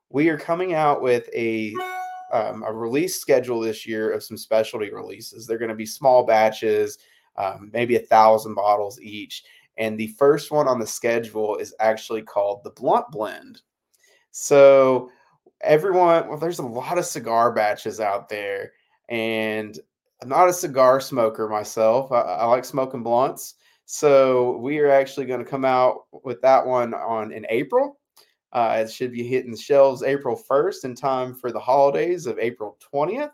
we 0.10 0.30
are 0.30 0.38
coming 0.38 0.73
out 0.73 1.02
with 1.02 1.30
a 1.34 1.73
um, 2.34 2.63
a 2.63 2.73
release 2.73 3.19
schedule 3.21 3.62
this 3.62 3.86
year 3.88 4.12
of 4.12 4.21
some 4.21 4.36
specialty 4.36 4.91
releases. 4.91 5.47
They're 5.47 5.58
going 5.58 5.69
to 5.69 5.76
be 5.76 5.86
small 5.86 6.26
batches, 6.26 6.97
um, 7.38 7.69
maybe 7.71 7.95
a 7.95 8.00
thousand 8.00 8.56
bottles 8.56 9.00
each. 9.00 9.45
And 9.77 9.97
the 9.97 10.07
first 10.19 10.51
one 10.51 10.67
on 10.67 10.79
the 10.79 10.87
schedule 10.87 11.57
is 11.57 11.75
actually 11.79 12.23
called 12.23 12.63
the 12.63 12.71
Blunt 12.71 13.05
Blend. 13.11 13.61
So 14.31 15.09
everyone, 15.61 16.27
well, 16.27 16.37
there's 16.37 16.59
a 16.59 16.63
lot 16.65 16.97
of 16.97 17.05
cigar 17.05 17.51
batches 17.51 17.99
out 17.99 18.29
there, 18.29 18.73
and 19.09 19.77
I'm 20.21 20.29
not 20.29 20.49
a 20.49 20.53
cigar 20.53 20.99
smoker 21.01 21.47
myself. 21.49 22.11
I, 22.11 22.21
I 22.21 22.45
like 22.45 22.65
smoking 22.65 23.03
blunts. 23.03 23.55
So 23.85 24.57
we 24.57 24.79
are 24.79 24.89
actually 24.89 25.25
going 25.27 25.43
to 25.43 25.49
come 25.49 25.65
out 25.65 26.05
with 26.11 26.41
that 26.41 26.65
one 26.65 26.93
on 26.93 27.31
in 27.31 27.45
April. 27.49 27.99
Uh, 28.53 28.83
it 28.85 28.91
should 28.91 29.11
be 29.11 29.23
hitting 29.23 29.51
the 29.51 29.57
shelves 29.57 30.03
April 30.03 30.35
1st 30.35 30.85
in 30.85 30.95
time 30.95 31.33
for 31.35 31.51
the 31.51 31.59
holidays 31.59 32.25
of 32.25 32.39
April 32.39 32.77
20th. 32.79 33.31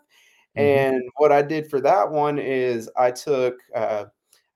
Mhm. 0.56 0.62
And 0.62 1.02
what 1.16 1.32
I 1.32 1.42
did 1.42 1.68
for 1.70 1.80
that 1.80 2.10
one 2.10 2.38
is 2.38 2.90
I 2.96 3.10
took 3.10 3.58
uh, 3.74 4.06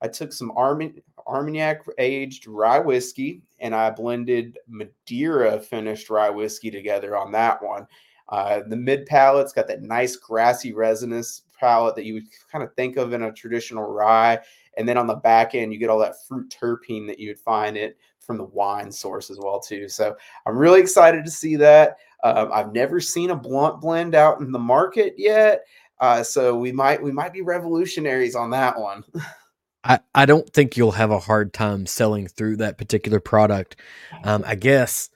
I 0.01 0.07
took 0.07 0.31
some 0.33 0.51
Armi- 0.55 1.03
Armagnac 1.29 1.83
aged 1.97 2.47
rye 2.47 2.79
whiskey 2.79 3.41
and 3.59 3.75
I 3.75 3.89
blended 3.91 4.57
Madeira 4.67 5.59
finished 5.59 6.09
rye 6.09 6.29
whiskey 6.29 6.71
together 6.71 7.15
on 7.15 7.31
that 7.33 7.61
one. 7.63 7.87
Uh, 8.29 8.61
the 8.67 8.75
mid 8.75 9.05
palate's 9.05 9.53
got 9.53 9.67
that 9.67 9.81
nice 9.81 10.15
grassy 10.15 10.73
resinous 10.73 11.43
palate 11.59 11.95
that 11.95 12.05
you 12.05 12.15
would 12.15 12.27
kind 12.51 12.63
of 12.63 12.73
think 12.75 12.97
of 12.97 13.13
in 13.13 13.23
a 13.23 13.31
traditional 13.31 13.83
rye. 13.83 14.39
And 14.77 14.87
then 14.87 14.97
on 14.97 15.07
the 15.07 15.15
back 15.15 15.55
end, 15.55 15.73
you 15.73 15.79
get 15.79 15.89
all 15.89 15.99
that 15.99 16.25
fruit 16.27 16.49
terpene 16.49 17.07
that 17.07 17.19
you 17.19 17.29
would 17.29 17.39
find 17.39 17.75
it 17.75 17.97
from 18.19 18.37
the 18.37 18.45
wine 18.45 18.91
source 18.91 19.29
as 19.29 19.39
well 19.39 19.59
too. 19.59 19.89
So 19.89 20.15
I'm 20.45 20.57
really 20.57 20.79
excited 20.79 21.25
to 21.25 21.31
see 21.31 21.55
that. 21.57 21.97
Um, 22.23 22.51
I've 22.53 22.73
never 22.73 22.99
seen 22.99 23.31
a 23.31 23.35
blunt 23.35 23.81
blend 23.81 24.13
out 24.13 24.39
in 24.39 24.51
the 24.51 24.59
market 24.59 25.15
yet, 25.17 25.63
uh, 25.99 26.21
so 26.21 26.55
we 26.55 26.71
might 26.71 27.01
we 27.01 27.11
might 27.11 27.33
be 27.33 27.41
revolutionaries 27.41 28.35
on 28.35 28.49
that 28.51 28.79
one. 28.79 29.03
I, 29.83 29.99
I 30.13 30.25
don't 30.25 30.49
think 30.51 30.75
you'll 30.75 30.91
have 30.91 31.11
a 31.11 31.19
hard 31.19 31.53
time 31.53 31.85
selling 31.85 32.27
through 32.27 32.57
that 32.57 32.77
particular 32.77 33.19
product. 33.19 33.77
Um, 34.23 34.43
I 34.45 34.55
guess 34.55 35.09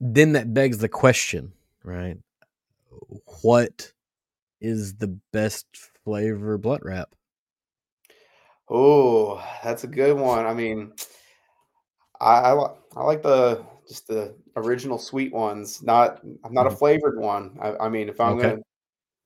then 0.00 0.32
that 0.32 0.52
begs 0.54 0.78
the 0.78 0.88
question, 0.88 1.52
right? 1.82 2.18
What 3.42 3.92
is 4.60 4.96
the 4.96 5.08
best 5.32 5.66
flavor 6.04 6.58
blunt 6.58 6.82
wrap? 6.84 7.14
Oh, 8.68 9.44
that's 9.62 9.84
a 9.84 9.88
good 9.88 10.16
one. 10.16 10.46
I 10.46 10.54
mean, 10.54 10.92
I 12.20 12.52
I, 12.52 12.74
I 12.96 13.02
like 13.04 13.22
the 13.22 13.64
just 13.88 14.06
the 14.08 14.34
original 14.56 14.98
sweet 14.98 15.32
ones. 15.32 15.82
Not 15.82 16.22
I'm 16.44 16.54
not 16.54 16.66
a 16.66 16.70
Mhm. 16.70 16.78
flavored 16.78 17.18
one. 17.18 17.58
I, 17.60 17.76
I 17.76 17.88
mean, 17.88 18.08
if 18.08 18.20
I'm 18.20 18.38
Okay. 18.38 18.50
gonna 18.50 18.62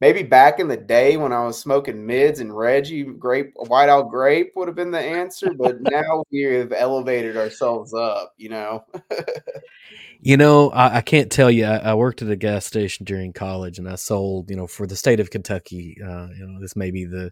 maybe 0.00 0.22
back 0.22 0.60
in 0.60 0.68
the 0.68 0.76
day 0.76 1.16
when 1.16 1.32
I 1.32 1.44
was 1.44 1.58
smoking 1.58 2.06
mids 2.06 2.40
and 2.40 2.56
Reggie 2.56 3.04
grape, 3.04 3.52
white 3.56 3.88
owl 3.88 4.04
grape 4.04 4.52
would 4.56 4.68
have 4.68 4.76
been 4.76 4.90
the 4.90 5.00
answer. 5.00 5.52
But 5.52 5.80
now 5.90 6.24
we 6.30 6.42
have 6.42 6.72
elevated 6.72 7.36
ourselves 7.36 7.94
up. 7.94 8.34
You 8.36 8.50
know. 8.50 8.84
You 10.20 10.36
know, 10.36 10.70
I, 10.70 10.96
I 10.96 11.00
can't 11.00 11.30
tell 11.30 11.50
you. 11.50 11.64
I, 11.64 11.76
I 11.76 11.94
worked 11.94 12.22
at 12.22 12.30
a 12.30 12.36
gas 12.36 12.66
station 12.66 13.04
during 13.04 13.32
college, 13.32 13.78
and 13.78 13.88
I 13.88 13.94
sold, 13.94 14.50
you 14.50 14.56
know, 14.56 14.66
for 14.66 14.84
the 14.84 14.96
state 14.96 15.20
of 15.20 15.30
Kentucky. 15.30 15.96
Uh, 16.02 16.28
you 16.36 16.44
know, 16.44 16.60
this 16.60 16.74
may 16.74 16.90
be 16.90 17.04
the 17.04 17.30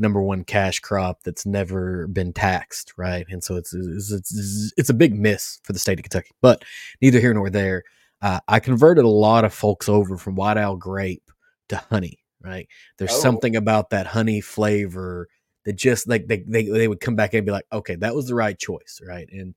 number 0.00 0.20
one 0.20 0.42
cash 0.42 0.80
crop 0.80 1.22
that's 1.22 1.46
never 1.46 2.08
been 2.08 2.32
taxed, 2.32 2.92
right? 2.96 3.24
And 3.28 3.42
so 3.42 3.54
it's 3.56 3.72
it's 3.72 4.10
it's, 4.10 4.72
it's 4.76 4.90
a 4.90 4.94
big 4.94 5.18
miss 5.18 5.60
for 5.62 5.72
the 5.72 5.78
state 5.78 5.98
of 6.00 6.02
Kentucky. 6.02 6.32
But 6.40 6.64
neither 7.00 7.20
here 7.20 7.34
nor 7.34 7.50
there. 7.50 7.84
Uh, 8.20 8.40
I 8.48 8.58
converted 8.58 9.04
a 9.04 9.08
lot 9.08 9.44
of 9.44 9.52
folks 9.52 9.88
over 9.88 10.16
from 10.16 10.34
white 10.34 10.56
owl 10.56 10.76
grape 10.76 11.30
to 11.68 11.76
honey, 11.90 12.18
right? 12.42 12.68
There's 12.98 13.12
Oh. 13.12 13.20
something 13.20 13.56
about 13.56 13.90
that 13.90 14.06
honey 14.06 14.40
flavor 14.40 15.28
that 15.64 15.74
just 15.74 16.08
like 16.08 16.26
they, 16.26 16.44
they 16.46 16.64
they 16.64 16.88
would 16.88 17.00
come 17.00 17.16
back 17.16 17.34
and 17.34 17.46
be 17.46 17.52
like, 17.52 17.66
okay, 17.72 17.96
that 17.96 18.14
was 18.14 18.26
the 18.28 18.34
right 18.34 18.58
choice, 18.58 19.00
right? 19.06 19.28
And 19.32 19.54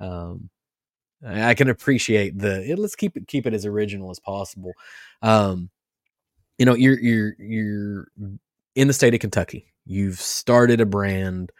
um, 0.00 0.50
I 1.26 1.50
I 1.50 1.54
can 1.54 1.68
appreciate 1.68 2.38
the 2.38 2.74
let's 2.78 2.96
keep 2.96 3.16
it 3.16 3.26
keep 3.28 3.46
it 3.46 3.54
as 3.54 3.66
original 3.66 4.10
as 4.10 4.20
possible. 4.20 4.72
Um, 5.22 5.70
you 6.58 6.66
know, 6.66 6.74
you're 6.74 6.98
you're 6.98 7.34
you're 7.38 8.08
in 8.74 8.88
the 8.88 8.94
state 8.94 9.14
of 9.14 9.20
Kentucky. 9.20 9.66
You've 9.86 10.20
started 10.20 10.80
a 10.80 10.86
brand 10.86 11.52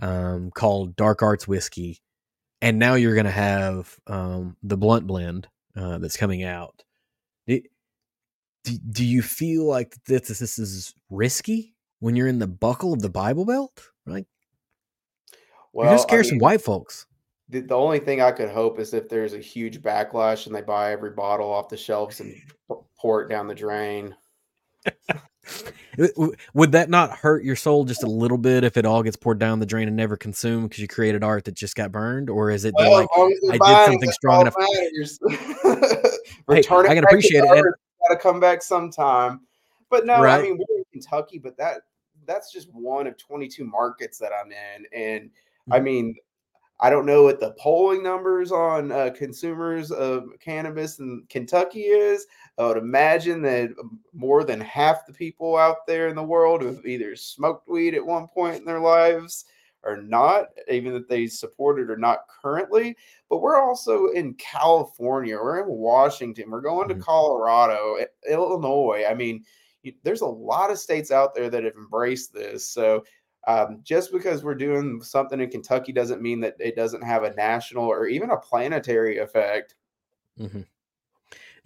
um, 0.00 0.50
called 0.52 0.96
Dark 0.96 1.22
Arts 1.22 1.46
Whiskey, 1.48 2.00
and 2.62 2.78
now 2.78 2.94
you're 2.94 3.14
going 3.14 3.26
to 3.26 3.30
have 3.30 3.96
um, 4.06 4.56
the 4.62 4.76
Blunt 4.76 5.06
Blend 5.06 5.48
uh, 5.76 5.98
that's 5.98 6.16
coming 6.16 6.44
out. 6.44 6.82
Do, 8.68 8.78
do, 8.90 9.04
you 9.04 9.22
feel 9.22 9.64
like 9.64 9.96
this, 10.06 10.28
this 10.28 10.58
is 10.58 10.94
risky 11.10 11.74
when 12.00 12.16
you're 12.16 12.28
in 12.28 12.38
the 12.38 12.46
buckle 12.46 12.92
of 12.92 13.00
the 13.00 13.08
Bible 13.08 13.44
Belt? 13.46 13.82
Right? 14.06 14.26
Well, 15.72 15.86
you're 15.86 15.96
going 15.96 15.98
to 15.98 16.02
I 16.02 16.06
scare 16.06 16.24
some 16.24 16.32
mean, 16.32 16.40
white 16.40 16.60
folks. 16.60 17.06
the, 17.48 17.60
the 17.60 17.74
only 17.74 17.98
thing 17.98 18.20
I 18.20 18.32
could 18.32 18.50
hope 18.50 18.78
is 18.78 18.92
if 18.92 19.08
there's 19.08 19.32
a 19.32 19.38
huge 19.38 19.80
backlash 19.80 20.46
and 20.46 20.54
they 20.54 20.62
buy 20.62 20.92
every 20.92 21.10
bottle 21.10 21.50
off 21.50 21.68
the 21.68 21.76
shelves 21.76 22.20
and 22.20 22.34
pour 23.00 23.22
it 23.22 23.28
down 23.28 23.48
the 23.48 23.54
drain. 23.54 24.14
Would 26.54 26.72
that 26.72 26.90
not 26.90 27.12
hurt 27.12 27.42
your 27.42 27.56
soul 27.56 27.84
just 27.84 28.02
a 28.02 28.06
little 28.06 28.38
bit 28.38 28.64
if 28.64 28.76
it 28.76 28.84
all 28.84 29.02
gets 29.02 29.16
poured 29.16 29.38
down 29.38 29.60
the 29.60 29.66
drain 29.66 29.88
and 29.88 29.96
never 29.96 30.16
consumed 30.16 30.68
because 30.68 30.80
you 30.80 30.88
created 30.88 31.24
art 31.24 31.44
that 31.46 31.54
just 31.54 31.74
got 31.74 31.90
burned? 31.90 32.28
Or 32.30 32.50
is 32.50 32.64
it 32.64 32.74
Well, 32.76 32.92
like, 32.92 33.04
as 33.04 33.18
long 33.18 33.32
as 33.32 33.38
they're 33.42 33.58
I 33.62 33.86
did 33.86 33.92
something 33.92 34.12
strong 34.12 34.42
enough-. 34.42 34.54
Return 36.46 36.86
I 36.86 36.94
can 36.94 37.04
appreciate 37.04 37.44
it, 37.44 37.64
Got 38.08 38.14
to 38.14 38.20
come 38.20 38.40
back 38.40 38.62
sometime. 38.62 39.40
But 39.90 40.06
no, 40.06 40.20
Right. 40.20 40.38
I 40.38 40.42
mean 40.42 40.58
we're 40.58 40.78
in 40.78 40.84
Kentucky, 40.92 41.38
but 41.38 41.56
that 41.58 41.82
that's 42.26 42.52
just 42.52 42.72
one 42.74 43.06
of 43.06 43.16
22 43.16 43.64
markets 43.64 44.18
that 44.18 44.32
I'm 44.32 44.52
in, 44.52 44.86
and 44.92 45.30
I 45.70 45.78
Mhm. 45.78 45.84
mean. 45.84 46.16
I 46.80 46.90
don't 46.90 47.06
know 47.06 47.24
what 47.24 47.40
the 47.40 47.54
polling 47.58 48.04
numbers 48.04 48.52
on 48.52 48.92
uh, 48.92 49.10
consumers 49.10 49.90
of 49.90 50.28
cannabis 50.38 51.00
in 51.00 51.24
Kentucky 51.28 51.86
is. 51.86 52.24
I 52.56 52.66
would 52.68 52.76
imagine 52.76 53.42
that 53.42 53.70
more 54.12 54.44
than 54.44 54.60
half 54.60 55.04
the 55.04 55.12
people 55.12 55.56
out 55.56 55.88
there 55.88 56.06
in 56.06 56.14
the 56.14 56.22
world 56.22 56.62
have 56.62 56.86
either 56.86 57.16
smoked 57.16 57.68
weed 57.68 57.94
at 57.96 58.06
one 58.06 58.28
point 58.28 58.58
in 58.58 58.64
their 58.64 58.78
lives 58.78 59.46
or 59.84 59.96
not, 60.02 60.48
even 60.68 60.94
if 60.94 61.06
they 61.08 61.26
support 61.26 61.78
it 61.78 61.90
or 61.90 61.96
not 61.96 62.20
currently. 62.42 62.96
But 63.30 63.38
we're 63.38 63.60
also 63.60 64.08
in 64.08 64.34
California, 64.34 65.36
we're 65.36 65.60
in 65.62 65.68
Washington, 65.68 66.50
we're 66.50 66.60
going 66.60 66.88
Mhm. 66.88 66.94
to 66.98 67.00
Colorado, 67.00 67.96
Illinois. 68.28 69.04
I 69.08 69.14
mean, 69.14 69.44
you- 69.82 69.94
there's 70.02 70.22
a 70.22 70.26
lot 70.26 70.70
of 70.70 70.78
states 70.78 71.10
out 71.10 71.34
there 71.34 71.48
that 71.50 71.64
have 71.64 71.74
embraced 71.76 72.32
this. 72.32 72.68
So 72.68 73.04
um, 73.46 73.80
just 73.82 74.12
because 74.12 74.44
we're 74.44 74.54
doing 74.54 75.00
something 75.00 75.40
in 75.40 75.48
Kentucky 75.48 75.92
doesn't 75.92 76.20
mean 76.20 76.40
that 76.40 76.56
it 76.58 76.76
doesn't 76.76 77.02
have 77.02 77.22
a 77.22 77.32
national 77.34 77.86
or 77.86 78.06
even 78.06 78.30
a 78.30 78.36
planetary 78.36 79.18
effect. 79.18 79.76
Mhm. 80.38 80.66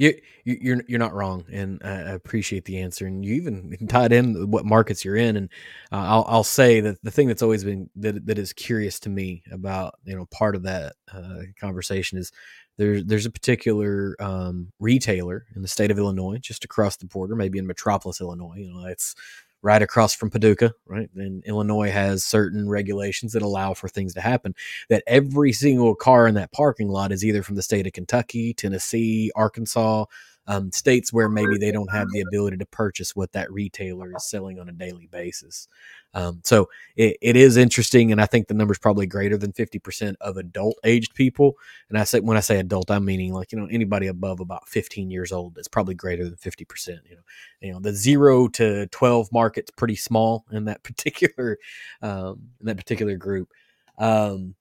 You, 0.02 0.20
you 0.44 0.58
you're 0.60 0.82
you're 0.88 0.98
not 0.98 1.14
wrong, 1.14 1.44
and 1.52 1.80
I 1.84 1.90
I 1.90 2.10
appreciate 2.10 2.64
the 2.64 2.80
answer. 2.80 3.06
And 3.06 3.24
you 3.24 3.34
even 3.34 3.76
tied 3.88 4.12
in 4.12 4.50
what 4.50 4.64
markets 4.66 5.04
you're 5.04 5.14
in, 5.14 5.36
and 5.36 5.48
uh, 5.92 5.96
I'll 5.96 6.24
I'll 6.26 6.44
say 6.44 6.80
that 6.80 7.00
the 7.04 7.10
thing 7.12 7.28
that's 7.28 7.42
always 7.42 7.62
been 7.62 7.88
that 7.94 8.26
that 8.26 8.36
is 8.36 8.52
curious 8.52 8.98
to 9.00 9.08
me 9.08 9.44
about 9.52 9.94
you 10.04 10.16
know 10.16 10.26
part 10.26 10.56
of 10.56 10.64
that 10.64 10.94
uh, 11.14 11.42
conversation 11.60 12.18
is 12.18 12.32
there's 12.78 13.04
there's 13.04 13.26
a 13.26 13.30
particular 13.30 14.16
um, 14.18 14.72
retailer 14.80 15.46
in 15.54 15.62
the 15.62 15.68
state 15.68 15.92
of 15.92 15.98
Illinois, 15.98 16.38
just 16.38 16.64
across 16.64 16.96
the 16.96 17.06
border, 17.06 17.36
maybe 17.36 17.60
in 17.60 17.66
Metropolis, 17.68 18.20
Illinois. 18.20 18.56
You 18.56 18.74
know, 18.74 18.86
it's 18.86 19.14
right 19.62 19.80
across 19.80 20.12
from 20.12 20.28
Paducah, 20.28 20.74
right? 20.86 21.08
And 21.14 21.44
Illinois 21.44 21.90
has 21.90 22.24
certain 22.24 22.68
regulations 22.68 23.32
that 23.32 23.42
allow 23.42 23.74
for 23.74 23.88
things 23.88 24.12
to 24.14 24.20
happen 24.20 24.54
that 24.88 25.04
every 25.06 25.52
single 25.52 25.94
car 25.94 26.26
in 26.26 26.34
that 26.34 26.52
parking 26.52 26.88
lot 26.88 27.12
is 27.12 27.24
either 27.24 27.42
from 27.42 27.54
the 27.54 27.62
state 27.62 27.86
of 27.86 27.92
Kentucky, 27.92 28.52
Tennessee, 28.54 29.30
Arkansas, 29.36 30.06
um, 30.46 30.72
states 30.72 31.12
where 31.12 31.28
maybe 31.28 31.56
they 31.58 31.70
don't 31.70 31.92
have 31.92 32.08
the 32.10 32.20
ability 32.28 32.56
to 32.58 32.66
purchase 32.66 33.14
what 33.14 33.32
that 33.32 33.52
retailer 33.52 34.12
is 34.16 34.28
selling 34.28 34.58
on 34.58 34.68
a 34.68 34.72
daily 34.72 35.06
basis. 35.06 35.68
Um, 36.14 36.40
so 36.44 36.68
it, 36.96 37.16
it 37.22 37.36
is 37.36 37.56
interesting, 37.56 38.12
and 38.12 38.20
I 38.20 38.26
think 38.26 38.48
the 38.48 38.54
number 38.54 38.72
is 38.72 38.78
probably 38.78 39.06
greater 39.06 39.36
than 39.36 39.52
fifty 39.52 39.78
percent 39.78 40.16
of 40.20 40.36
adult 40.36 40.76
aged 40.84 41.14
people. 41.14 41.56
And 41.88 41.98
I 41.98 42.04
say 42.04 42.20
when 42.20 42.36
I 42.36 42.40
say 42.40 42.58
adult, 42.58 42.90
I'm 42.90 43.04
meaning 43.04 43.32
like 43.32 43.52
you 43.52 43.58
know 43.58 43.68
anybody 43.70 44.08
above 44.08 44.40
about 44.40 44.68
fifteen 44.68 45.10
years 45.10 45.32
old. 45.32 45.56
It's 45.56 45.68
probably 45.68 45.94
greater 45.94 46.24
than 46.24 46.36
fifty 46.36 46.64
percent. 46.64 47.00
You 47.08 47.16
know, 47.16 47.22
you 47.60 47.72
know 47.72 47.80
the 47.80 47.94
zero 47.94 48.48
to 48.48 48.86
twelve 48.88 49.32
market's 49.32 49.70
pretty 49.70 49.96
small 49.96 50.44
in 50.50 50.66
that 50.66 50.82
particular 50.84 51.58
um, 52.02 52.42
in 52.60 52.66
that 52.66 52.76
particular 52.76 53.16
group. 53.16 53.50
Um, 53.96 54.54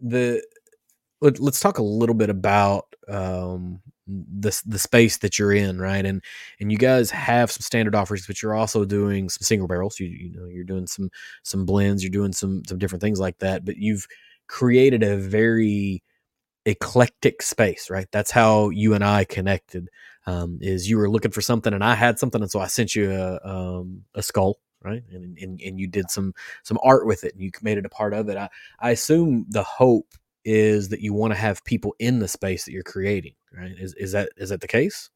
the 0.00 0.42
let, 1.20 1.40
us 1.40 1.60
talk 1.60 1.78
a 1.78 1.82
little 1.82 2.14
bit 2.14 2.30
about 2.30 2.94
um, 3.08 3.80
the 4.40 4.62
the 4.66 4.78
space 4.78 5.18
that 5.18 5.38
you're 5.38 5.52
in, 5.52 5.78
right? 5.80 6.04
And 6.04 6.22
and 6.60 6.72
you 6.72 6.78
guys 6.78 7.10
have 7.10 7.50
some 7.50 7.62
standard 7.62 7.94
offerings, 7.94 8.26
but 8.26 8.42
you're 8.42 8.54
also 8.54 8.84
doing 8.84 9.28
some 9.28 9.42
single 9.42 9.68
barrels. 9.68 10.00
You 10.00 10.08
you 10.08 10.32
know 10.32 10.46
you're 10.46 10.64
doing 10.64 10.86
some 10.86 11.10
some 11.44 11.64
blends, 11.66 12.02
you're 12.02 12.10
doing 12.10 12.32
some 12.32 12.62
some 12.66 12.78
different 12.78 13.02
things 13.02 13.20
like 13.20 13.38
that. 13.38 13.64
But 13.64 13.76
you've 13.78 14.06
created 14.48 15.02
a 15.02 15.16
very 15.16 16.02
eclectic 16.66 17.42
space, 17.42 17.90
right? 17.90 18.06
That's 18.12 18.30
how 18.30 18.70
you 18.70 18.94
and 18.94 19.04
I 19.04 19.24
connected. 19.24 19.88
Um, 20.26 20.58
is 20.60 20.88
you 20.88 20.98
were 20.98 21.10
looking 21.10 21.30
for 21.32 21.40
something, 21.40 21.72
and 21.72 21.82
I 21.84 21.94
had 21.94 22.18
something, 22.18 22.42
and 22.42 22.50
so 22.50 22.60
I 22.60 22.66
sent 22.66 22.94
you 22.94 23.10
a 23.12 23.40
um, 23.44 24.04
a 24.14 24.22
skull, 24.22 24.58
right? 24.82 25.02
And, 25.10 25.38
and 25.38 25.60
and 25.60 25.80
you 25.80 25.86
did 25.88 26.10
some 26.10 26.34
some 26.62 26.78
art 26.82 27.06
with 27.06 27.24
it, 27.24 27.34
and 27.34 27.42
you 27.42 27.50
made 27.62 27.78
it 27.78 27.86
a 27.86 27.90
part 27.90 28.14
of 28.14 28.28
it. 28.28 28.36
I 28.36 28.48
I 28.80 28.90
assume 28.90 29.46
the 29.48 29.62
hope 29.62 30.14
is 30.44 30.88
that 30.88 31.00
you 31.00 31.12
want 31.12 31.32
to 31.32 31.38
have 31.38 31.64
people 31.64 31.94
in 31.98 32.18
the 32.18 32.28
space 32.28 32.64
that 32.64 32.72
you're 32.72 32.82
creating, 32.82 33.34
right? 33.52 33.72
Is 33.78 33.94
is 33.94 34.12
that 34.12 34.30
is 34.36 34.50
that 34.50 34.60
the 34.60 34.68
case? 34.68 35.10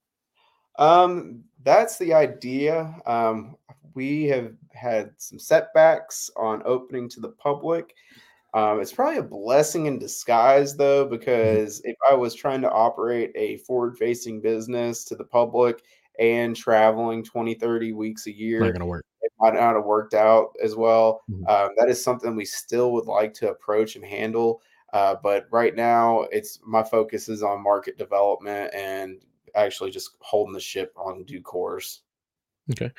Um, 0.77 1.45
that's 1.63 1.99
the 1.99 2.13
idea. 2.15 2.95
Um, 3.07 3.57
we 3.95 4.25
have 4.25 4.53
had 4.73 5.13
some 5.19 5.39
setbacks 5.39 6.31
on 6.37 6.63
opening 6.65 7.09
to 7.11 7.21
the 7.21 7.29
public. 7.31 7.95
Um, 8.55 8.81
it's 8.81 8.93
probably 8.93 9.19
a 9.19 9.23
blessing 9.23 9.87
in 9.87 9.99
disguise, 9.99 10.77
though, 10.77 11.05
because 11.05 11.81
if 11.85 11.97
I 12.09 12.15
was 12.15 12.35
trying 12.35 12.61
to 12.63 12.71
operate 12.71 13.33
a 13.35 13.59
forward 13.59 13.97
facing 13.99 14.41
business 14.41 15.05
to 15.07 15.17
the 15.17 15.25
public 15.25 15.83
and 16.21 16.55
traveling 16.55 17.25
20, 17.25 17.55
30 17.55 17.93
weeks 17.93 18.27
a 18.27 18.33
year, 18.33 18.61
Not 18.61 18.77
to 18.79 18.85
work. 18.85 19.05
it 19.23 19.33
might 19.41 19.55
not 19.55 19.75
have 19.75 19.85
worked 19.85 20.15
out 20.15 20.55
as 20.63 20.77
well. 20.77 21.23
Mhm. 21.31 21.49
Um, 21.49 21.71
that 21.77 21.89
is 21.89 22.03
something 22.03 22.37
we 22.37 22.45
still 22.45 22.93
would 22.93 23.07
like 23.07 23.35
to 23.35 23.51
approach 23.51 23.97
and 23.97 24.05
handle. 24.05 24.63
Uh, 24.95 25.17
but 25.23 25.47
right 25.51 25.75
now, 25.75 26.23
it's 26.31 26.61
my 26.65 26.83
focus 26.83 27.29
is 27.29 27.43
on 27.43 27.63
market 27.63 27.99
development 27.99 28.73
and 28.73 29.21
actually 29.57 29.91
just 29.91 30.11
holding 30.21 30.55
the 30.55 30.61
ship 30.61 30.95
on 30.97 31.25
due 31.25 31.43
course. 31.43 32.03
Okay. 32.71 32.91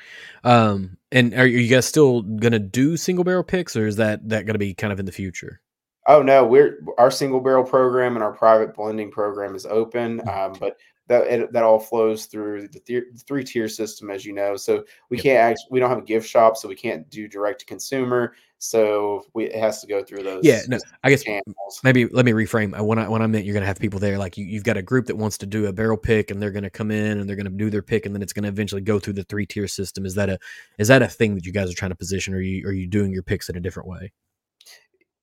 Um, 0.44 0.96
and 1.10 1.34
are 1.34 1.46
you 1.46 1.66
guys 1.68 1.86
still 1.86 2.22
going 2.22 2.52
to 2.52 2.58
do 2.58 2.96
single 2.98 3.24
barrel 3.24 3.42
picks, 3.42 3.74
or 3.76 3.86
is 3.86 3.96
that 3.96 4.28
that 4.28 4.44
going 4.46 4.54
to 4.54 4.58
be 4.58 4.74
kind 4.74 4.92
of 4.92 5.00
in 5.00 5.06
the 5.06 5.12
future? 5.12 5.60
Oh 6.06 6.22
no, 6.22 6.46
we're 6.46 6.78
our 6.98 7.10
single 7.10 7.40
barrel 7.40 7.64
program 7.64 8.14
and 8.14 8.22
our 8.22 8.32
private 8.32 8.74
blending 8.74 9.10
program 9.10 9.56
is 9.56 9.66
open, 9.66 10.20
Mhm. 10.20 10.28
um, 10.28 10.56
but 10.60 10.76
that 11.08 11.26
it, 11.26 11.52
that 11.52 11.62
all 11.64 11.80
flows 11.80 12.26
through 12.26 12.68
the 12.68 12.78
th- 12.80 13.04
three 13.26 13.42
tier 13.42 13.68
system, 13.68 14.10
as 14.10 14.24
you 14.24 14.32
know. 14.32 14.54
So 14.56 14.84
we 15.08 15.16
Yep. 15.16 15.22
can't 15.24 15.38
actually 15.38 15.68
we 15.70 15.80
don't 15.80 15.88
have 15.88 15.98
a 15.98 16.02
gift 16.02 16.28
shop, 16.28 16.56
so 16.56 16.68
we 16.68 16.76
can't 16.76 17.08
do 17.10 17.26
direct 17.26 17.60
to 17.60 17.66
consumer. 17.66 18.34
So 18.58 19.26
we, 19.34 19.44
it 19.44 19.56
has 19.60 19.80
to 19.82 19.86
go 19.86 20.02
through 20.02 20.22
those. 20.22 20.44
Yeah. 20.44 20.62
No, 20.66 20.78
I 21.04 21.10
guess 21.10 21.22
channels. 21.22 21.80
maybe 21.84 22.06
let 22.06 22.24
me 22.24 22.32
reframe. 22.32 22.78
Uh, 22.78 22.82
When 22.82 22.98
I 22.98 23.08
when 23.08 23.20
I 23.20 23.26
meant 23.26 23.44
you're 23.44 23.52
going 23.52 23.62
to 23.62 23.66
have 23.66 23.78
people 23.78 24.00
there, 24.00 24.16
like 24.16 24.38
you, 24.38 24.46
you've 24.46 24.64
got 24.64 24.78
a 24.78 24.82
group 24.82 25.06
that 25.06 25.16
wants 25.16 25.36
to 25.38 25.46
do 25.46 25.66
a 25.66 25.72
barrel 25.72 25.98
pick, 25.98 26.30
and 26.30 26.40
they're 26.40 26.50
going 26.50 26.64
to 26.64 26.70
come 26.70 26.90
in 26.90 27.18
and 27.18 27.28
they're 27.28 27.36
going 27.36 27.44
to 27.44 27.52
do 27.52 27.68
their 27.68 27.82
pick, 27.82 28.06
and 28.06 28.14
then 28.14 28.22
it's 28.22 28.32
going 28.32 28.44
to 28.44 28.48
eventually 28.48 28.80
go 28.80 28.98
through 28.98 29.12
the 29.12 29.24
three 29.24 29.44
tier 29.44 29.68
system. 29.68 30.06
Is 30.06 30.14
that 30.14 30.30
a 30.30 30.38
is 30.78 30.88
that 30.88 31.02
a 31.02 31.08
thing 31.08 31.34
that 31.34 31.44
you 31.44 31.52
guys 31.52 31.70
are 31.70 31.74
trying 31.74 31.90
to 31.90 31.96
position, 31.96 32.32
or 32.32 32.38
are 32.38 32.40
you 32.40 32.66
are 32.66 32.72
you 32.72 32.86
doing 32.86 33.12
your 33.12 33.22
picks 33.22 33.48
in 33.50 33.56
a 33.56 33.60
different 33.60 33.88
way? 33.88 34.12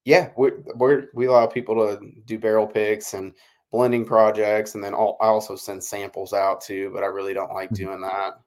Yeah, 0.06 0.30
we 0.38 0.52
we're 0.76 1.08
we 1.16 1.26
allow 1.26 1.48
people 1.48 1.76
to 1.76 2.00
do 2.26 2.38
barrel 2.38 2.68
picks 2.68 3.14
and 3.16 3.34
blending 3.72 4.06
projects, 4.06 4.76
and 4.76 4.84
then 4.84 4.94
all, 4.94 5.18
I 5.20 5.26
also 5.26 5.56
send 5.56 5.84
samples 5.84 6.34
out 6.34 6.62
too. 6.62 6.92
But 6.94 7.04
I 7.04 7.08
really 7.08 7.34
don't 7.34 7.54
like 7.54 7.72
Mhm. 7.72 7.76
doing 7.76 8.02
that. 8.02 8.40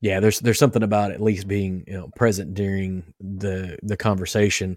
Yeah 0.00 0.20
there's 0.20 0.40
there's 0.40 0.58
something 0.58 0.82
about 0.82 1.10
at 1.10 1.20
least 1.20 1.48
being 1.48 1.84
you 1.86 1.94
know 1.94 2.08
present 2.16 2.54
during 2.54 3.14
the 3.20 3.78
the 3.82 3.96
conversation. 3.96 4.76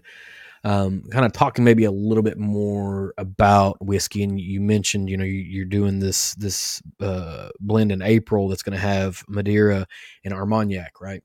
Um 0.64 1.02
kind 1.10 1.24
of 1.24 1.32
talking 1.32 1.64
maybe 1.64 1.84
a 1.84 1.90
little 1.90 2.22
bit 2.22 2.38
more 2.38 3.14
about 3.18 3.84
whiskey 3.84 4.22
and 4.22 4.40
you 4.40 4.60
mentioned 4.60 5.10
you 5.10 5.16
know 5.16 5.24
you, 5.24 5.40
you're 5.40 5.64
doing 5.64 5.98
this 5.98 6.34
this 6.36 6.80
uh 7.00 7.48
blend 7.58 7.90
in 7.90 8.00
april 8.00 8.46
that's 8.46 8.62
going 8.62 8.74
to 8.74 8.78
have 8.78 9.24
madeira 9.26 9.86
and 10.24 10.32
armagnac 10.32 11.00
right? 11.00 11.24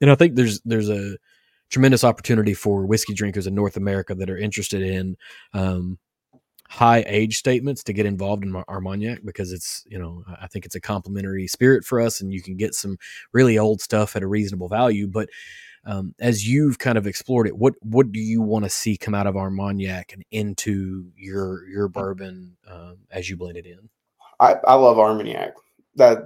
And 0.00 0.10
I 0.10 0.14
think 0.14 0.36
there's 0.36 0.60
there's 0.64 0.88
a 0.88 1.16
tremendous 1.70 2.04
opportunity 2.04 2.54
for 2.54 2.86
whiskey 2.86 3.14
drinkers 3.14 3.46
in 3.46 3.54
North 3.54 3.76
America 3.76 4.14
that 4.14 4.30
are 4.30 4.38
interested 4.38 4.82
in 4.82 5.16
um, 5.52 5.98
high 6.68 7.02
age 7.06 7.38
statements 7.38 7.82
to 7.82 7.92
get 7.92 8.06
involved 8.06 8.44
in 8.44 8.54
Armagnac 8.68 9.20
because 9.24 9.52
it's 9.52 9.84
you 9.86 9.98
know 9.98 10.22
I 10.40 10.46
think 10.46 10.66
it's 10.66 10.74
a 10.74 10.80
complementary 10.80 11.46
spirit 11.46 11.84
for 11.84 12.00
us 12.00 12.20
and 12.20 12.32
you 12.32 12.42
can 12.42 12.56
get 12.56 12.74
some 12.74 12.98
really 13.32 13.58
old 13.58 13.80
stuff 13.80 14.14
at 14.16 14.22
a 14.22 14.26
reasonable 14.26 14.68
value. 14.68 15.06
But 15.08 15.30
um, 15.84 16.14
as 16.20 16.46
you've 16.46 16.78
kind 16.78 16.98
of 16.98 17.06
explored 17.06 17.46
it, 17.46 17.56
what 17.56 17.74
what 17.80 18.12
do 18.12 18.20
you 18.20 18.42
want 18.42 18.64
to 18.64 18.70
see 18.70 18.96
come 18.96 19.14
out 19.14 19.26
of 19.26 19.36
Armagnac 19.36 20.12
and 20.12 20.24
into 20.30 21.10
your 21.16 21.66
your 21.68 21.88
bourbon 21.88 22.56
um, 22.70 22.98
as 23.10 23.30
you 23.30 23.36
blend 23.36 23.56
it 23.56 23.66
in? 23.66 23.88
I, 24.40 24.56
I 24.66 24.74
love 24.74 24.98
Armagnac. 24.98 25.54
That 25.96 26.18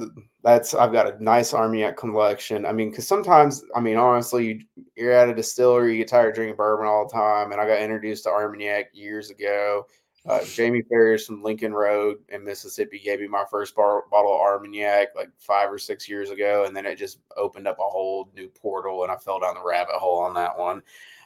that's 0.43 0.75
I've 0.75 0.93
got 0.93 1.15
a 1.15 1.23
nice 1.23 1.55
Armagnac 1.55 1.97
collection. 1.97 2.67
I 2.67 2.73
mean, 2.73 2.91
because 2.91 3.07
sometimes, 3.07 3.63
I 3.77 3.81
mean, 3.81 3.97
honestly, 3.97 4.67
you're 4.97 5.13
at 5.13 5.29
a 5.29 5.35
distillery, 5.35 5.93
you 5.93 5.99
get 5.99 6.09
tired 6.09 6.31
of 6.31 6.35
drinking 6.35 6.57
bourbon 6.57 6.87
all 6.87 7.07
the 7.07 7.15
time. 7.15 7.53
And 7.53 7.61
I 7.61 7.67
got 7.67 7.81
introduced 7.81 8.25
to 8.25 8.31
Armagnac 8.31 8.87
years 8.93 9.31
ago. 9.31 9.87
Uh, 10.25 10.45
Jamie 10.45 10.83
Ferris 10.83 11.27
from 11.27 11.43
Lincoln 11.43 11.73
Road 11.73 12.19
in 12.29 12.45
Mississippi 12.45 13.01
gave 13.01 13.21
me 13.21 13.27
my 13.27 13.45
first 13.51 13.75
bar, 13.75 14.05
bottle 14.09 14.35
of 14.35 14.41
Armagnac 14.41 15.09
like 15.17 15.31
five 15.39 15.71
or 15.71 15.79
six 15.79 16.09
years 16.09 16.31
ago, 16.31 16.65
and 16.65 16.77
then 16.77 16.87
it 16.87 16.97
just 16.97 17.19
opened 17.37 17.67
up 17.67 17.79
a 17.81 17.83
whole 17.83 18.31
new 18.37 18.49
portal, 18.49 19.03
and 19.03 19.11
I 19.11 19.17
fell 19.17 19.41
down 19.41 19.55
the 19.55 19.65
rabbit 19.65 19.97
hole 19.97 20.21
on 20.21 20.35
that 20.35 20.57
one. 20.57 20.83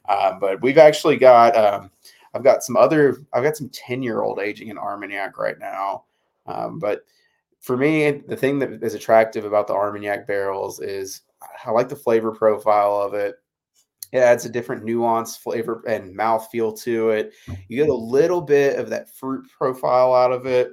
Uh, 0.08 0.38
but 0.38 0.62
we've 0.62 0.78
actually 0.78 1.18
got, 1.18 1.54
um, 1.56 1.90
I've 2.32 2.44
got 2.44 2.62
some 2.62 2.76
other, 2.76 3.18
I've 3.34 3.42
got 3.42 3.56
some 3.56 3.68
ten 3.68 4.02
year 4.02 4.22
old 4.22 4.38
aging 4.38 4.68
in 4.68 4.78
Armagnac 4.78 5.36
right 5.36 5.58
now. 5.58 6.04
Um, 6.46 6.78
but 6.78 7.04
for 7.60 7.76
me, 7.76 8.10
the 8.10 8.36
thing 8.36 8.58
that 8.60 8.82
is 8.82 8.94
attractive 8.94 9.44
about 9.44 9.66
the 9.66 9.74
Armagnac 9.74 10.26
barrels 10.26 10.80
is 10.80 11.22
I 11.66 11.70
like 11.70 11.88
the 11.90 11.96
flavor 11.96 12.32
profile 12.32 12.96
of 13.02 13.12
it. 13.12 13.34
It 14.16 14.20
adds 14.20 14.46
a 14.46 14.48
different 14.48 14.82
nuance, 14.82 15.36
flavor, 15.36 15.82
and 15.86 16.14
mouth 16.14 16.48
feel 16.50 16.72
to 16.72 17.10
it. 17.10 17.34
You 17.68 17.76
get 17.76 17.90
a 17.90 17.94
little 17.94 18.40
bit 18.40 18.78
of 18.78 18.88
that 18.88 19.14
fruit 19.14 19.46
profile 19.56 20.14
out 20.14 20.32
of 20.32 20.46
it. 20.46 20.72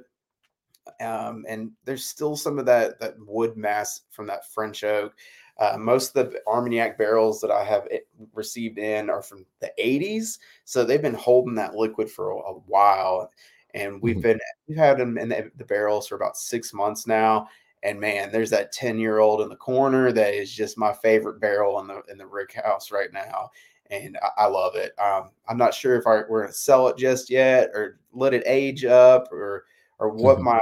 Um, 1.00 1.44
and 1.46 1.72
there's 1.84 2.06
still 2.06 2.36
some 2.36 2.58
of 2.58 2.64
that 2.66 2.98
that 3.00 3.14
wood 3.18 3.56
mass 3.56 4.02
from 4.10 4.26
that 4.28 4.46
French 4.50 4.82
oak. 4.82 5.14
Uh, 5.58 5.76
most 5.78 6.16
of 6.16 6.32
the 6.32 6.40
Armagnac 6.46 6.96
barrels 6.96 7.40
that 7.42 7.50
I 7.50 7.64
have 7.64 7.86
received 8.32 8.78
in 8.78 9.10
are 9.10 9.22
from 9.22 9.44
the 9.60 9.70
80s, 9.78 10.38
so 10.64 10.84
they've 10.84 11.02
been 11.02 11.14
holding 11.14 11.54
that 11.56 11.74
liquid 11.74 12.10
for 12.10 12.30
a, 12.30 12.36
a 12.36 12.54
while 12.66 13.30
and 13.74 14.00
we've 14.00 14.16
mm-hmm. 14.16 14.22
been 14.22 14.40
we've 14.68 14.78
had 14.78 14.98
them 14.98 15.18
in 15.18 15.28
the, 15.28 15.50
the, 15.56 15.64
barrels 15.64 16.06
for 16.06 16.14
about 16.14 16.36
six 16.36 16.72
months 16.72 17.06
now. 17.06 17.48
And 17.84 18.00
man, 18.00 18.32
there's 18.32 18.50
that 18.50 18.72
ten 18.72 18.98
year 18.98 19.18
old 19.18 19.42
in 19.42 19.48
the 19.48 19.56
corner 19.56 20.10
that 20.10 20.34
is 20.34 20.52
just 20.52 20.78
my 20.78 20.92
favorite 20.92 21.40
barrel 21.40 21.78
in 21.80 21.86
the 21.86 22.02
in 22.10 22.18
the 22.18 22.26
rick 22.26 22.54
house 22.54 22.90
right 22.90 23.12
now, 23.12 23.50
and 23.90 24.18
I, 24.22 24.44
I 24.44 24.46
love 24.46 24.74
it. 24.74 24.98
Um, 24.98 25.30
I'm 25.48 25.58
not 25.58 25.74
sure 25.74 25.94
if 25.94 26.06
I, 26.06 26.22
we're 26.28 26.40
going 26.40 26.52
to 26.52 26.58
sell 26.58 26.88
it 26.88 26.96
just 26.96 27.30
yet 27.30 27.68
or 27.74 28.00
let 28.12 28.34
it 28.34 28.42
age 28.46 28.84
up 28.84 29.30
or 29.30 29.66
or 29.98 30.08
what 30.08 30.36
mm-hmm. 30.36 30.44
my 30.44 30.60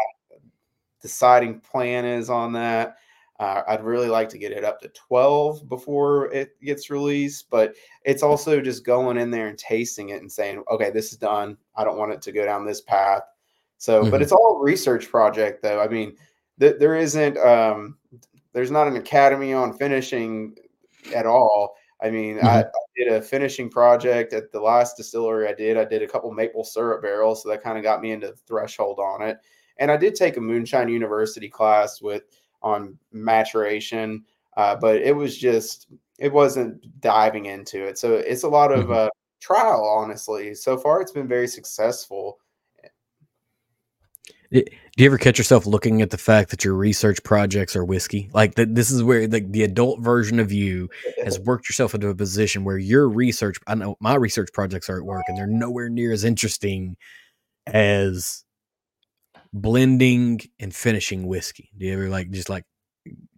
deciding 1.00 1.60
plan 1.60 2.04
is 2.04 2.28
on 2.28 2.52
that. 2.52 2.96
Uh, 3.40 3.62
I'd 3.66 3.82
really 3.82 4.08
like 4.08 4.28
to 4.28 4.38
get 4.38 4.52
it 4.52 4.62
up 4.62 4.80
to 4.80 4.88
12 4.88 5.68
before 5.68 6.32
it 6.32 6.60
gets 6.62 6.90
released, 6.90 7.50
but 7.50 7.74
it's 8.04 8.22
also 8.22 8.60
just 8.60 8.84
going 8.84 9.16
in 9.16 9.32
there 9.32 9.48
and 9.48 9.58
tasting 9.58 10.10
it 10.10 10.20
and 10.20 10.30
saying, 10.30 10.62
okay, 10.70 10.90
this 10.90 11.10
is 11.10 11.18
done. 11.18 11.56
I 11.74 11.82
don't 11.82 11.98
want 11.98 12.12
it 12.12 12.22
to 12.22 12.32
go 12.32 12.44
down 12.44 12.64
this 12.64 12.82
path. 12.82 13.22
So, 13.78 14.02
mm-hmm. 14.02 14.10
but 14.10 14.22
it's 14.22 14.30
all 14.30 14.58
a 14.60 14.62
research 14.62 15.10
project, 15.10 15.60
though. 15.60 15.80
I 15.80 15.88
mean, 15.88 16.14
th- 16.60 16.76
there 16.78 16.96
isn't, 16.96 17.38
um, 17.38 17.96
there's 18.52 18.70
not 18.70 18.88
an 18.88 18.96
academy 18.96 19.52
on 19.52 19.76
finishing 19.76 20.56
at 21.14 21.26
all. 21.26 21.74
I 22.02 22.10
mean, 22.10 22.36
mm-hmm. 22.36 22.46
I, 22.46 22.60
I, 22.60 22.64
did 22.96 23.08
a 23.08 23.22
finishing 23.22 23.70
project 23.70 24.34
at 24.34 24.52
the 24.52 24.60
last 24.60 24.98
distillery 24.98 25.48
I 25.48 25.54
did. 25.54 25.78
I 25.78 25.84
did 25.84 26.02
a 26.02 26.06
couple 26.06 26.30
maple 26.30 26.62
syrup 26.64 27.00
barrels, 27.00 27.42
so 27.42 27.48
that 27.48 27.62
kind 27.62 27.78
of 27.78 27.84
got 27.84 28.02
me 28.02 28.10
into 28.10 28.26
the 28.28 28.36
threshold 28.46 28.98
on 28.98 29.22
it. 29.22 29.38
And 29.78 29.90
I 29.90 29.96
did 29.96 30.14
take 30.14 30.36
a 30.36 30.40
Moonshine 30.40 30.90
University 30.90 31.48
class 31.48 32.02
with 32.02 32.24
on 32.62 32.98
maturation, 33.12 34.24
uh, 34.56 34.76
but 34.76 34.96
it 34.96 35.16
was 35.16 35.38
just 35.38 35.88
it 36.18 36.32
wasn't 36.32 37.00
diving 37.00 37.46
into 37.46 37.84
it. 37.84 37.98
So 37.98 38.14
it's 38.14 38.42
a 38.42 38.48
lot 38.48 38.72
of 38.72 38.84
mm-hmm. 38.84 38.92
uh, 38.92 39.08
trial, 39.40 39.84
honestly. 39.84 40.54
So 40.54 40.76
far, 40.76 41.00
it's 41.00 41.12
been 41.12 41.28
very 41.28 41.48
successful. 41.48 42.38
Do 44.52 44.62
you 44.96 45.06
ever 45.06 45.18
catch 45.18 45.38
yourself 45.38 45.64
looking 45.64 46.02
at 46.02 46.10
the 46.10 46.18
fact 46.18 46.50
that 46.50 46.64
your 46.64 46.74
research 46.74 47.22
projects 47.22 47.74
are 47.74 47.84
whiskey? 47.84 48.28
Like 48.34 48.56
that, 48.56 48.74
this 48.74 48.90
is 48.90 49.02
where 49.02 49.26
the, 49.26 49.40
the 49.40 49.62
adult 49.62 50.00
version 50.00 50.38
of 50.38 50.52
you 50.52 50.90
has 51.24 51.40
worked 51.46 51.68
yourself 51.68 51.94
into 51.94 52.08
a 52.08 52.14
position 52.14 52.64
where 52.64 52.76
your 52.76 53.08
research. 53.08 53.56
I 53.66 53.74
know 53.74 53.96
my 54.00 54.14
research 54.14 54.50
projects 54.52 54.90
are 54.90 54.98
at 54.98 55.04
work, 55.04 55.24
and 55.28 55.38
they're 55.38 55.46
nowhere 55.46 55.88
near 55.88 56.12
as 56.12 56.24
interesting 56.24 56.96
as 57.66 58.44
blending 59.52 60.40
and 60.58 60.74
finishing 60.74 61.26
whiskey? 61.26 61.70
Do 61.76 61.86
you 61.86 61.92
ever 61.94 62.08
like 62.08 62.30
just 62.30 62.48
like 62.48 62.64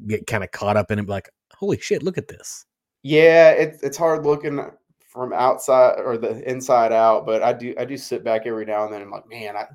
get 0.06 0.26
kind 0.26 0.44
of 0.44 0.50
caught 0.50 0.76
up 0.76 0.90
in 0.90 0.98
it, 0.98 1.08
like, 1.08 1.28
holy 1.54 1.78
shit, 1.78 2.02
look 2.02 2.18
at 2.18 2.28
this? 2.28 2.64
Yeah, 3.02 3.50
it's 3.50 3.82
it's 3.82 3.96
hard 3.96 4.24
looking 4.24 4.60
from 5.08 5.32
outside 5.32 5.96
or 5.98 6.16
the 6.16 6.48
inside 6.48 6.92
out, 6.92 7.26
but 7.26 7.42
I 7.42 7.52
do 7.52 7.74
I 7.78 7.84
do 7.84 7.96
sit 7.96 8.24
back 8.24 8.42
every 8.46 8.64
now 8.64 8.84
and 8.84 8.92
then. 8.92 9.02
I'm 9.02 9.10
like, 9.10 9.28
man, 9.28 9.56
I 9.56 9.66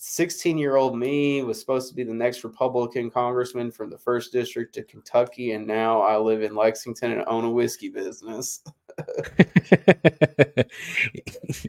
16 0.00 0.58
year 0.58 0.76
old 0.76 0.96
me 0.96 1.42
was 1.42 1.58
supposed 1.58 1.88
to 1.88 1.94
be 1.94 2.04
the 2.04 2.14
next 2.14 2.44
Republican 2.44 3.10
congressman 3.10 3.72
from 3.72 3.90
the 3.90 3.98
first 3.98 4.32
district 4.32 4.76
of 4.76 4.86
Kentucky, 4.86 5.52
and 5.52 5.66
now 5.66 6.00
I 6.00 6.16
live 6.16 6.42
in 6.42 6.54
Lexington 6.54 7.10
and 7.12 7.24
own 7.26 7.44
a 7.44 7.50
whiskey 7.50 7.88
business. 7.88 8.60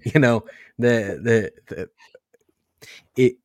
you 0.04 0.20
know 0.20 0.44
the 0.78 1.20
the 1.22 1.52
the 1.68 1.90
it 3.16 3.38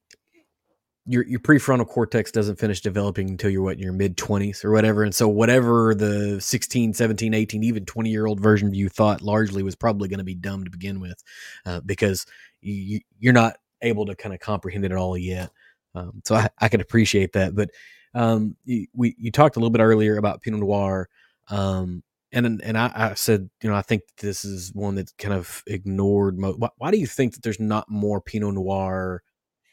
your 1.06 1.24
your 1.26 1.40
prefrontal 1.40 1.86
cortex 1.86 2.30
doesn't 2.30 2.58
finish 2.58 2.80
developing 2.80 3.28
until 3.28 3.50
you're 3.50 3.62
what 3.62 3.76
in 3.76 3.82
your 3.82 3.92
mid 3.92 4.16
20s 4.16 4.64
or 4.64 4.70
whatever 4.70 5.02
and 5.02 5.14
so 5.14 5.28
whatever 5.28 5.94
the 5.94 6.40
16 6.40 6.94
17 6.94 7.34
18 7.34 7.62
even 7.62 7.84
20 7.84 8.10
year 8.10 8.26
old 8.26 8.40
version 8.40 8.68
of 8.68 8.74
you 8.74 8.88
thought 8.88 9.20
largely 9.20 9.62
was 9.62 9.74
probably 9.74 10.08
going 10.08 10.18
to 10.18 10.24
be 10.24 10.34
dumb 10.34 10.64
to 10.64 10.70
begin 10.70 11.00
with 11.00 11.22
uh, 11.66 11.80
because 11.80 12.24
you, 12.62 13.00
you're 13.18 13.34
not 13.34 13.56
able 13.84 14.06
to 14.06 14.16
kind 14.16 14.34
of 14.34 14.40
comprehend 14.40 14.84
it 14.84 14.92
all 14.92 15.16
yet 15.16 15.50
um, 15.94 16.22
so 16.24 16.34
I, 16.34 16.48
I 16.58 16.68
can 16.68 16.80
appreciate 16.80 17.32
that 17.32 17.54
but 17.54 17.70
um, 18.14 18.56
you, 18.64 18.86
we 18.94 19.14
you 19.18 19.30
talked 19.30 19.56
a 19.56 19.58
little 19.58 19.70
bit 19.70 19.82
earlier 19.82 20.16
about 20.16 20.40
pinot 20.42 20.60
noir 20.60 21.08
um, 21.48 22.02
and 22.34 22.60
and 22.62 22.76
I, 22.76 22.90
I, 22.94 23.14
said, 23.14 23.48
you 23.62 23.70
know, 23.70 23.76
I 23.76 23.82
think 23.82 24.02
this 24.18 24.44
is 24.44 24.72
one 24.74 24.96
that's 24.96 25.12
kind 25.12 25.34
of 25.34 25.62
ignored. 25.66 26.38
Mo- 26.38 26.56
why, 26.58 26.68
why, 26.78 26.90
do 26.90 26.98
you 26.98 27.06
think 27.06 27.34
that 27.34 27.42
there's 27.42 27.60
not 27.60 27.88
more 27.88 28.20
Pinot 28.20 28.54
Noir 28.54 29.22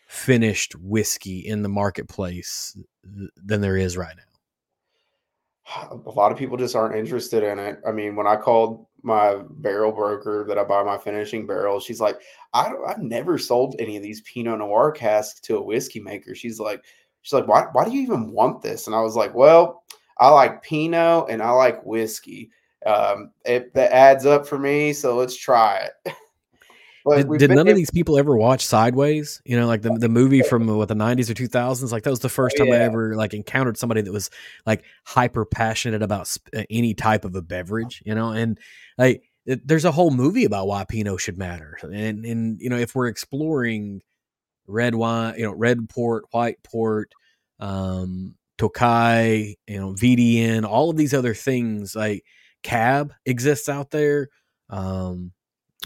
finished 0.07 0.75
whiskey 0.75 1.39
in 1.39 1.63
the 1.63 1.69
marketplace 1.69 2.77
than 3.03 3.61
there 3.61 3.77
is 3.77 3.97
right 3.97 4.15
now? 4.15 4.23
A 6.05 6.11
lot 6.11 6.31
of 6.31 6.37
people 6.37 6.57
just 6.57 6.75
aren't 6.75 6.95
interested 6.95 7.43
in 7.43 7.57
it. 7.57 7.79
I 7.87 7.91
mean, 7.91 8.15
when 8.15 8.27
I 8.27 8.35
called 8.35 8.85
my 9.03 9.37
barrel 9.49 9.91
broker 9.91 10.45
that 10.47 10.57
I 10.57 10.63
buy 10.63 10.83
my 10.83 10.97
finishing 10.97 11.45
barrels, 11.45 11.83
she's 11.83 12.01
like, 12.01 12.19
I 12.53 12.71
have 12.87 12.99
never 12.99 13.37
sold 13.37 13.75
any 13.79 13.97
of 13.97 14.03
these 14.03 14.21
Pinot 14.21 14.59
Noir 14.59 14.91
casks 14.91 15.39
to 15.41 15.57
a 15.57 15.61
whiskey 15.61 15.99
maker. 15.99 16.35
She's 16.35 16.59
like, 16.59 16.83
she's 17.21 17.33
like, 17.33 17.47
why, 17.47 17.65
why 17.71 17.85
do 17.85 17.91
you 17.91 18.01
even 18.01 18.31
want 18.31 18.61
this? 18.61 18.87
And 18.87 18.95
I 18.95 19.01
was 19.01 19.15
like, 19.15 19.33
well, 19.33 19.83
I 20.17 20.29
like 20.29 20.63
Pinot 20.63 21.29
and 21.29 21.41
I 21.41 21.51
like 21.51 21.85
whiskey. 21.85 22.51
Um, 22.85 23.31
it 23.45 23.73
that 23.75 23.91
adds 23.91 24.25
up 24.25 24.47
for 24.47 24.57
me, 24.57 24.93
so 24.93 25.15
let's 25.15 25.35
try 25.35 25.87
it. 26.05 26.13
Did, 27.09 27.29
did 27.39 27.49
none 27.49 27.59
able- 27.59 27.71
of 27.71 27.75
these 27.75 27.91
people 27.91 28.17
ever 28.17 28.35
watch 28.35 28.65
Sideways? 28.65 29.41
You 29.45 29.59
know, 29.59 29.67
like 29.67 29.81
the, 29.81 29.91
the 29.91 30.09
movie 30.09 30.41
from 30.41 30.67
what 30.67 30.87
the 30.87 30.95
nineties 30.95 31.29
or 31.29 31.33
two 31.33 31.47
thousands. 31.47 31.91
Like 31.91 32.03
that 32.03 32.09
was 32.09 32.19
the 32.19 32.29
first 32.29 32.55
oh, 32.57 32.65
time 32.65 32.73
yeah. 32.73 32.79
I 32.79 32.83
ever 32.83 33.15
like 33.15 33.33
encountered 33.33 33.77
somebody 33.77 34.01
that 34.01 34.11
was 34.11 34.29
like 34.65 34.83
hyper 35.05 35.45
passionate 35.45 36.03
about 36.03 36.27
sp- 36.29 36.49
uh, 36.55 36.63
any 36.69 36.93
type 36.93 37.25
of 37.25 37.35
a 37.35 37.41
beverage. 37.41 38.03
You 38.05 38.15
know, 38.15 38.29
and 38.29 38.59
like 38.97 39.23
it, 39.45 39.67
there's 39.67 39.85
a 39.85 39.91
whole 39.91 40.11
movie 40.11 40.45
about 40.45 40.67
why 40.67 40.85
Pinot 40.85 41.19
should 41.19 41.37
matter. 41.37 41.77
And 41.81 42.25
and 42.25 42.61
you 42.61 42.69
know, 42.69 42.77
if 42.77 42.93
we're 42.93 43.07
exploring 43.07 44.01
red 44.67 44.95
wine, 44.95 45.35
you 45.37 45.45
know, 45.45 45.53
red 45.53 45.89
port, 45.89 46.25
white 46.31 46.61
port, 46.63 47.11
um, 47.59 48.35
Tokaji, 48.57 49.55
you 49.67 49.79
know, 49.79 49.93
VDN, 49.93 50.65
all 50.65 50.89
of 50.89 50.97
these 50.97 51.13
other 51.13 51.33
things 51.33 51.95
like 51.95 52.23
Cab 52.63 53.13
exists 53.25 53.69
out 53.69 53.89
there. 53.91 54.29
Um, 54.69 55.31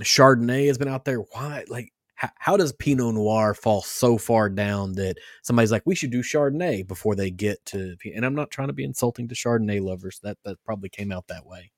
Chardonnay 0.02 0.68
has 0.68 0.78
been 0.78 0.88
out 0.88 1.06
there. 1.06 1.20
Why? 1.20 1.64
Like, 1.68 1.91
how, 2.16 2.30
how 2.38 2.58
does 2.58 2.74
Pinot 2.74 3.14
Noir 3.16 3.54
fall 3.54 3.82
so 3.82 4.18
far 4.18 4.50
down 4.50 4.93
that 4.93 5.18
somebody's 5.41 5.72
like, 5.72 5.84
we 5.86 5.96
should 5.96 6.12
do 6.12 6.22
Chardonnay 6.22 6.88
before 6.88 7.16
they 7.16 7.32
get 7.32 7.64
to? 7.68 7.96
And 8.14 8.26
I'm 8.26 8.36
not 8.36 8.52
trying 8.52 8.68
to 8.68 8.74
be 8.74 8.84
insulting 8.84 9.28
to 9.28 9.36
Chardonnay 9.36 9.82
lovers. 9.82 10.20
That 10.24 10.38
that 10.43 10.64
probably 10.64 10.89
came 10.89 11.12
out 11.12 11.28
that 11.28 11.46
way. 11.46 11.72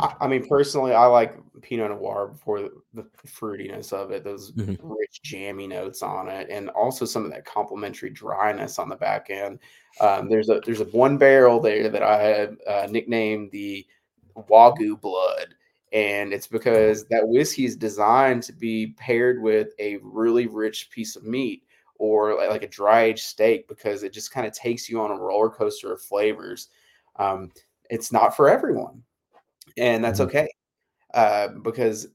I 0.00 0.26
mean, 0.26 0.48
personally, 0.48 0.92
I 0.92 1.04
like 1.06 1.36
Pinot 1.60 1.90
Noir 1.90 2.28
before 2.28 2.60
the, 2.60 2.72
the 2.94 3.06
fruitiness 3.26 3.92
of 3.92 4.10
it, 4.12 4.24
those 4.24 4.50
Mhm. 4.52 4.78
rich 4.82 5.20
jammy 5.22 5.66
notes 5.66 6.02
on 6.02 6.28
it, 6.28 6.48
and 6.50 6.70
also 6.70 7.04
some 7.04 7.24
of 7.24 7.30
that 7.30 7.44
complementary 7.44 8.10
dryness 8.10 8.78
on 8.78 8.88
the 8.88 8.96
back 8.96 9.28
end. 9.28 9.58
Um, 10.00 10.28
there's 10.28 10.48
a 10.48 10.60
there's 10.64 10.80
a 10.80 10.86
one 10.86 11.18
barrel 11.18 11.60
there 11.60 11.90
that 11.90 12.02
I 12.02 12.22
have 12.22 12.56
uh, 12.66 12.86
nicknamed 12.90 13.50
the 13.52 13.86
Wagyu 14.36 15.00
Blood, 15.00 15.54
and 15.94 16.34
it's 16.34 16.48
because 16.48 17.06
that 17.06 17.26
whiskey 17.26 17.64
is 17.64 17.76
designed 17.76 18.42
to 18.42 18.52
be 18.52 18.88
paired 18.98 19.40
with 19.40 19.68
a 19.78 19.98
really 20.02 20.48
rich 20.48 20.90
piece 20.90 21.14
of 21.14 21.24
meat 21.24 21.62
or 21.98 22.36
like, 22.48 22.64
a 22.64 22.68
dry 22.68 23.04
aged 23.04 23.22
steak 23.22 23.68
because 23.68 24.02
it 24.02 24.12
just 24.12 24.32
kind 24.32 24.46
of 24.46 24.52
takes 24.52 24.90
you 24.90 25.00
on 25.00 25.12
a 25.12 25.16
roller 25.16 25.48
coaster 25.48 25.92
of 25.92 26.02
flavors. 26.02 26.68
Um, 27.16 27.52
it's 27.88 28.10
not 28.10 28.36
for 28.36 28.48
everyone, 28.50 29.04
and 29.76 30.04
that's 30.04 30.18
Mhm. 30.20 30.24
okay 30.24 30.48
uh, 31.14 31.48
because 31.62 32.08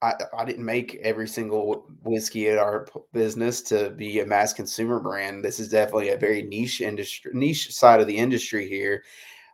I, 0.00 0.14
I 0.36 0.44
didn't 0.46 0.64
make 0.64 0.96
every 1.02 1.28
single 1.28 1.86
whiskey 2.02 2.48
at 2.48 2.58
our 2.58 2.86
business 3.12 3.60
to 3.62 3.90
be 3.90 4.20
a 4.20 4.26
mass 4.26 4.52
consumer 4.54 4.98
brand. 5.00 5.44
This 5.44 5.60
is 5.60 5.68
definitely 5.68 6.10
a 6.10 6.16
very 6.16 6.42
niche 6.42 6.80
industry, 6.80 7.32
niche 7.34 7.72
side 7.74 8.00
of 8.00 8.06
the 8.06 8.16
industry 8.16 8.68
here. 8.68 9.02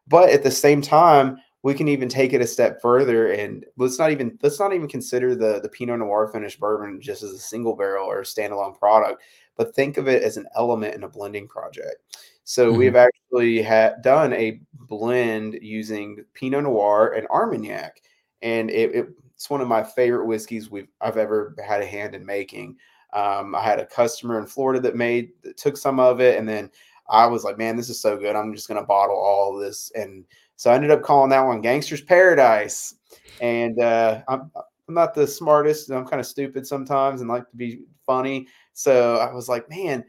But 0.06 0.30
at 0.30 0.42
the 0.42 0.50
same 0.50 0.82
time, 0.82 1.38
we 1.62 1.74
can 1.74 1.88
even 1.88 2.08
take 2.08 2.32
it 2.32 2.40
a 2.40 2.46
step 2.46 2.80
further 2.80 3.32
and 3.32 3.66
let's 3.76 3.98
not 3.98 4.10
even 4.10 4.38
let's 4.42 4.58
not 4.58 4.72
even 4.72 4.88
consider 4.88 5.34
the 5.34 5.60
the 5.60 5.68
Pinot 5.68 5.98
Noir 5.98 6.28
finished 6.28 6.58
bourbon 6.60 7.00
just 7.00 7.22
as 7.22 7.32
a 7.32 7.38
single 7.38 7.76
barrel 7.76 8.08
or 8.08 8.22
standalone 8.22 8.78
product, 8.78 9.22
but 9.56 9.74
think 9.74 9.96
of 9.98 10.08
it 10.08 10.22
as 10.22 10.36
an 10.36 10.46
element 10.56 10.94
in 10.94 11.04
a 11.04 11.08
blending 11.08 11.46
project. 11.48 11.96
So 12.44 12.72
Mhm. 12.72 12.76
we've 12.78 12.96
actually 12.96 13.62
had 13.62 14.02
done 14.02 14.32
a 14.32 14.60
blend 14.74 15.58
using 15.62 16.24
Pinot 16.34 16.64
Noir 16.64 17.12
and 17.16 17.26
Armagnac, 17.28 18.00
and 18.42 18.70
it, 18.70 18.94
it- 18.94 19.08
it's 19.34 19.48
one 19.48 19.62
of 19.62 19.68
my 19.68 19.82
favorite 19.82 20.26
whiskeys 20.26 20.70
we've 20.70 20.88
I've 21.00 21.16
ever 21.16 21.54
had 21.66 21.80
a 21.80 21.86
hand 21.86 22.14
in 22.14 22.26
making. 22.26 22.76
Um, 23.14 23.54
I 23.54 23.62
had 23.62 23.80
a 23.80 23.86
customer 23.86 24.38
in 24.38 24.46
Florida 24.46 24.80
that 24.80 24.96
made 24.96 25.30
that 25.42 25.56
took 25.56 25.76
some 25.78 25.98
of 25.98 26.20
it, 26.20 26.38
and 26.38 26.46
then 26.48 26.70
I 27.08 27.26
was 27.26 27.42
like, 27.42 27.56
man, 27.58 27.74
this 27.76 27.88
is 27.88 27.98
so 28.00 28.16
good. 28.18 28.36
I'm 28.36 28.54
just 28.54 28.68
gonna 28.68 28.84
bottle 28.84 29.16
all 29.16 29.54
of 29.56 29.62
this. 29.62 29.90
And 29.94 30.24
so 30.60 30.70
I 30.70 30.74
ended 30.74 30.90
up 30.90 31.00
calling 31.00 31.30
that 31.30 31.46
one 31.46 31.62
Gangster's 31.62 32.02
Paradise. 32.02 32.94
And 33.40 33.80
uh, 33.80 34.20
I'm, 34.28 34.50
I'm 34.54 34.94
not 34.94 35.14
the 35.14 35.26
smartest, 35.26 35.88
and 35.88 35.96
I'm 35.96 36.04
kind 36.04 36.20
of 36.20 36.26
stupid 36.26 36.66
sometimes 36.66 37.22
and 37.22 37.30
like 37.30 37.48
to 37.48 37.56
be 37.56 37.80
funny. 38.04 38.46
So 38.74 39.16
I 39.16 39.32
was 39.32 39.48
like, 39.48 39.70
man, 39.70 40.04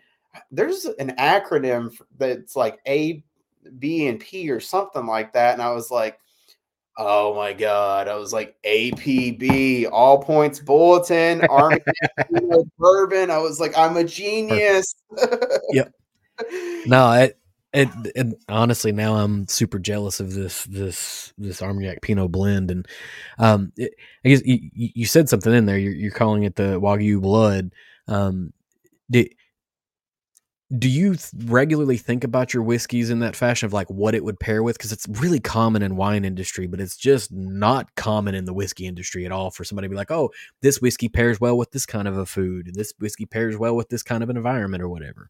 there's 0.52 0.84
an 0.84 1.16
acronym 1.18 1.97
that's 2.18 2.58
like 2.58 2.80
A, 2.86 3.24
B, 3.80 4.08
and 4.08 4.20
P 4.20 4.52
or 4.52 4.60
something 4.60 5.06
like 5.06 5.32
that. 5.32 5.54
And 5.54 5.62
I 5.62 5.72
was 5.72 5.89
like, 5.89 6.20
oh 6.97 7.34
my 7.34 7.54
God. 7.54 8.10
I 8.10 8.16
was 8.16 8.34
like, 8.34 8.58
APB, 8.66 9.88
All 9.89 10.22
Points 10.22 10.60
Bulletin, 10.60 11.43
Army 11.49 11.80
Bourbon. 12.78 13.32
I 13.32 13.38
was 13.38 13.62
like, 13.62 13.78
I'm 13.78 13.95
a 13.95 14.04
genius. 14.04 14.95
Yep. 15.72 15.93
No, 16.88 17.12
it, 17.12 17.38
it, 17.74 17.89
it 18.15 18.28
honestly 18.49 18.91
now 18.91 19.15
I'm 19.15 19.47
super 19.47 19.80
jealous 19.80 20.19
of 20.19 20.34
this 20.34 20.65
this 20.65 21.34
this 21.38 21.61
Armagnac 21.61 22.01
Pinot 22.01 22.32
blend, 22.32 22.72
and 22.72 22.88
um, 23.39 23.72
it, 23.78 23.93
I 24.26 24.30
guess 24.30 24.41
you, 24.45 24.69
you 24.74 25.05
said 25.05 25.30
something 25.30 25.53
in 25.53 25.65
there. 25.65 25.78
You're, 25.78 25.93
you're 25.93 26.11
calling 26.11 26.43
it 26.43 26.55
the 26.55 26.80
Wagyu 26.82 27.22
blood. 27.22 27.72
Um, 28.07 28.53
do, 29.09 29.26
do 30.78 30.89
you 30.89 31.15
regularly 31.45 31.97
think 31.97 32.24
about 32.24 32.53
your 32.53 32.63
whiskeys 32.63 33.09
in 33.09 33.19
that 33.19 33.36
fashion 33.36 33.65
of 33.65 33.74
like 33.74 33.89
what 33.89 34.15
it 34.15 34.24
would 34.24 34.39
pair 34.39 34.63
with? 34.63 34.78
Because 34.78 34.91
it's 34.91 35.07
really 35.07 35.39
common 35.39 35.82
in 35.82 35.97
wine 35.97 36.24
industry, 36.24 36.65
but 36.67 36.80
it's 36.80 36.95
just 36.95 37.32
not 37.32 37.93
common 37.95 38.36
in 38.36 38.45
the 38.45 38.53
whiskey 38.53 38.86
industry 38.86 39.26
at 39.26 39.34
all 39.34 39.51
for 39.51 39.63
somebody 39.65 39.88
to 39.88 39.89
be 39.89 39.97
like, 39.97 40.11
oh, 40.11 40.32
this 40.61 40.82
whiskey 40.82 41.09
pairs 41.09 41.41
well 41.41 41.57
with 41.57 41.72
this 41.72 41.86
kind 41.86 42.07
of 42.07 42.17
a 42.17 42.26
food, 42.26 42.67
and 42.67 42.76
this 42.76 42.93
whiskey 42.99 43.26
pairs 43.26 43.57
well 43.57 43.76
with 43.76 43.89
this 43.89 44.03
kind 44.03 44.24
of 44.24 44.30
an 44.30 44.38
environment 44.38 44.82
or 44.82 44.88
whatever. 44.88 45.30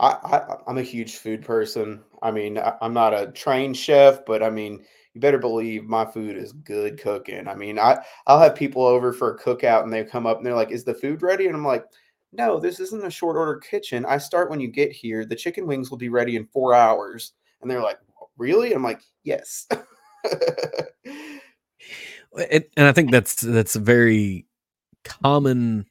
I, 0.00 0.10
I 0.10 0.56
I'm 0.66 0.78
a 0.78 0.82
huge 0.82 1.16
food 1.16 1.44
person. 1.44 2.02
I 2.22 2.30
mean, 2.30 2.58
I, 2.58 2.74
I'm 2.80 2.94
not 2.94 3.14
a 3.14 3.32
trained 3.32 3.76
chef, 3.76 4.24
but 4.24 4.42
I 4.42 4.50
mean, 4.50 4.84
you 5.14 5.20
better 5.20 5.38
believe 5.38 5.84
my 5.84 6.04
food 6.04 6.36
is 6.36 6.52
good 6.52 7.00
cooking. 7.00 7.48
I 7.48 7.54
mean, 7.54 7.78
I 7.78 7.98
I'll 8.26 8.40
have 8.40 8.54
people 8.54 8.84
over 8.84 9.12
for 9.12 9.34
a 9.34 9.38
cookout 9.38 9.82
and 9.82 9.92
they 9.92 10.04
come 10.04 10.26
up 10.26 10.38
and 10.38 10.46
they're 10.46 10.54
like, 10.54 10.70
"Is 10.70 10.84
the 10.84 10.94
food 10.94 11.22
ready?" 11.22 11.46
And 11.46 11.56
I'm 11.56 11.66
like, 11.66 11.84
"No, 12.32 12.60
this 12.60 12.80
isn't 12.80 13.04
a 13.04 13.10
short 13.10 13.36
order 13.36 13.56
kitchen. 13.56 14.04
I 14.06 14.18
start 14.18 14.50
when 14.50 14.60
you 14.60 14.68
get 14.68 14.92
here. 14.92 15.24
The 15.24 15.36
chicken 15.36 15.66
wings 15.66 15.90
will 15.90 15.98
be 15.98 16.08
ready 16.10 16.36
in 16.36 16.46
four 16.46 16.74
hours." 16.74 17.32
And 17.60 17.70
they're 17.70 17.82
like, 17.82 17.98
"Really?" 18.36 18.72
I'm 18.72 18.84
like, 18.84 19.02
"Yes." 19.24 19.66
It, 22.36 22.70
and 22.76 22.86
I 22.86 22.92
think 22.92 23.10
that's 23.10 23.40
that's 23.40 23.74
a 23.74 23.80
very 23.80 24.46
common 25.02 25.86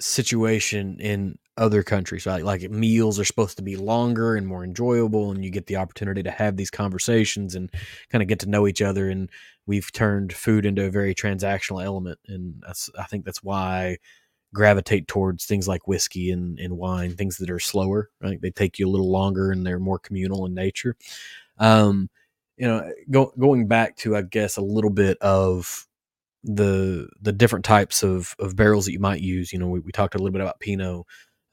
situation 0.00 0.98
in 1.00 1.38
other 1.58 1.82
countries, 1.82 2.26
right? 2.26 2.44
Like 2.44 2.70
meals 2.70 3.18
are 3.20 3.24
supposed 3.24 3.56
to 3.58 3.62
be 3.62 3.76
longer 3.76 4.36
and 4.36 4.46
more 4.46 4.64
enjoyable, 4.64 5.30
and 5.30 5.44
you 5.44 5.50
get 5.50 5.66
the 5.66 5.76
opportunity 5.76 6.22
to 6.22 6.30
have 6.30 6.56
these 6.56 6.70
conversations 6.70 7.54
and 7.54 7.70
kind 8.10 8.22
of 8.22 8.28
get 8.28 8.40
to 8.40 8.48
know 8.48 8.66
each 8.66 8.82
other. 8.82 9.10
And 9.10 9.28
we've 9.66 9.92
turned 9.92 10.32
food 10.32 10.64
into 10.64 10.84
a 10.86 10.90
very 10.90 11.14
transactional 11.14 11.84
element, 11.84 12.18
and 12.28 12.62
I 12.98 13.04
think 13.04 13.24
that's 13.24 13.42
why 13.42 13.58
I 13.86 13.98
gravitate 14.54 15.08
towards 15.08 15.44
things 15.44 15.68
like 15.68 15.86
whiskey 15.86 16.30
and, 16.30 16.58
and 16.58 16.78
wine, 16.78 17.14
things 17.14 17.36
that 17.38 17.50
are 17.50 17.58
slower, 17.58 18.10
right? 18.22 18.40
They 18.40 18.50
take 18.50 18.78
you 18.78 18.88
a 18.88 18.90
little 18.90 19.10
longer 19.10 19.50
and 19.50 19.66
they're 19.66 19.78
more 19.78 19.98
communal 19.98 20.46
in 20.46 20.54
nature. 20.54 20.96
Um, 21.58 22.08
you 22.56 22.66
know, 22.66 22.90
go, 23.10 23.32
going 23.38 23.68
back 23.68 23.96
to 23.98 24.16
I 24.16 24.22
guess 24.22 24.56
a 24.56 24.62
little 24.62 24.90
bit 24.90 25.18
of 25.20 25.86
the 26.44 27.08
the 27.20 27.32
different 27.32 27.64
types 27.64 28.02
of 28.02 28.34
of 28.38 28.56
barrels 28.56 28.86
that 28.86 28.92
you 28.92 29.00
might 29.00 29.20
use. 29.20 29.52
You 29.52 29.58
know, 29.58 29.68
we, 29.68 29.80
we 29.80 29.92
talked 29.92 30.14
a 30.14 30.18
little 30.18 30.32
bit 30.32 30.40
about 30.40 30.60
Pinot. 30.60 31.04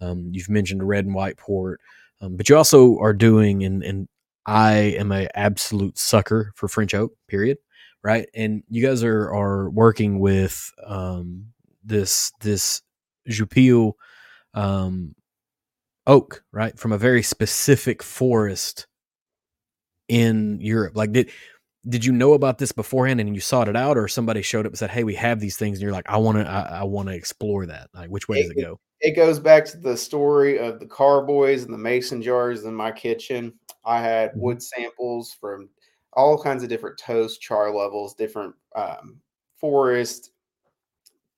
Um, 0.01 0.29
you've 0.31 0.49
mentioned 0.49 0.87
red 0.87 1.05
and 1.05 1.15
white 1.15 1.37
port, 1.37 1.79
um, 2.21 2.35
but 2.37 2.49
you 2.49 2.57
also 2.57 2.97
are 2.99 3.13
doing 3.13 3.63
and 3.63 3.83
and 3.83 4.07
I 4.45 4.73
am 4.99 5.11
a 5.11 5.27
absolute 5.35 5.97
sucker 5.97 6.51
for 6.55 6.67
French 6.67 6.93
oak. 6.93 7.13
Period. 7.27 7.57
Right, 8.03 8.29
and 8.35 8.61
you 8.69 8.85
guys 8.85 9.03
are 9.03 9.33
are 9.33 9.69
working 9.71 10.19
with 10.19 10.71
um, 10.85 11.47
this 11.83 12.31
this 12.41 12.81
Jupilles 13.27 13.93
um, 14.53 15.15
oak, 16.07 16.43
right, 16.51 16.77
from 16.77 16.91
a 16.91 16.97
very 16.97 17.23
specific 17.23 18.03
forest 18.03 18.87
in 20.07 20.59
Europe. 20.61 20.95
Like, 20.95 21.11
did 21.11 21.31
did 21.87 22.03
you 22.05 22.11
know 22.11 22.33
about 22.33 22.57
this 22.57 22.71
beforehand 22.71 23.19
and 23.19 23.35
you 23.35 23.41
sought 23.41 23.69
it 23.69 23.75
out, 23.75 23.97
or 23.97 24.07
somebody 24.07 24.41
showed 24.41 24.65
up 24.65 24.71
and 24.71 24.77
said, 24.79 24.89
"Hey, 24.91 25.03
we 25.03 25.15
have 25.15 25.39
these 25.39 25.57
things," 25.57 25.77
and 25.77 25.83
you're 25.83 25.91
like, 25.91 26.09
"I 26.09 26.17
want 26.17 26.37
to, 26.39 26.49
I, 26.49 26.79
I 26.81 26.83
want 26.83 27.09
to 27.09 27.15
explore 27.15 27.65
that." 27.67 27.89
Like, 27.93 28.09
which 28.09 28.27
way 28.27 28.41
does 28.41 28.51
it 28.51 28.57
It, 28.57 28.61
go? 28.61 28.79
It 29.05 29.15
goes 29.15 29.39
back 29.39 29.65
to 29.65 29.77
the 29.77 29.97
story 29.97 30.59
of 30.59 30.79
the 30.79 30.85
carboys 30.87 31.63
and 31.63 31.73
the 31.73 31.77
mason 31.77 32.21
jars 32.21 32.65
in 32.65 32.73
my 32.75 32.91
kitchen. 32.91 33.53
I 33.85 34.01
had 34.01 34.33
Mhm. 34.33 34.39
wood 34.39 34.63
samples 34.63 35.33
from 35.33 35.69
all 36.13 36.41
kinds 36.41 36.63
of 36.63 36.69
different 36.69 36.97
toast, 36.97 37.41
char 37.41 37.71
levels, 37.73 38.15
different 38.15 38.55
um, 38.75 39.21
forest. 39.57 40.31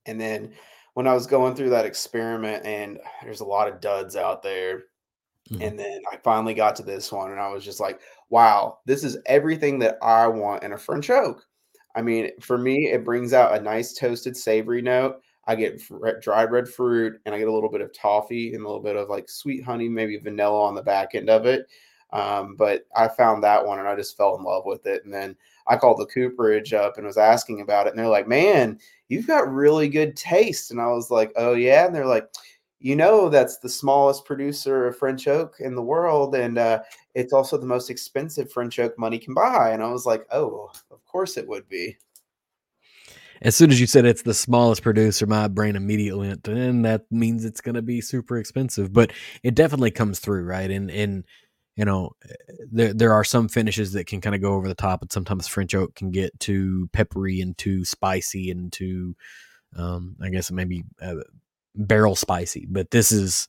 And 0.05 0.19
then 0.19 0.53
when 0.93 1.07
I 1.07 1.13
was 1.13 1.27
going 1.27 1.55
through 1.55 1.69
that 1.71 1.85
experiment, 1.85 2.65
and 2.65 2.99
there's 3.23 3.41
a 3.41 3.45
lot 3.45 3.67
of 3.67 3.79
duds 3.81 4.15
out 4.15 4.41
there, 4.41 4.83
Mhm. 5.49 5.67
and 5.67 5.79
then 5.79 6.01
I 6.11 6.17
finally 6.17 6.55
got 6.55 6.75
to 6.77 6.83
this 6.83 7.11
one, 7.11 7.31
and 7.31 7.39
I 7.41 7.49
was 7.49 7.65
just 7.65 7.79
like, 7.81 8.01
wow, 8.29 8.79
this 8.85 9.03
is 9.03 9.17
everything 9.27 9.79
that 9.79 9.97
I 10.01 10.27
want 10.27 10.63
in 10.63 10.73
a 10.73 10.77
French 10.79 11.09
oak. 11.09 11.45
I 11.95 12.01
mean, 12.03 12.31
for 12.41 12.57
me, 12.57 12.91
it 12.91 13.05
brings 13.05 13.33
out 13.33 13.57
a 13.57 13.61
nice 13.61 13.93
toasted 13.95 14.37
savory 14.37 14.81
note. 14.81 15.21
I 15.47 15.55
get 15.55 15.81
dried 16.21 16.51
red 16.51 16.67
fruit, 16.67 17.19
and 17.25 17.33
I 17.33 17.39
get 17.39 17.47
a 17.47 17.53
little 17.53 17.69
bit 17.71 17.81
of 17.81 17.93
toffee 17.93 18.53
and 18.53 18.63
a 18.63 18.67
little 18.67 18.81
bit 18.81 18.95
of 18.95 19.09
like 19.09 19.29
sweet 19.29 19.63
honey, 19.63 19.87
maybe 19.89 20.17
vanilla 20.17 20.63
on 20.63 20.75
the 20.75 20.83
back 20.83 21.15
end 21.15 21.29
of 21.29 21.45
it. 21.45 21.67
Um, 22.13 22.55
but 22.55 22.85
I 22.95 23.07
found 23.07 23.43
that 23.43 23.65
one, 23.65 23.79
and 23.79 23.87
I 23.87 23.95
just 23.95 24.17
fell 24.17 24.37
in 24.37 24.43
love 24.43 24.63
with 24.65 24.85
it. 24.85 25.03
And 25.05 25.13
then 25.13 25.35
I 25.67 25.77
called 25.77 25.99
the 25.99 26.05
cooperage 26.05 26.73
up 26.73 26.97
and 26.97 27.05
was 27.05 27.17
asking 27.17 27.61
about 27.61 27.87
it, 27.87 27.91
and 27.91 27.99
they're 27.99 28.07
like, 28.07 28.27
"Man, 28.27 28.79
you've 29.09 29.27
got 29.27 29.51
really 29.53 29.89
good 29.89 30.15
taste." 30.15 30.71
And 30.71 30.79
I 30.81 30.87
was 30.87 31.09
like, 31.11 31.31
"Oh 31.35 31.53
yeah," 31.53 31.85
and 31.85 31.95
they're 31.95 32.05
like, 32.05 32.29
you 32.79 32.95
know 32.95 33.29
that's 33.29 33.57
the 33.57 33.69
smallest 33.69 34.25
producer 34.25 34.87
of 34.87 34.97
French 34.97 35.27
oak 35.27 35.55
in 35.59 35.75
the 35.75 35.81
world, 35.81 36.35
and 36.35 36.57
uh, 36.57 36.79
it's 37.15 37.33
also 37.33 37.57
the 37.57 37.65
most 37.65 37.89
expensive 37.89 38.51
French 38.51 38.79
oak 38.79 38.97
money 38.99 39.17
can 39.19 39.33
buy. 39.33 39.71
And 39.71 39.81
I 39.83 39.91
was 39.91 40.05
like, 40.05 40.25
oh, 40.31 40.69
of 40.91 41.03
course 41.05 41.37
it 41.37 41.47
would 41.47 41.67
be. 41.69 41.97
As 43.41 43.55
soon 43.55 43.71
as 43.71 43.79
you 43.79 43.87
said 43.87 44.05
it's 44.05 44.23
the 44.23 44.33
smallest 44.33 44.81
producer, 44.81 45.25
my 45.25 45.47
brain 45.47 45.75
immediately 45.75 46.27
went, 46.27 46.47
and 46.47 46.85
that 46.85 47.05
means 47.11 47.45
it's 47.45 47.61
going 47.61 47.75
to 47.75 47.81
be 47.81 48.01
super 48.01 48.37
expensive. 48.37 48.91
But 48.93 49.11
it 49.43 49.55
definitely 49.55 49.91
comes 49.91 50.19
through, 50.19 50.43
right? 50.43 50.69
And 50.69 50.89
and 50.91 51.23
you 51.75 51.85
know, 51.85 52.11
there 52.71 52.93
there 52.93 53.13
are 53.13 53.23
some 53.23 53.47
finishes 53.47 53.93
that 53.93 54.07
can 54.07 54.19
kind 54.19 54.35
of 54.35 54.41
go 54.41 54.53
over 54.53 54.67
the 54.67 54.75
top, 54.75 55.01
and 55.01 55.11
sometimes 55.11 55.47
French 55.47 55.75
oak 55.75 55.95
can 55.95 56.09
get 56.11 56.37
too 56.39 56.89
peppery 56.91 57.39
and 57.39 57.57
too 57.57 57.85
spicy 57.85 58.49
and 58.49 58.73
too, 58.73 59.15
um, 59.75 60.15
I 60.21 60.29
guess 60.29 60.51
maybe 60.51 60.83
uh, 61.01 61.15
barrel 61.75 62.15
spicy. 62.15 62.65
But 62.67 62.89
this 62.89 63.11
is 63.11 63.47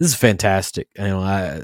this 0.00 0.08
is 0.08 0.14
fantastic. 0.14 0.88
You 0.96 1.04
know, 1.04 1.20
I 1.20 1.60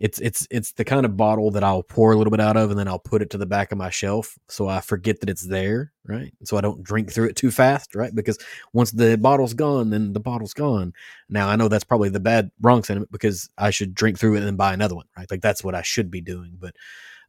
it's 0.00 0.20
it's 0.20 0.46
it's 0.50 0.72
the 0.72 0.84
kind 0.84 1.04
of 1.04 1.16
bottle 1.16 1.50
that 1.50 1.64
I'll 1.64 1.82
pour 1.82 2.12
a 2.12 2.16
little 2.16 2.30
bit 2.30 2.40
out 2.40 2.56
of 2.56 2.70
and 2.70 2.78
then 2.78 2.86
I'll 2.86 2.98
put 2.98 3.20
it 3.20 3.30
to 3.30 3.38
the 3.38 3.46
back 3.46 3.72
of 3.72 3.78
my 3.78 3.90
shelf 3.90 4.38
so 4.48 4.68
I 4.68 4.80
forget 4.80 5.20
that 5.20 5.28
it's 5.28 5.46
there, 5.46 5.92
right? 6.04 6.32
So 6.44 6.56
I 6.56 6.60
don't 6.60 6.82
drink 6.82 7.12
through 7.12 7.28
it 7.28 7.36
too 7.36 7.50
fast, 7.50 7.94
right? 7.94 8.14
Because 8.14 8.38
once 8.72 8.92
the 8.92 9.16
bottle's 9.18 9.54
gone, 9.54 9.90
then 9.90 10.12
the 10.12 10.20
bottle's 10.20 10.54
gone. 10.54 10.92
Now 11.28 11.48
I 11.48 11.56
know 11.56 11.68
that's 11.68 11.84
probably 11.84 12.10
the 12.10 12.20
bad 12.20 12.50
wrong 12.60 12.84
sentiment 12.84 13.10
because 13.10 13.50
I 13.58 13.70
should 13.70 13.94
drink 13.94 14.18
through 14.18 14.34
it 14.34 14.38
and 14.38 14.46
then 14.46 14.56
buy 14.56 14.72
another 14.72 14.94
one, 14.94 15.06
right? 15.16 15.30
Like 15.30 15.42
that's 15.42 15.64
what 15.64 15.74
I 15.74 15.82
should 15.82 16.10
be 16.10 16.20
doing, 16.20 16.56
but 16.58 16.76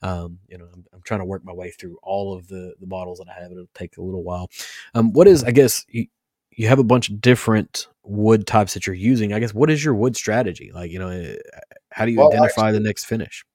um, 0.02 0.40
you 0.48 0.58
know, 0.58 0.66
I'm, 0.72 0.86
I'm, 0.94 1.02
trying 1.02 1.20
to 1.20 1.26
work 1.26 1.44
my 1.44 1.52
way 1.52 1.72
through 1.72 1.98
all 2.02 2.34
of 2.34 2.48
the 2.48 2.74
the 2.80 2.88
bottles 2.88 3.18
that 3.18 3.28
I 3.28 3.42
have. 3.42 3.52
It'll 3.52 3.68
take 3.74 3.98
a 3.98 4.02
little 4.02 4.24
while. 4.24 4.50
Um, 4.94 5.12
what 5.12 5.28
is 5.28 5.44
I 5.44 5.52
guess 5.52 5.86
you, 5.90 6.08
you 6.52 6.68
have 6.68 6.80
a 6.80 6.86
bunch 6.86 7.10
of 7.10 7.20
different 7.20 7.88
wood 8.04 8.48
types 8.48 8.74
that 8.74 8.88
you're 8.88 8.96
using. 8.96 9.34
I 9.34 9.40
guess 9.40 9.54
what 9.54 9.70
is 9.70 9.84
your 9.84 9.94
wood 9.94 10.16
strategy? 10.16 10.72
Like, 10.74 10.92
you 10.92 11.00
know, 11.00 11.10
eh, 11.10 11.36
how 11.92 12.06
do 12.06 12.12
you 12.12 12.18
well, 12.18 12.32
identify 12.32 12.68
actually, 12.68 12.80
the 12.80 12.86
next 12.86 13.06
finish? 13.06 13.46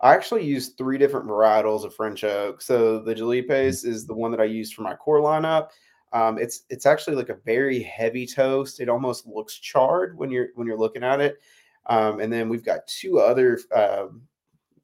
I 0.00 0.14
actually 0.14 0.44
use 0.44 0.70
three 0.70 0.98
different 0.98 1.26
varietals 1.26 1.84
of 1.84 1.94
French 1.94 2.24
oak. 2.24 2.60
So 2.62 2.98
the 2.98 3.14
Jupilles 3.14 3.82
mm-hmm. 3.82 3.90
is 3.90 4.06
the 4.06 4.14
one 4.14 4.30
that 4.30 4.40
I 4.40 4.44
use 4.44 4.72
for 4.72 4.82
my 4.82 4.94
core 4.94 5.20
lineup. 5.20 5.68
Um, 6.12 6.38
it's 6.38 6.62
it's 6.70 6.86
actually 6.86 7.16
like 7.16 7.28
a 7.28 7.38
very 7.44 7.82
heavy 7.82 8.26
toast. 8.26 8.80
It 8.80 8.88
almost 8.88 9.26
looks 9.26 9.58
charred 9.58 10.16
when 10.16 10.30
you're 10.30 10.48
when 10.54 10.66
you're 10.66 10.78
looking 10.78 11.02
at 11.02 11.20
it. 11.20 11.38
Um, 11.86 12.20
and 12.20 12.32
then 12.32 12.48
we've 12.48 12.64
got 12.64 12.86
two 12.86 13.18
other 13.18 13.58
uh, 13.74 14.06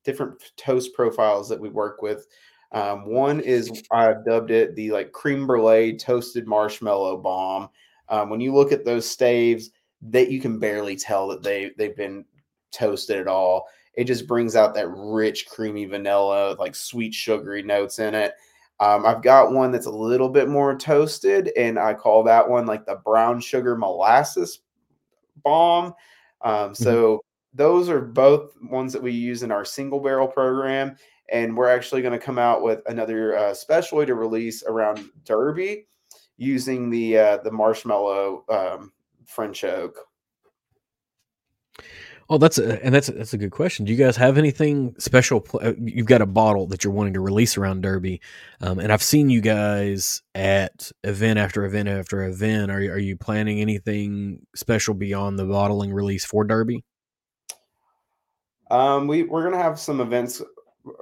different 0.04 0.52
toast 0.56 0.92
profiles 0.94 1.48
that 1.48 1.60
we 1.60 1.68
work 1.68 2.02
with. 2.02 2.26
Um, 2.72 3.06
one 3.06 3.40
is 3.40 3.82
I've 3.90 4.24
dubbed 4.24 4.50
it 4.50 4.74
the 4.76 4.90
like 4.90 5.12
creme 5.12 5.46
brulee 5.46 5.96
toasted 5.96 6.46
marshmallow 6.46 7.18
bomb. 7.18 7.68
Um, 8.08 8.28
when 8.28 8.40
you 8.40 8.54
look 8.54 8.72
at 8.72 8.84
those 8.84 9.08
staves, 9.08 9.70
that 10.02 10.30
you 10.30 10.40
can 10.40 10.58
barely 10.58 10.96
tell 10.96 11.28
that 11.28 11.42
they 11.42 11.72
they've 11.78 11.96
been 11.96 12.24
toasted 12.70 13.18
at 13.18 13.28
all. 13.28 13.66
It 13.94 14.04
just 14.04 14.26
brings 14.26 14.56
out 14.56 14.74
that 14.74 14.88
rich, 14.88 15.46
creamy 15.46 15.84
vanilla, 15.84 16.56
like 16.58 16.74
sweet, 16.74 17.12
sugary 17.12 17.62
notes 17.62 17.98
in 17.98 18.14
it. 18.14 18.34
Um, 18.80 19.04
I've 19.04 19.22
got 19.22 19.52
one 19.52 19.70
that's 19.70 19.86
a 19.86 19.90
little 19.90 20.30
bit 20.30 20.48
more 20.48 20.74
toasted, 20.74 21.52
and 21.56 21.78
I 21.78 21.92
call 21.92 22.22
that 22.24 22.48
one 22.48 22.66
like 22.66 22.86
the 22.86 22.96
brown 23.04 23.40
sugar 23.40 23.76
molasses 23.76 24.60
bomb. 25.44 25.94
Um, 26.40 26.52
mm-hmm. 26.52 26.74
so 26.74 26.92
mm-hmm. 26.92 27.56
those 27.56 27.88
are 27.90 28.00
both 28.00 28.52
ones 28.62 28.92
that 28.94 29.02
we 29.02 29.12
use 29.12 29.42
in 29.42 29.52
our 29.52 29.66
single 29.66 30.00
barrel 30.00 30.28
program, 30.28 30.96
and 31.30 31.54
we're 31.54 31.68
actually 31.68 32.00
going 32.00 32.18
to 32.18 32.24
come 32.24 32.38
out 32.38 32.62
with 32.62 32.80
another 32.86 33.36
uh, 33.36 33.54
special 33.54 34.04
to 34.04 34.14
release 34.14 34.62
around 34.62 35.10
Derby 35.24 35.86
using 36.38 36.88
the 36.88 37.18
uh, 37.18 37.36
the 37.38 37.50
marshmallow 37.50 38.44
um, 38.48 38.92
French 39.26 39.62
oak. 39.62 39.98
Oh, 42.32 42.38
that's 42.38 42.58
a, 42.58 42.82
and 42.84 42.94
that's 42.94 43.08
a, 43.08 43.12
that's 43.12 43.34
a 43.34 43.38
good 43.38 43.50
question. 43.50 43.84
Do 43.84 43.90
you 43.90 43.98
guys 43.98 44.16
have 44.16 44.38
anything 44.38 44.94
special? 44.98 45.44
Uh, 45.60 45.72
you've 45.80 46.06
got 46.06 46.22
a 46.22 46.26
bottle 46.26 46.68
that 46.68 46.84
you're 46.84 46.92
wanting 46.92 47.14
to 47.14 47.20
release 47.20 47.58
around 47.58 47.80
Derby, 47.80 48.20
um, 48.60 48.78
and 48.78 48.92
I've 48.92 49.02
seen 49.02 49.30
you 49.30 49.40
guys 49.40 50.22
at 50.36 50.92
event 51.02 51.40
after 51.40 51.64
event 51.64 51.88
after 51.88 52.22
event. 52.22 52.70
Are 52.70 52.76
are 52.76 53.00
you 53.00 53.16
planning 53.16 53.60
anything 53.60 54.46
special 54.54 54.94
beyond 54.94 55.40
the 55.40 55.44
bottling 55.44 55.92
release 55.92 56.24
for 56.24 56.44
Derby? 56.44 56.84
Um, 58.70 59.08
we 59.08 59.24
we're 59.24 59.42
gonna 59.42 59.60
have 59.60 59.80
some 59.80 60.00
events 60.00 60.40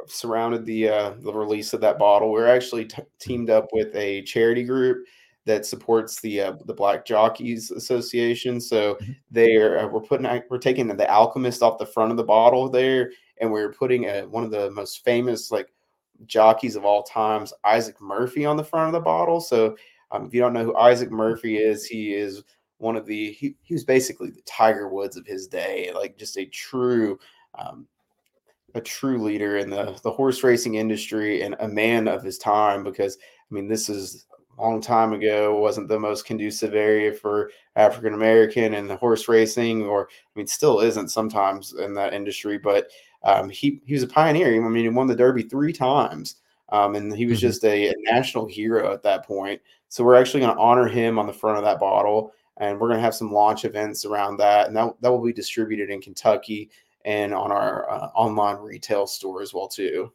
surrounded 0.06 0.64
the 0.64 0.88
uh, 0.88 1.12
the 1.18 1.32
release 1.34 1.74
of 1.74 1.82
that 1.82 1.98
bottle. 1.98 2.32
We're 2.32 2.48
actually 2.48 2.86
t- 2.86 3.02
teamed 3.20 3.50
up 3.50 3.68
with 3.74 3.94
a 3.94 4.22
charity 4.22 4.64
group 4.64 5.04
that 5.48 5.64
supports 5.64 6.20
the 6.20 6.42
uh, 6.42 6.52
the 6.66 6.74
Black 6.74 7.06
Jockeys 7.06 7.70
Association. 7.70 8.60
So 8.60 8.94
mm-hmm. 8.96 9.12
they 9.30 9.56
are 9.56 9.78
uh, 9.78 9.86
we're 9.88 10.02
putting 10.02 10.42
we're 10.50 10.58
taking 10.58 10.86
the 10.86 11.10
Alchemist 11.10 11.62
off 11.62 11.78
the 11.78 11.86
front 11.86 12.10
of 12.10 12.18
the 12.18 12.22
bottle 12.22 12.68
there, 12.68 13.10
and 13.40 13.50
we're 13.50 13.72
putting 13.72 14.04
a, 14.04 14.26
one 14.26 14.44
of 14.44 14.50
the 14.50 14.70
most 14.70 15.04
famous 15.04 15.50
like 15.50 15.72
jockeys 16.26 16.76
of 16.76 16.84
all 16.84 17.02
times, 17.02 17.54
Isaac 17.64 17.98
Murphy, 17.98 18.44
on 18.44 18.58
the 18.58 18.64
front 18.64 18.88
of 18.88 18.92
the 18.92 19.00
bottle. 19.00 19.40
So 19.40 19.74
um, 20.10 20.26
if 20.26 20.34
you 20.34 20.40
don't 20.42 20.52
know 20.52 20.64
who 20.64 20.76
Isaac 20.76 21.10
Murphy 21.10 21.56
is, 21.56 21.86
he 21.86 22.12
is 22.12 22.44
one 22.76 22.94
of 22.94 23.06
the 23.06 23.32
he, 23.32 23.56
he 23.62 23.72
was 23.72 23.84
basically 23.84 24.28
the 24.28 24.42
Tiger 24.42 24.88
Woods 24.88 25.16
of 25.16 25.26
his 25.26 25.48
day, 25.48 25.90
like 25.94 26.18
just 26.18 26.36
a 26.36 26.44
true 26.44 27.18
um, 27.58 27.88
a 28.74 28.82
true 28.82 29.22
leader 29.22 29.56
in 29.56 29.70
the 29.70 29.98
the 30.02 30.12
horse 30.12 30.44
racing 30.44 30.74
industry 30.74 31.40
and 31.40 31.56
a 31.60 31.68
man 31.68 32.06
of 32.06 32.22
his 32.22 32.36
time 32.36 32.84
because 32.84 33.16
I 33.50 33.54
mean 33.54 33.66
this 33.66 33.88
is 33.88 34.26
long 34.62 34.80
time 34.80 35.12
ago 35.12 35.58
wasn't 35.58 35.88
the 35.88 35.98
most 35.98 36.26
conducive 36.26 36.74
area 36.74 37.12
for 37.12 37.50
African 37.76 38.14
American 38.14 38.74
and 38.74 38.88
the 38.88 38.96
horse 38.96 39.28
racing, 39.28 39.84
or 39.84 40.08
I 40.10 40.38
mean, 40.38 40.46
still 40.46 40.80
isn't 40.80 41.08
sometimes 41.10 41.74
in 41.74 41.94
that 41.94 42.14
industry. 42.14 42.58
But 42.58 42.90
um, 43.22 43.48
he 43.50 43.80
he 43.84 43.94
was 43.94 44.02
a 44.02 44.08
pioneer. 44.08 44.54
I 44.54 44.68
mean, 44.68 44.84
he 44.84 44.88
won 44.88 45.06
the 45.06 45.16
Derby 45.16 45.42
three 45.42 45.72
times, 45.72 46.36
um, 46.70 46.94
and 46.94 47.14
he 47.14 47.26
was 47.26 47.38
mm-hmm. 47.38 47.48
just 47.48 47.64
a, 47.64 47.88
a, 47.88 47.94
national 48.02 48.46
hero 48.46 48.92
at 48.92 49.02
that 49.02 49.24
point. 49.24 49.60
So 49.88 50.04
we're 50.04 50.16
actually 50.16 50.40
going 50.40 50.54
to 50.54 50.60
honor 50.60 50.86
him 50.86 51.18
on 51.18 51.26
the 51.26 51.32
front 51.32 51.58
of 51.58 51.64
that 51.64 51.80
bottle, 51.80 52.32
and 52.58 52.78
we're 52.78 52.88
going 52.88 52.98
to 52.98 53.04
have 53.04 53.14
some 53.14 53.32
launch 53.32 53.64
events 53.64 54.04
around 54.04 54.36
that, 54.38 54.68
and 54.68 54.76
that 54.76 54.94
that 55.00 55.10
will 55.10 55.24
be 55.24 55.32
distributed 55.32 55.90
in 55.90 56.00
Kentucky 56.00 56.70
and 57.04 57.32
on 57.32 57.50
our 57.50 57.90
uh, 57.90 58.08
online 58.14 58.56
retail 58.56 59.06
store 59.06 59.42
as 59.42 59.54
well 59.54 59.68
too. 59.68 60.12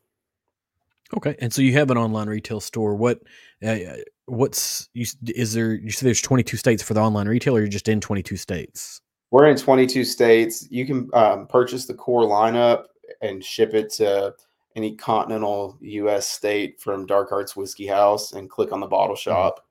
Okay, 1.16 1.36
and 1.39 1.54
so 1.54 1.62
you 1.62 1.74
have 1.74 1.91
an 1.91 1.98
online 1.98 2.28
retail 2.28 2.60
store. 2.60 2.96
What, 2.96 3.22
uh, 3.64 3.78
what's 4.26 4.90
you, 4.94 5.06
is 5.28 5.54
there? 5.54 5.74
You 5.74 5.92
said 5.92 6.08
there's 6.08 6.22
22 6.22 6.58
states 6.58 6.84
for 6.84 6.94
the 6.94 7.02
online 7.02 7.28
retail, 7.28 7.56
or 7.56 7.60
you're 7.60 7.68
just 7.68 7.88
in 7.88 8.02
22 8.02 8.38
states? 8.38 9.02
We're 9.32 9.48
in 9.48 9.58
22 9.58 10.04
states. 10.04 10.68
You 10.70 10.86
can 10.86 11.10
um, 11.14 11.48
purchase 11.48 11.86
the 11.86 11.94
core 11.94 12.24
lineup 12.24 12.86
and 13.22 13.44
ship 13.44 13.74
it 13.74 13.90
to 13.94 14.34
any 14.76 14.96
continental 14.96 15.78
U.S. 15.82 16.28
state 16.28 16.80
from 16.80 17.06
Dark 17.06 17.32
Arts 17.32 17.56
Whiskey 17.56 17.88
House, 17.88 18.34
and 18.34 18.50
click 18.50 18.72
on 18.72 18.80
the 18.80 18.88
bottle 18.88 19.16
mm-hmm. 19.16 19.32
shop. 19.32 19.66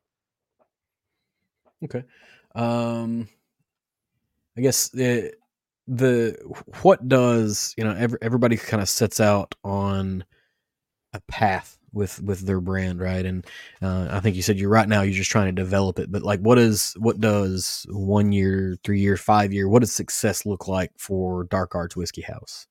Okay, 1.85 2.05
um, 2.55 3.29
I 4.57 4.61
guess 4.61 4.89
the 4.89 5.33
the 5.89 6.37
what 6.83 7.09
does 7.09 7.75
you 7.77 7.85
know 7.85 7.95
every, 7.99 8.19
everybody 8.23 8.57
kind 8.57 8.83
of 8.83 8.89
sets 8.89 9.21
out 9.21 9.55
on 9.65 10.25
a 11.13 11.21
path 11.29 11.79
with 11.93 12.23
with 12.23 12.41
their 12.41 12.61
brand 12.61 13.01
right? 13.01 13.25
And 13.25 13.47
uh, 13.81 14.09
i 14.11 14.21
think 14.21 14.37
you 14.37 14.43
said 14.43 14.59
you're 14.59 14.71
right 14.71 14.89
now 14.89 15.03
you're 15.03 15.15
just 15.15 15.31
trying 15.31 15.47
to 15.47 15.63
develop 15.63 15.99
it 15.99 16.11
but 16.11 16.23
like 16.23 16.41
what 16.41 16.59
is 16.59 16.95
what 16.99 17.21
does 17.21 17.87
one 17.91 18.33
year 18.33 18.77
three 18.85 19.01
year 19.01 19.17
five 19.17 19.53
year 19.53 19.69
what 19.69 19.81
does 19.81 19.93
success 19.93 20.47
look 20.47 20.69
like 20.69 20.93
for 20.97 21.45
dark 21.45 21.75
arts 21.75 21.97
whiskey 21.97 22.23
house? 22.23 22.67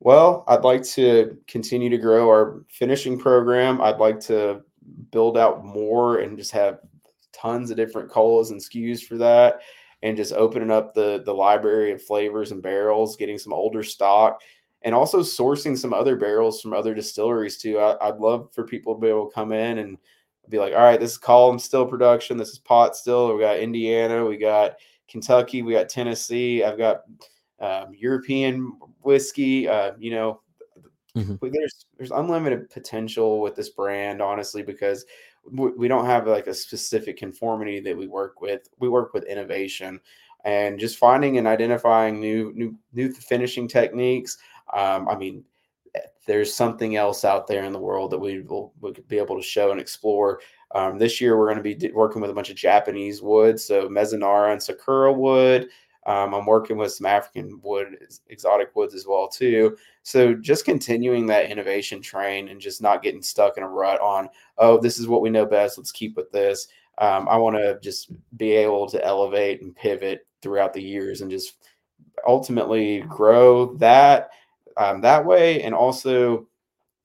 Well 0.00 0.44
i'd 0.48 0.64
like 0.64 0.84
to 0.84 1.36
continue 1.46 1.90
to 1.90 1.98
grow 1.98 2.28
our 2.28 2.64
finishing 2.68 3.18
program. 3.18 3.80
I'd 3.80 3.98
like 3.98 4.20
to 4.20 4.62
build 5.10 5.38
out 5.38 5.64
more 5.64 6.18
and 6.18 6.36
just 6.36 6.52
have 6.52 6.78
tons 7.32 7.70
of 7.70 7.76
different 7.76 8.10
colas 8.10 8.50
and 8.50 8.60
skus 8.60 9.02
for 9.02 9.16
that 9.18 9.60
and 10.02 10.16
just 10.16 10.32
opening 10.34 10.70
up 10.70 10.94
the 10.94 11.22
the 11.24 11.34
library 11.34 11.90
of 11.90 12.02
flavors 12.02 12.52
and 12.52 12.62
barrels 12.62 13.16
getting 13.16 13.38
some 13.38 13.52
older 13.52 13.82
stock 13.82 14.40
and 14.84 14.94
also 14.94 15.20
sourcing 15.20 15.76
some 15.76 15.94
other 15.94 16.14
barrels 16.14 16.60
from 16.60 16.74
other 16.74 16.94
distilleries 16.94 17.56
too. 17.56 17.78
I, 17.78 18.10
would 18.10 18.20
love 18.20 18.50
for 18.52 18.64
people 18.64 18.94
to 18.94 19.00
be 19.00 19.08
able 19.08 19.28
to 19.28 19.34
come 19.34 19.50
in 19.50 19.78
and 19.78 19.96
be 20.50 20.58
like, 20.58 20.74
all 20.74 20.80
right, 20.80 21.00
this 21.00 21.12
is 21.12 21.18
column 21.18 21.58
still 21.58 21.86
production, 21.86 22.36
this 22.36 22.50
is 22.50 22.58
pot 22.58 22.94
still. 22.94 23.34
We 23.34 23.40
got 23.40 23.58
Indiana, 23.58 24.24
we 24.24 24.36
got 24.36 24.76
Kentucky, 25.08 25.62
we 25.62 25.72
got 25.72 25.88
Tennessee. 25.88 26.62
I've 26.62 26.78
got 26.78 27.02
um, 27.60 27.94
European 27.96 28.78
whiskey. 29.02 29.66
Uh, 29.66 29.92
you 29.98 30.10
know, 30.10 30.42
mm-hmm. 31.16 31.36
there's 31.50 31.86
there's 31.96 32.10
unlimited 32.10 32.68
potential 32.68 33.40
with 33.40 33.56
this 33.56 33.70
brand, 33.70 34.20
honestly, 34.20 34.62
because 34.62 35.06
we, 35.50 35.70
we 35.70 35.88
don't 35.88 36.06
have 36.06 36.26
like 36.26 36.46
a 36.46 36.54
specific 36.54 37.16
conformity 37.16 37.80
that 37.80 37.96
we 37.96 38.06
work 38.06 38.42
with. 38.42 38.68
We 38.80 38.90
work 38.90 39.14
with 39.14 39.24
innovation 39.24 39.98
and 40.44 40.78
just 40.78 40.98
finding 40.98 41.38
and 41.38 41.46
identifying 41.46 42.20
new 42.20 42.52
new 42.54 42.76
new 42.92 43.12
finishing 43.12 43.66
techniques 43.66 44.36
um, 44.72 45.08
I 45.08 45.16
mean, 45.16 45.44
there's 46.26 46.52
something 46.52 46.96
else 46.96 47.24
out 47.24 47.46
there 47.46 47.64
in 47.64 47.72
the 47.72 47.78
world 47.78 48.10
that 48.10 48.18
we 48.18 48.40
will 48.40 48.72
we 48.80 48.92
be 49.08 49.18
able 49.18 49.36
to 49.36 49.42
show 49.42 49.70
and 49.70 49.80
explore. 49.80 50.40
Um, 50.74 50.98
this 50.98 51.20
year, 51.20 51.38
we're 51.38 51.52
going 51.52 51.62
to 51.62 51.76
be 51.76 51.92
working 51.92 52.20
with 52.20 52.30
a 52.30 52.34
bunch 52.34 52.50
of 52.50 52.56
Japanese 52.56 53.22
wood, 53.22 53.60
so 53.60 53.88
Mizunara 53.88 54.52
and 54.52 54.62
Sakura 54.62 55.12
wood. 55.12 55.68
Um, 56.06 56.34
I'm 56.34 56.44
working 56.44 56.76
with 56.76 56.92
some 56.92 57.06
African 57.06 57.60
wood, 57.62 57.96
exotic 58.28 58.74
woods 58.76 58.94
as 58.94 59.06
well 59.06 59.26
too. 59.26 59.76
So 60.02 60.34
just 60.34 60.66
continuing 60.66 61.26
that 61.26 61.50
innovation 61.50 62.02
train 62.02 62.48
and 62.48 62.60
just 62.60 62.82
not 62.82 63.02
getting 63.02 63.22
stuck 63.22 63.56
in 63.56 63.62
a 63.62 63.68
rut 63.68 64.00
on, 64.00 64.28
oh, 64.58 64.78
this 64.78 64.98
is 64.98 65.08
what 65.08 65.22
we 65.22 65.30
know 65.30 65.46
best. 65.46 65.78
Let's 65.78 65.92
keep 65.92 66.14
with 66.16 66.30
this. 66.30 66.68
Um, 66.98 67.26
I 67.28 67.36
want 67.36 67.56
to 67.56 67.78
just 67.82 68.12
be 68.36 68.52
able 68.52 68.86
to 68.88 69.02
elevate 69.02 69.62
and 69.62 69.74
pivot 69.74 70.26
throughout 70.42 70.74
the 70.74 70.82
years 70.82 71.22
and 71.22 71.30
just 71.30 71.54
ultimately 72.26 73.00
grow 73.08 73.74
that 73.76 74.30
um, 74.76 75.00
that 75.00 75.24
way. 75.24 75.62
And 75.62 75.74
also, 75.74 76.46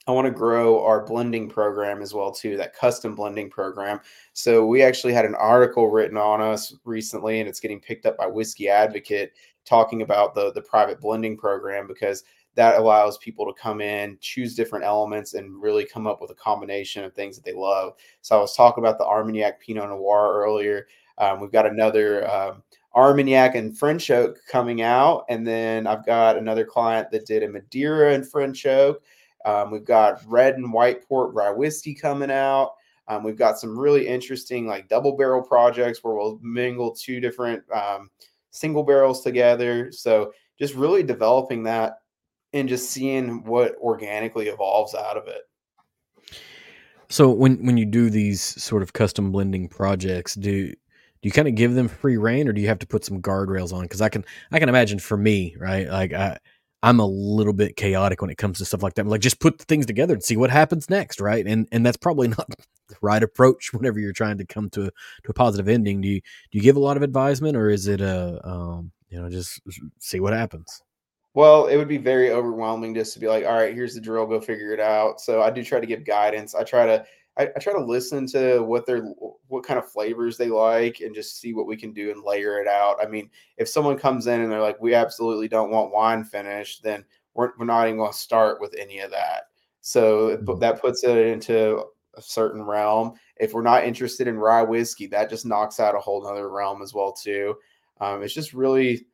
I 0.07 0.11
want 0.11 0.25
to 0.25 0.31
grow 0.31 0.83
our 0.83 1.05
blending 1.05 1.47
program 1.47 2.01
as 2.01 2.13
well 2.13 2.31
too, 2.31 2.57
that 2.57 2.75
custom 2.75 3.13
blending 3.13 3.49
program. 3.49 3.99
So 4.33 4.65
we 4.65 4.81
actually 4.81 5.13
had 5.13 5.25
an 5.25 5.35
article 5.35 5.89
written 5.89 6.17
on 6.17 6.41
us 6.41 6.73
recently, 6.83 7.39
and 7.39 7.47
it's 7.47 7.59
getting 7.59 7.79
picked 7.79 8.07
up 8.07 8.17
by 8.17 8.25
Whiskey 8.25 8.69
Advocate 8.69 9.33
talking 9.65 10.01
about 10.01 10.33
the 10.33 10.51
the 10.53 10.61
private 10.61 10.99
blending 10.99 11.37
program 11.37 11.85
because 11.85 12.23
that 12.55 12.77
allows 12.77 13.19
people 13.19 13.45
to 13.45 13.61
come 13.61 13.81
in, 13.81 14.17
choose 14.19 14.55
different 14.55 14.83
elements, 14.83 15.35
and 15.35 15.61
really 15.61 15.85
come 15.85 16.07
up 16.07 16.19
with 16.21 16.31
a 16.31 16.35
combination 16.35 17.03
of 17.03 17.13
things 17.13 17.35
that 17.35 17.45
they 17.45 17.53
love. 17.53 17.93
So 18.21 18.35
I 18.35 18.41
was 18.41 18.55
talking 18.55 18.83
about 18.83 18.97
the 18.97 19.05
Armagnac 19.05 19.61
Pinot 19.61 19.89
Noir 19.89 20.43
earlier. 20.43 20.87
Um, 21.19 21.39
we've 21.39 21.51
got 21.51 21.67
another 21.67 22.29
um, 22.29 22.63
Armagnac 22.95 23.55
and 23.55 23.77
French 23.77 24.09
oak 24.09 24.39
coming 24.47 24.81
out, 24.81 25.25
and 25.29 25.45
then 25.45 25.85
I've 25.85 26.05
got 26.05 26.37
another 26.37 26.65
client 26.65 27.11
that 27.11 27.25
did 27.25 27.43
a 27.43 27.49
Madeira 27.49 28.13
and 28.13 28.27
French 28.27 28.65
oak. 28.65 29.03
Um, 29.45 29.71
we've 29.71 29.85
got 29.85 30.21
red 30.27 30.55
and 30.55 30.73
white 30.73 31.07
port 31.07 31.33
rye 31.33 31.51
whiskey 31.51 31.93
coming 31.93 32.31
out. 32.31 32.73
Um, 33.07 33.23
we've 33.23 33.37
got 33.37 33.59
some 33.59 33.77
really 33.77 34.07
interesting 34.07 34.67
like 34.67 34.87
double 34.87 35.17
barrel 35.17 35.41
projects 35.41 36.03
where 36.03 36.13
we'll 36.13 36.39
mingle 36.41 36.93
two 36.93 37.19
different 37.19 37.63
um, 37.71 38.09
single 38.51 38.83
barrels 38.83 39.23
together. 39.23 39.91
So 39.91 40.33
just 40.59 40.75
really 40.75 41.03
developing 41.03 41.63
that 41.63 41.99
and 42.53 42.69
just 42.69 42.91
seeing 42.91 43.43
what 43.43 43.75
organically 43.77 44.47
evolves 44.47 44.93
out 44.93 45.17
of 45.17 45.27
it. 45.27 45.41
So 47.09 47.31
when 47.31 47.65
when 47.65 47.77
you 47.77 47.85
do 47.85 48.09
these 48.09 48.41
sort 48.41 48.83
of 48.83 48.93
custom 48.93 49.31
blending 49.31 49.67
projects, 49.67 50.35
do 50.35 50.73
do 51.21 51.27
you 51.27 51.31
kind 51.31 51.47
of 51.47 51.55
give 51.55 51.73
them 51.73 51.87
free 51.87 52.17
reign 52.17 52.47
or 52.47 52.53
do 52.53 52.61
you 52.61 52.67
have 52.67 52.79
to 52.79 52.87
put 52.87 53.03
some 53.03 53.21
guardrails 53.21 53.73
on? 53.73 53.83
Because 53.83 54.01
I 54.01 54.09
can 54.09 54.23
I 54.51 54.59
can 54.59 54.69
imagine 54.69 54.99
for 54.99 55.17
me, 55.17 55.55
right? 55.59 55.87
Like 55.87 56.13
I 56.13 56.37
I'm 56.81 56.99
a 56.99 57.05
little 57.05 57.53
bit 57.53 57.75
chaotic 57.75 58.21
when 58.21 58.29
it 58.29 58.37
comes 58.37 58.57
to 58.59 58.65
stuff 58.65 58.83
like 58.83 58.93
that. 58.93 59.05
Like 59.05 59.21
just 59.21 59.41
put 59.41 59.59
things 59.59 59.85
together 59.85 60.13
and 60.13 60.23
see 60.23 60.37
what 60.37 60.49
happens 60.49 60.89
next, 60.89 61.19
right? 61.19 61.45
And 61.45 61.67
and 61.71 61.85
that's 61.85 61.97
probably 61.97 62.27
not 62.37 62.49
the 62.87 62.95
right 63.01 63.21
approach 63.21 63.73
whenever 63.73 63.99
you're 63.99 64.13
trying 64.13 64.37
to 64.37 64.45
come 64.45 64.69
to 64.71 64.83
a, 64.83 64.85
to 64.85 65.29
a 65.29 65.33
positive 65.33 65.67
ending. 65.67 66.01
Do 66.01 66.07
you 66.07 66.21
do 66.21 66.57
you 66.57 66.61
give 66.61 66.77
a 66.77 66.81
lot 66.81 66.97
of 66.97 67.03
advisement 67.03 67.57
or 67.57 67.69
is 67.69 67.87
it 67.87 68.01
a 68.01 68.39
um, 68.47 68.91
you 69.09 69.21
know 69.21 69.29
just 69.29 69.59
see 69.99 70.19
what 70.19 70.33
happens? 70.33 70.81
Well, 71.35 71.67
it 71.67 71.77
would 71.77 71.87
be 71.87 71.97
very 71.97 72.31
overwhelming 72.31 72.95
just 72.95 73.13
to 73.13 73.19
be 73.19 73.27
like, 73.27 73.45
all 73.45 73.53
right, 73.53 73.73
here's 73.73 73.93
the 73.93 74.01
drill, 74.01 74.25
go 74.25 74.41
figure 74.41 74.73
it 74.73 74.79
out. 74.79 75.21
So 75.21 75.41
I 75.43 75.51
do 75.51 75.63
try 75.63 75.79
to 75.79 75.85
give 75.85 76.03
guidance. 76.03 76.55
I 76.55 76.63
try 76.63 76.85
to 76.87 77.05
I, 77.37 77.43
I, 77.55 77.59
try 77.59 77.73
to 77.73 77.83
listen 77.83 78.27
to 78.27 78.59
what 78.59 78.85
they're 78.85 79.03
what 79.47 79.63
kind 79.63 79.79
of 79.79 79.89
flavors 79.89 80.37
they 80.37 80.49
like 80.49 80.99
and 80.99 81.15
just 81.15 81.39
see 81.39 81.53
what 81.53 81.67
we 81.67 81.77
can 81.77 81.93
do 81.93 82.11
and 82.11 82.23
layer 82.23 82.59
it 82.59 82.67
out. 82.67 82.97
I 83.01 83.07
mean, 83.07 83.29
if 83.57 83.69
someone 83.69 83.97
comes 83.97 84.27
in 84.27 84.41
and 84.41 84.51
they're 84.51 84.61
like, 84.61 84.81
we 84.81 84.93
absolutely 84.93 85.47
don't 85.47 85.71
want 85.71 85.93
wine 85.93 86.23
finish, 86.23 86.79
then 86.79 87.05
we're, 87.33 87.51
we're 87.57 87.65
not 87.65 87.87
even 87.87 87.97
going 87.97 88.11
to 88.11 88.17
start 88.17 88.59
with 88.59 88.75
any 88.77 88.99
of 88.99 89.11
that. 89.11 89.43
So 89.81 90.37
mm-hmm. 90.37 90.59
that 90.59 90.81
puts 90.81 91.03
it 91.03 91.17
into 91.17 91.83
a 92.15 92.21
certain 92.21 92.61
realm. 92.61 93.13
If 93.37 93.53
we're 93.53 93.61
not 93.61 93.85
interested 93.85 94.27
in 94.27 94.37
rye 94.37 94.63
whiskey, 94.63 95.07
that 95.07 95.29
just 95.29 95.45
knocks 95.45 95.79
out 95.79 95.95
a 95.95 95.99
whole 95.99 96.25
other 96.27 96.49
realm 96.49 96.81
as 96.81 96.93
well 96.93 97.13
too. 97.13 97.55
Um, 98.01 98.23
it's 98.23 98.33
just 98.33 98.53
really 98.53 99.05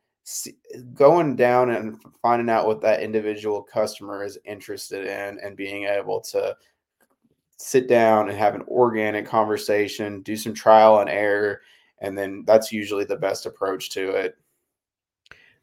going 0.94 1.36
down 1.36 1.70
and 1.70 2.02
finding 2.20 2.50
out 2.50 2.66
what 2.66 2.80
that 2.80 3.02
individual 3.02 3.62
customer 3.62 4.24
is 4.24 4.38
interested 4.44 5.06
in 5.06 5.38
and 5.38 5.56
being 5.56 5.84
able 5.84 6.20
to 6.20 6.56
sit 7.58 7.88
down 7.88 8.28
and 8.28 8.38
have 8.38 8.54
an 8.54 8.62
organic 8.68 9.26
conversation, 9.26 10.22
do 10.22 10.36
some 10.36 10.54
trial 10.54 11.00
and 11.00 11.10
error, 11.10 11.62
and 12.00 12.16
then 12.16 12.44
that's 12.46 12.72
usually 12.72 13.04
the 13.04 13.16
best 13.16 13.46
approach 13.46 13.90
to 13.90 14.10
it. 14.10 14.36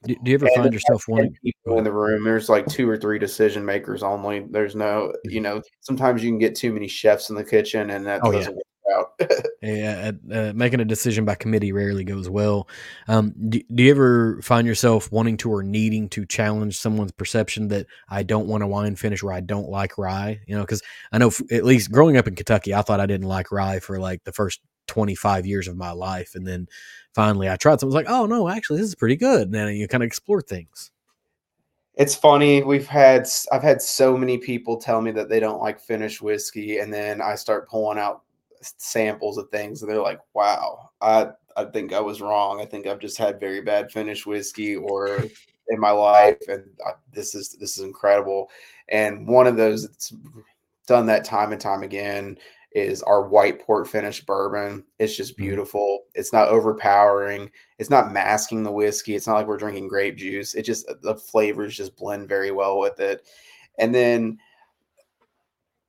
Do, 0.03 0.15
do 0.21 0.31
you 0.31 0.35
ever 0.35 0.47
and 0.47 0.55
find 0.55 0.73
yourself 0.73 1.07
wanting 1.07 1.37
people 1.43 1.77
in 1.77 1.83
the 1.83 1.91
room? 1.91 2.23
There's 2.23 2.49
like 2.49 2.65
two 2.65 2.89
or 2.89 2.97
three 2.97 3.19
decision 3.19 3.63
makers 3.63 4.03
only. 4.03 4.41
There's 4.49 4.75
no, 4.75 5.13
mm-hmm. 5.13 5.29
you 5.29 5.39
know, 5.39 5.61
sometimes 5.79 6.23
you 6.23 6.29
can 6.29 6.39
get 6.39 6.55
too 6.55 6.73
many 6.73 6.87
chefs 6.87 7.29
in 7.29 7.35
the 7.35 7.43
kitchen, 7.43 7.91
and 7.91 8.05
that 8.05 8.21
oh, 8.23 8.31
doesn't 8.31 8.51
yeah. 8.51 8.55
work 8.57 8.65
out. 8.91 9.13
yeah, 9.61 10.11
uh, 10.31 10.53
making 10.55 10.79
a 10.79 10.85
decision 10.85 11.25
by 11.25 11.35
committee 11.35 11.71
rarely 11.71 12.03
goes 12.03 12.29
well. 12.29 12.67
Um, 13.07 13.33
do, 13.49 13.61
do 13.73 13.83
you 13.83 13.91
ever 13.91 14.41
find 14.41 14.67
yourself 14.67 15.11
wanting 15.11 15.37
to 15.37 15.51
or 15.51 15.63
needing 15.63 16.09
to 16.09 16.25
challenge 16.25 16.77
someone's 16.77 17.11
perception 17.11 17.69
that 17.69 17.87
I 18.09 18.23
don't 18.23 18.47
want 18.47 18.63
a 18.63 18.67
wine 18.67 18.95
finish 18.95 19.23
or 19.23 19.31
I 19.31 19.39
don't 19.39 19.69
like 19.69 19.97
rye? 19.97 20.41
You 20.47 20.55
know, 20.55 20.61
because 20.61 20.81
I 21.11 21.17
know 21.17 21.27
f- 21.27 21.41
at 21.51 21.63
least 21.65 21.91
growing 21.91 22.17
up 22.17 22.27
in 22.27 22.35
Kentucky, 22.35 22.73
I 22.73 22.81
thought 22.81 22.99
I 22.99 23.05
didn't 23.05 23.27
like 23.27 23.51
rye 23.51 23.79
for 23.79 23.99
like 23.99 24.23
the 24.23 24.33
first 24.33 24.61
25 24.87 25.45
years 25.45 25.67
of 25.67 25.77
my 25.77 25.91
life, 25.91 26.35
and 26.35 26.45
then 26.45 26.67
finally 27.13 27.49
I 27.49 27.55
tried 27.55 27.79
something. 27.79 27.87
I 27.87 27.99
was 27.99 28.05
like, 28.05 28.09
oh 28.09 28.25
no, 28.25 28.49
actually 28.49 28.79
this 28.79 28.87
is 28.87 28.95
pretty 28.95 29.15
good. 29.15 29.43
And 29.43 29.53
then 29.53 29.75
you 29.75 29.87
kind 29.87 30.03
of 30.03 30.07
explore 30.07 30.41
things. 30.41 30.91
It's 31.95 32.15
funny. 32.15 32.63
We've 32.63 32.87
had 32.87 33.27
I've 33.51 33.61
had 33.61 33.81
so 33.81 34.17
many 34.17 34.39
people 34.39 34.77
tell 34.77 35.01
me 35.01 35.11
that 35.11 35.29
they 35.29 35.39
don't 35.39 35.61
like 35.61 35.79
finished 35.79 36.21
whiskey, 36.21 36.79
and 36.79 36.91
then 36.91 37.21
I 37.21 37.35
start 37.35 37.69
pulling 37.69 37.99
out 37.99 38.23
samples 38.77 39.37
of 39.37 39.49
things, 39.49 39.81
and 39.81 39.91
they're 39.91 40.01
like, 40.01 40.19
"Wow, 40.33 40.89
I 41.01 41.29
I 41.55 41.65
think 41.65 41.93
I 41.93 41.99
was 41.99 42.21
wrong. 42.21 42.61
I 42.61 42.65
think 42.65 42.87
I've 42.87 42.99
just 42.99 43.17
had 43.17 43.39
very 43.39 43.61
bad 43.61 43.91
finished 43.91 44.25
whiskey 44.25 44.75
or 44.75 45.17
in 45.69 45.79
my 45.79 45.91
life, 45.91 46.41
and 46.47 46.63
I, 46.85 46.91
this 47.11 47.35
is 47.35 47.53
this 47.59 47.77
is 47.77 47.83
incredible." 47.83 48.49
And 48.89 49.27
one 49.27 49.47
of 49.47 49.57
those 49.57 49.87
that's 49.87 50.13
done 50.87 51.05
that 51.07 51.25
time 51.25 51.51
and 51.51 51.61
time 51.61 51.83
again 51.83 52.37
is 52.73 53.03
our 53.03 53.27
white 53.27 53.61
port 53.61 53.87
finish 53.87 54.25
bourbon. 54.25 54.83
It's 54.99 55.15
just 55.15 55.33
mm-hmm. 55.33 55.43
beautiful. 55.43 56.05
It's 56.15 56.33
not 56.33 56.47
overpowering. 56.47 57.51
It's 57.77 57.89
not 57.89 58.11
masking 58.11 58.63
the 58.63 58.71
whiskey. 58.71 59.15
It's 59.15 59.27
not 59.27 59.35
like 59.35 59.47
we're 59.47 59.57
drinking 59.57 59.87
grape 59.87 60.17
juice. 60.17 60.55
It 60.55 60.63
just 60.63 60.91
the 61.01 61.15
flavors 61.15 61.77
just 61.77 61.95
blend 61.95 62.27
very 62.27 62.51
well 62.51 62.79
with 62.79 62.99
it. 62.99 63.27
And 63.77 63.93
then 63.93 64.39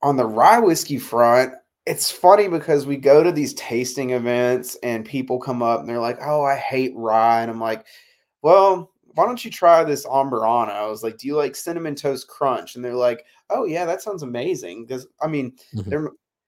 on 0.02 0.16
the 0.16 0.26
rye 0.26 0.58
whiskey 0.58 0.98
front, 0.98 1.54
it's 1.86 2.10
funny 2.10 2.48
because 2.48 2.86
we 2.86 2.96
go 2.96 3.22
to 3.22 3.32
these 3.32 3.54
tasting 3.54 4.10
events 4.10 4.76
and 4.82 5.04
people 5.04 5.38
come 5.38 5.62
up 5.62 5.80
and 5.80 5.88
they're 5.88 6.00
like, 6.00 6.18
"Oh, 6.22 6.42
I 6.42 6.56
hate 6.56 6.92
rye," 6.96 7.42
and 7.42 7.50
I'm 7.50 7.60
like, 7.60 7.86
"Well." 8.42 8.90
Why 9.16 9.26
don't 9.26 9.44
you 9.44 9.50
try 9.52 9.84
this 9.84 10.04
Amburana? 10.06 10.70
I 10.70 10.88
was 10.88 11.04
like, 11.04 11.18
"Do 11.18 11.28
you 11.28 11.36
like 11.36 11.54
cinnamon 11.54 11.94
toast 11.94 12.26
crunch?" 12.26 12.74
And 12.74 12.84
they're 12.84 12.96
like, 12.96 13.24
"Oh 13.48 13.64
yeah, 13.64 13.84
that 13.84 14.02
sounds 14.02 14.24
amazing." 14.24 14.86
Because 14.86 15.06
I 15.22 15.28
mean, 15.28 15.52
mm-hmm. 15.72 16.06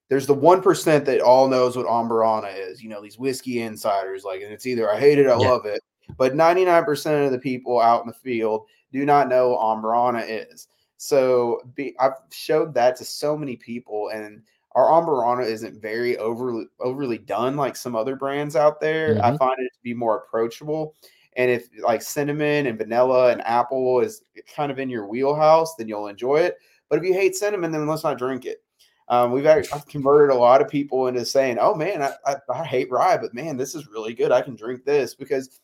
there's 0.09 0.27
the 0.27 0.35
one 0.35 0.61
percent 0.61 1.05
that 1.05 1.21
all 1.21 1.47
knows 1.47 1.77
what 1.77 1.87
Amburana 1.87 2.53
is. 2.59 2.83
You 2.83 2.89
know, 2.89 3.01
these 3.01 3.21
whiskey 3.21 3.61
insiders, 3.61 4.25
like, 4.25 4.43
and 4.43 4.53
it's 4.53 4.67
either 4.67 4.91
I 4.91 4.99
hate 4.99 5.21
it, 5.21 5.29
I 5.29 5.39
yeah. 5.39 5.49
love 5.49 5.65
it. 5.65 5.81
But 6.17 6.35
99% 6.35 7.27
of 7.27 7.33
the 7.33 7.39
people 7.39 7.81
out 7.81 8.03
in 8.03 8.09
the 8.09 8.15
field 8.15 8.67
do 8.93 9.05
not 9.05 9.29
know 9.29 9.51
what 9.51 9.61
Amburana 9.61 10.25
is. 10.27 10.69
So 10.97 11.61
be, 11.75 11.95
I've 11.99 12.15
showed 12.31 12.75
that 12.75 12.97
to 12.97 13.05
so 13.05 13.37
many 13.37 13.57
people, 13.57 14.09
and 14.09 14.43
our 14.77 14.89
Amburana 14.89 15.47
isn't 15.47 15.81
very 15.81 16.19
overly 16.19 16.67
overly 16.81 17.19
done 17.19 17.57
like 17.57 17.75
some 17.75 17.97
other 17.97 18.15
brands 18.15 18.55
out 18.55 18.79
there. 18.79 19.15
Mm-hmm. 19.15 19.25
I 19.25 19.37
find 19.39 19.57
it 19.59 19.73
to 19.73 19.81
be 19.83 19.95
more 19.95 20.19
approachable. 20.19 20.95
And 21.37 21.51
if 21.51 21.69
like 21.83 22.03
cinnamon 22.03 22.67
and 22.67 22.79
vanilla 22.79 23.33
and 23.33 23.41
apple 23.43 24.01
is 24.01 24.23
kind 24.55 24.71
of 24.71 24.79
in 24.79 24.91
your 24.91 25.07
wheelhouse, 25.07 25.75
then 25.77 25.89
you'll 25.89 26.09
enjoy 26.09 26.37
it. 26.37 26.57
But 26.89 26.99
if 26.99 27.05
you 27.05 27.15
hate 27.15 27.35
cinnamon, 27.35 27.73
then 27.73 27.87
let's 27.87 28.05
not 28.05 28.19
drink 28.19 28.45
it. 28.45 28.63
Um, 29.09 29.33
we've 29.33 29.47
actually 29.47 29.83
converted 29.89 30.35
a 30.35 30.39
lot 30.39 30.61
of 30.61 30.69
people 30.69 31.07
into 31.07 31.25
saying, 31.25 31.59
"Oh 31.59 31.75
man, 31.75 32.03
I, 32.03 32.13
I, 32.27 32.37
I, 32.53 32.65
hate 32.65 32.91
rye, 32.91 33.17
but 33.17 33.35
man, 33.35 33.57
this 33.57 33.75
is 33.75 33.89
really 33.89 34.15
good. 34.15 34.33
I 34.33 34.43
can 34.43 34.57
drink 34.57 34.85
this." 34.85 35.15
Because 35.15 35.61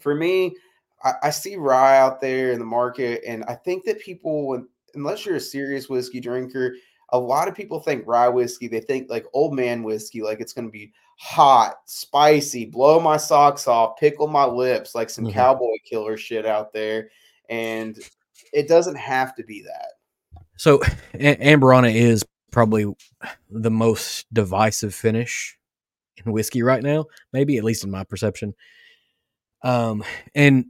for 0.00 0.14
me, 0.14 0.56
I, 1.04 1.12
I 1.24 1.30
see 1.30 1.56
rye 1.56 1.98
out 1.98 2.20
there 2.20 2.52
in 2.52 2.58
the 2.58 2.64
market, 2.64 3.22
and 3.26 3.44
I 3.44 3.54
think 3.54 3.84
that 3.84 4.00
people, 4.00 4.64
unless 4.94 5.26
you're 5.26 5.36
a 5.36 5.40
serious 5.40 5.88
whiskey 5.88 6.18
drinker, 6.18 6.74
a 7.12 7.18
lot 7.18 7.46
of 7.46 7.54
people 7.54 7.78
think 7.78 8.04
rye 8.06 8.28
whiskey. 8.28 8.68
They 8.68 8.80
think 8.80 9.10
like 9.10 9.26
old 9.32 9.54
man 9.54 9.82
whiskey, 9.82 10.22
like 10.22 10.40
it's 10.40 10.54
going 10.54 10.66
to 10.66 10.72
be 10.72 10.92
hot, 11.18 11.76
spicy, 11.84 12.64
blow 12.64 12.98
my 12.98 13.18
socks 13.18 13.68
off, 13.68 13.98
pickle 13.98 14.26
my 14.26 14.44
lips, 14.44 14.94
like 14.94 15.10
some 15.10 15.24
mm-hmm. 15.24 15.34
cowboy 15.34 15.76
killer 15.84 16.16
shit 16.16 16.46
out 16.46 16.72
there, 16.72 17.10
and 17.48 17.98
it 18.52 18.66
doesn't 18.66 18.96
have 18.96 19.34
to 19.36 19.44
be 19.44 19.62
that. 19.62 19.92
So, 20.56 20.78
Amburana 21.14 21.94
is 21.94 22.24
probably 22.50 22.86
the 23.50 23.70
most 23.70 24.26
divisive 24.32 24.94
finish 24.94 25.56
in 26.24 26.32
whiskey 26.32 26.62
right 26.62 26.82
now, 26.82 27.06
maybe 27.32 27.58
at 27.58 27.64
least 27.64 27.84
in 27.84 27.90
my 27.90 28.04
perception. 28.04 28.54
Um, 29.62 30.02
and 30.34 30.66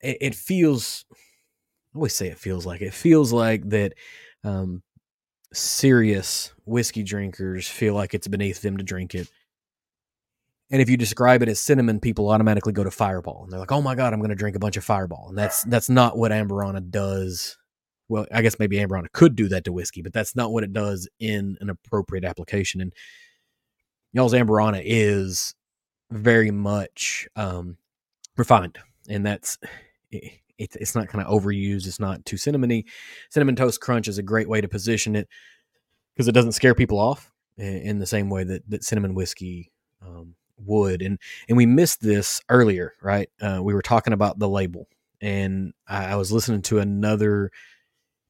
it, 0.00 0.18
it 0.20 0.34
feels, 0.34 1.04
I 1.12 1.96
always 1.96 2.14
say 2.14 2.28
it 2.28 2.38
feels 2.38 2.66
like 2.66 2.82
it 2.82 2.94
feels 2.94 3.32
like 3.32 3.68
that. 3.70 3.94
Um, 4.44 4.82
serious 5.52 6.52
whiskey 6.64 7.02
drinkers 7.02 7.68
feel 7.68 7.94
like 7.94 8.14
it's 8.14 8.28
beneath 8.28 8.62
them 8.62 8.76
to 8.76 8.84
drink 8.84 9.14
it. 9.14 9.28
And 10.70 10.82
if 10.82 10.90
you 10.90 10.96
describe 10.96 11.42
it 11.42 11.48
as 11.48 11.60
cinnamon, 11.60 12.00
people 12.00 12.28
automatically 12.28 12.72
go 12.72 12.82
to 12.82 12.90
Fireball, 12.90 13.44
and 13.44 13.52
they're 13.52 13.60
like, 13.60 13.70
"Oh 13.70 13.82
my 13.82 13.94
god, 13.94 14.12
I'm 14.12 14.18
going 14.18 14.30
to 14.30 14.34
drink 14.34 14.56
a 14.56 14.60
bunch 14.60 14.76
of 14.76 14.84
Fireball," 14.84 15.28
and 15.28 15.38
that's 15.38 15.62
that's 15.64 15.88
not 15.88 16.18
what 16.18 16.32
Amburana 16.32 16.90
does 16.90 17.56
well, 18.08 18.26
I 18.32 18.42
guess 18.42 18.58
maybe 18.58 18.76
Amburana 18.76 19.10
could 19.12 19.34
do 19.36 19.48
that 19.48 19.64
to 19.64 19.72
whiskey, 19.72 20.02
but 20.02 20.12
that's 20.12 20.36
not 20.36 20.52
what 20.52 20.64
it 20.64 20.72
does 20.72 21.08
in 21.18 21.56
an 21.60 21.70
appropriate 21.70 22.24
application. 22.24 22.80
And 22.80 22.92
y'all's 24.12 24.32
Amburana 24.32 24.82
is 24.84 25.54
very 26.10 26.50
much 26.50 27.26
um, 27.36 27.78
refined, 28.36 28.78
and 29.08 29.26
that's 29.26 29.58
it, 30.58 30.74
it's 30.76 30.94
not 30.94 31.08
kind 31.08 31.24
of 31.24 31.30
overused. 31.30 31.86
It's 31.86 32.00
not 32.00 32.24
too 32.24 32.36
cinnamony. 32.36 32.84
Cinnamon 33.30 33.56
toast 33.56 33.80
crunch 33.80 34.08
is 34.08 34.18
a 34.18 34.22
great 34.22 34.48
way 34.48 34.60
to 34.60 34.68
position 34.68 35.16
it 35.16 35.28
because 36.14 36.28
it 36.28 36.32
doesn't 36.32 36.52
scare 36.52 36.74
people 36.74 36.98
off 36.98 37.30
in 37.58 37.98
the 37.98 38.06
same 38.06 38.28
way 38.28 38.44
that 38.44 38.68
that 38.68 38.84
cinnamon 38.84 39.14
whiskey 39.14 39.72
um, 40.02 40.34
wood, 40.58 41.02
and 41.02 41.18
and 41.48 41.56
we 41.56 41.66
missed 41.66 42.00
this 42.00 42.40
earlier, 42.48 42.94
right? 43.02 43.28
Uh, 43.40 43.60
we 43.62 43.74
were 43.74 43.82
talking 43.82 44.12
about 44.12 44.38
the 44.38 44.48
label, 44.48 44.88
and 45.20 45.72
I, 45.88 46.12
I 46.12 46.16
was 46.16 46.32
listening 46.32 46.62
to 46.62 46.78
another 46.78 47.50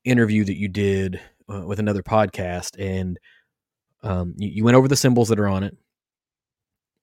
interview 0.05 0.45
that 0.45 0.57
you 0.57 0.69
did 0.69 1.21
uh, 1.53 1.67
with 1.67 1.79
another 1.79 2.03
podcast, 2.03 2.77
and 2.79 3.19
um, 4.03 4.35
you, 4.37 4.49
you 4.49 4.65
went 4.65 4.77
over 4.77 4.89
the 4.89 4.97
symbols 4.97 5.29
that 5.29 5.41
are 5.41 5.49
on 5.49 5.63
it, 5.63 5.77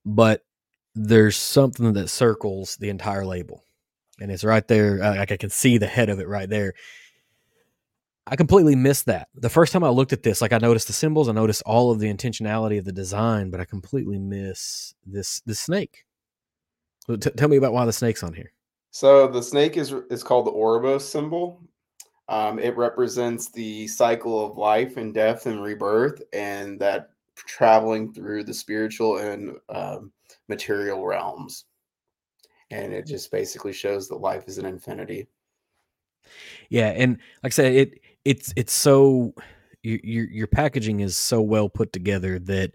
but 0.05 0.43
there's 0.95 1.35
something 1.35 1.93
that 1.93 2.09
circles 2.09 2.77
the 2.77 2.89
entire 2.89 3.25
label, 3.25 3.62
and 4.23 4.31
it's 4.31 4.45
right 4.45 4.65
there. 4.69 5.03
Uh, 5.03 5.17
like 5.17 5.33
I 5.33 5.37
can 5.37 5.49
see 5.49 5.77
the 5.77 5.85
head 5.85 6.09
of 6.09 6.19
it 6.19 6.29
right 6.29 6.49
there. 6.49 6.73
I 8.25 8.37
completely 8.37 8.73
missed 8.73 9.07
that. 9.07 9.27
The 9.35 9.49
first 9.49 9.73
time 9.73 9.83
I 9.83 9.89
looked 9.89 10.13
at 10.13 10.23
this, 10.23 10.41
like 10.41 10.53
I 10.53 10.57
noticed 10.59 10.87
the 10.87 10.93
symbols, 10.93 11.27
I 11.27 11.33
noticed 11.33 11.61
all 11.65 11.91
of 11.91 11.99
the 11.99 12.11
intentionality 12.11 12.79
of 12.79 12.85
the 12.85 12.93
design, 12.93 13.49
but 13.49 13.59
I 13.59 13.65
completely 13.65 14.17
miss 14.17 14.95
this 15.05 15.41
this 15.41 15.59
snake. 15.59 16.05
So 17.05 17.17
t- 17.17 17.31
tell 17.31 17.49
me 17.49 17.57
about 17.57 17.73
why 17.73 17.85
the 17.85 17.91
snake's 17.91 18.23
on 18.23 18.33
here. 18.33 18.53
So 18.91 19.27
the 19.27 19.43
snake 19.43 19.75
is 19.75 19.93
is 20.09 20.23
called 20.23 20.47
the 20.47 20.51
Ouroboros 20.51 21.07
symbol. 21.07 21.61
Um, 22.29 22.59
it 22.59 22.77
represents 22.77 23.51
the 23.51 23.89
cycle 23.89 24.45
of 24.45 24.57
life 24.57 24.95
and 24.95 25.13
death 25.13 25.47
and 25.47 25.61
rebirth, 25.61 26.21
and 26.31 26.79
that 26.79 27.09
traveling 27.35 28.13
through 28.13 28.45
the 28.45 28.53
spiritual 28.53 29.17
and 29.17 29.57
um, 29.67 30.13
material 30.47 31.05
realms. 31.05 31.65
And 32.73 32.91
it 32.91 33.05
just 33.05 33.31
basically 33.31 33.71
shows 33.71 34.07
that 34.07 34.15
life 34.15 34.45
is 34.47 34.57
an 34.57 34.65
infinity. 34.65 35.27
Yeah, 36.69 36.87
and 36.87 37.19
like 37.43 37.51
I 37.51 37.55
said, 37.55 37.73
it 37.73 37.99
it's 38.25 38.53
it's 38.55 38.73
so 38.73 39.33
your 39.83 40.25
your 40.25 40.47
packaging 40.47 41.01
is 41.01 41.15
so 41.15 41.41
well 41.41 41.69
put 41.69 41.93
together 41.93 42.39
that 42.39 42.73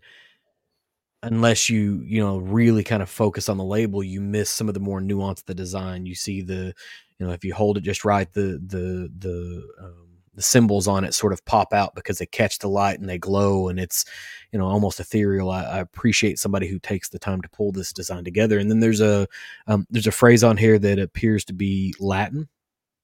unless 1.22 1.68
you 1.68 2.00
you 2.04 2.20
know 2.20 2.38
really 2.38 2.84
kind 2.84 3.02
of 3.02 3.10
focus 3.10 3.48
on 3.48 3.56
the 3.56 3.64
label 3.64 4.04
you 4.04 4.20
miss 4.20 4.48
some 4.48 4.68
of 4.68 4.74
the 4.74 4.80
more 4.80 5.00
nuance 5.00 5.40
of 5.40 5.46
the 5.46 5.54
design 5.54 6.06
you 6.06 6.14
see 6.14 6.42
the 6.42 6.72
you 7.18 7.26
know 7.26 7.32
if 7.32 7.44
you 7.44 7.52
hold 7.52 7.76
it 7.76 7.80
just 7.80 8.04
right 8.04 8.32
the 8.34 8.62
the 8.66 9.10
the 9.18 9.66
um, 9.80 10.07
the 10.38 10.42
symbols 10.42 10.86
on 10.86 11.02
it 11.02 11.12
sort 11.14 11.32
of 11.32 11.44
pop 11.46 11.72
out 11.72 11.96
because 11.96 12.18
they 12.18 12.26
catch 12.26 12.60
the 12.60 12.68
light 12.68 13.00
and 13.00 13.08
they 13.08 13.18
glow 13.18 13.66
and 13.66 13.80
it's 13.80 14.04
you 14.52 14.58
know 14.58 14.66
almost 14.66 15.00
ethereal. 15.00 15.50
I, 15.50 15.64
I 15.64 15.78
appreciate 15.80 16.38
somebody 16.38 16.68
who 16.68 16.78
takes 16.78 17.08
the 17.08 17.18
time 17.18 17.42
to 17.42 17.48
pull 17.48 17.72
this 17.72 17.92
design 17.92 18.22
together. 18.22 18.60
And 18.60 18.70
then 18.70 18.78
there's 18.78 19.00
a 19.00 19.26
um, 19.66 19.84
there's 19.90 20.06
a 20.06 20.12
phrase 20.12 20.44
on 20.44 20.56
here 20.56 20.78
that 20.78 21.00
appears 21.00 21.44
to 21.46 21.52
be 21.52 21.92
latin. 21.98 22.48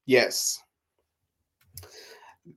Yes. 0.06 0.62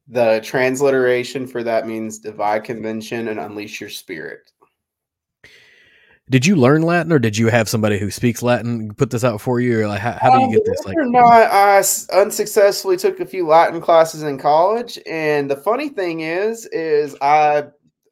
The 0.10 0.42
transliteration 0.44 1.48
for 1.48 1.64
that 1.64 1.88
means 1.88 2.20
divide 2.20 2.64
convention 2.64 3.30
and 3.30 3.40
unleash 3.40 3.82
your 3.82 3.90
spirit. 3.90 4.52
Did 6.30 6.46
you 6.46 6.58
learn 6.58 6.82
Latin, 6.82 7.14
or 7.14 7.20
did 7.20 7.38
you 7.38 7.48
have 7.48 7.70
somebody 7.70 7.98
who 7.98 8.12
speaks 8.12 8.44
Latin 8.44 8.94
put 8.94 9.12
this 9.12 9.24
out 9.24 9.40
for 9.40 9.62
you, 9.62 9.80
or 9.80 9.88
like 9.88 10.02
how, 10.02 10.12
how 10.12 10.38
do 10.38 10.44
you 10.44 10.52
get 10.52 10.66
this? 10.66 10.84
Like, 10.86 10.98
um, 10.98 11.04
or 11.04 11.10
not, 11.10 11.52
I 11.52 11.78
unsuccessfully 12.14 12.98
took 12.98 13.22
a 13.22 13.26
few 13.26 13.48
Latin 13.48 13.80
classes 13.80 14.24
in 14.24 14.38
college, 14.38 15.00
and 15.06 15.50
the 15.50 15.56
funny 15.56 15.88
thing 15.88 16.20
is, 16.20 16.66
is 16.68 17.16
I 17.22 17.68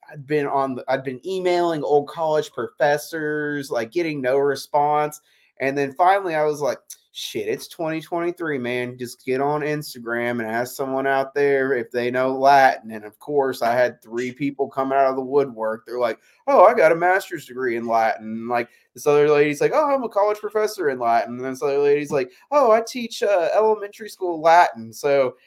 I'd 0.09 0.26
been 0.26 0.47
on, 0.47 0.80
I'd 0.88 1.03
been 1.03 1.20
emailing 1.28 1.84
old 1.84 2.07
college 2.07 2.51
professors, 2.51 3.70
like 3.70 3.91
getting 3.91 4.22
no 4.22 4.38
response, 4.38 5.20
and 5.59 5.78
then 5.78 5.91
finally 5.91 6.36
I 6.36 6.45
was 6.45 6.61
like, 6.61 6.78
shit, 7.18 7.47
it's 7.47 7.70
2023, 7.70 8.57
man. 8.57 8.97
Just 8.97 9.24
get 9.26 9.39
on 9.39 9.61
Instagram 9.61 10.32
and 10.32 10.41
ask 10.41 10.76
someone 10.76 11.07
out 11.07 11.34
there 11.34 11.74
if 11.74 11.89
they 11.89 12.11
know 12.11 12.38
Latin. 12.38 12.91
And 12.91 13.05
of 13.05 13.18
course, 13.20 13.61
I 13.61 13.74
had 13.74 14.01
three 14.01 14.34
people 14.34 14.68
coming 14.68 14.97
out 14.97 15.09
of 15.09 15.16
the 15.16 15.22
woodwork. 15.22 15.86
They're 15.86 15.97
like, 15.97 16.20
oh, 16.47 16.66
I 16.66 16.74
got 16.74 16.91
a 16.91 16.95
master's 16.95 17.45
degree 17.45 17.78
in 17.78 17.88
Latin. 17.88 18.26
And 18.26 18.49
like 18.49 18.68
this 18.93 19.07
other 19.07 19.30
lady's 19.30 19.61
like, 19.61 19.72
oh, 19.74 19.95
I'm 19.95 20.03
a 20.03 20.09
college 20.09 20.39
professor 20.39 20.89
in 20.89 20.99
Latin. 20.99 21.36
And 21.38 21.45
this 21.45 21.63
other 21.63 21.80
lady's 21.80 22.11
like, 22.11 22.32
oh, 22.51 22.72
I 22.72 22.82
teach 22.82 23.24
uh, 23.24 23.49
elementary 23.55 24.09
school 24.09 24.41
Latin. 24.41 24.91
So 24.91 25.38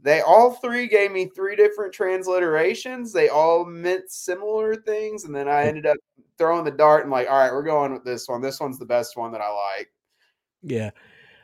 they 0.00 0.20
all 0.20 0.52
three 0.52 0.86
gave 0.86 1.10
me 1.10 1.26
three 1.34 1.56
different 1.56 1.92
transliterations. 1.92 3.12
They 3.12 3.30
all 3.30 3.64
meant 3.64 4.12
similar 4.12 4.76
things. 4.76 5.24
And 5.24 5.34
then 5.34 5.48
I 5.48 5.64
ended 5.64 5.86
up 5.86 5.96
throwing 6.38 6.64
the 6.64 6.70
dart 6.70 7.02
and 7.02 7.10
like, 7.10 7.28
all 7.28 7.36
right, 7.36 7.52
we're 7.52 7.64
going 7.64 7.92
with 7.92 8.04
this 8.04 8.28
one. 8.28 8.40
This 8.40 8.60
one's 8.60 8.78
the 8.78 8.86
best 8.86 9.16
one 9.16 9.32
that 9.32 9.40
I 9.40 9.50
like. 9.76 9.90
Yeah. 10.62 10.90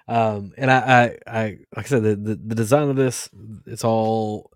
Um, 0.09 0.53
and 0.57 0.71
I, 0.71 0.79
I, 1.27 1.41
I, 1.41 1.59
like 1.75 1.87
I 1.87 1.89
said, 1.89 2.03
the, 2.03 2.17
the, 2.17 2.35
the 2.37 2.55
design 2.55 2.89
of 2.89 2.97
this, 2.97 3.29
it's 3.67 3.85
all, 3.85 4.51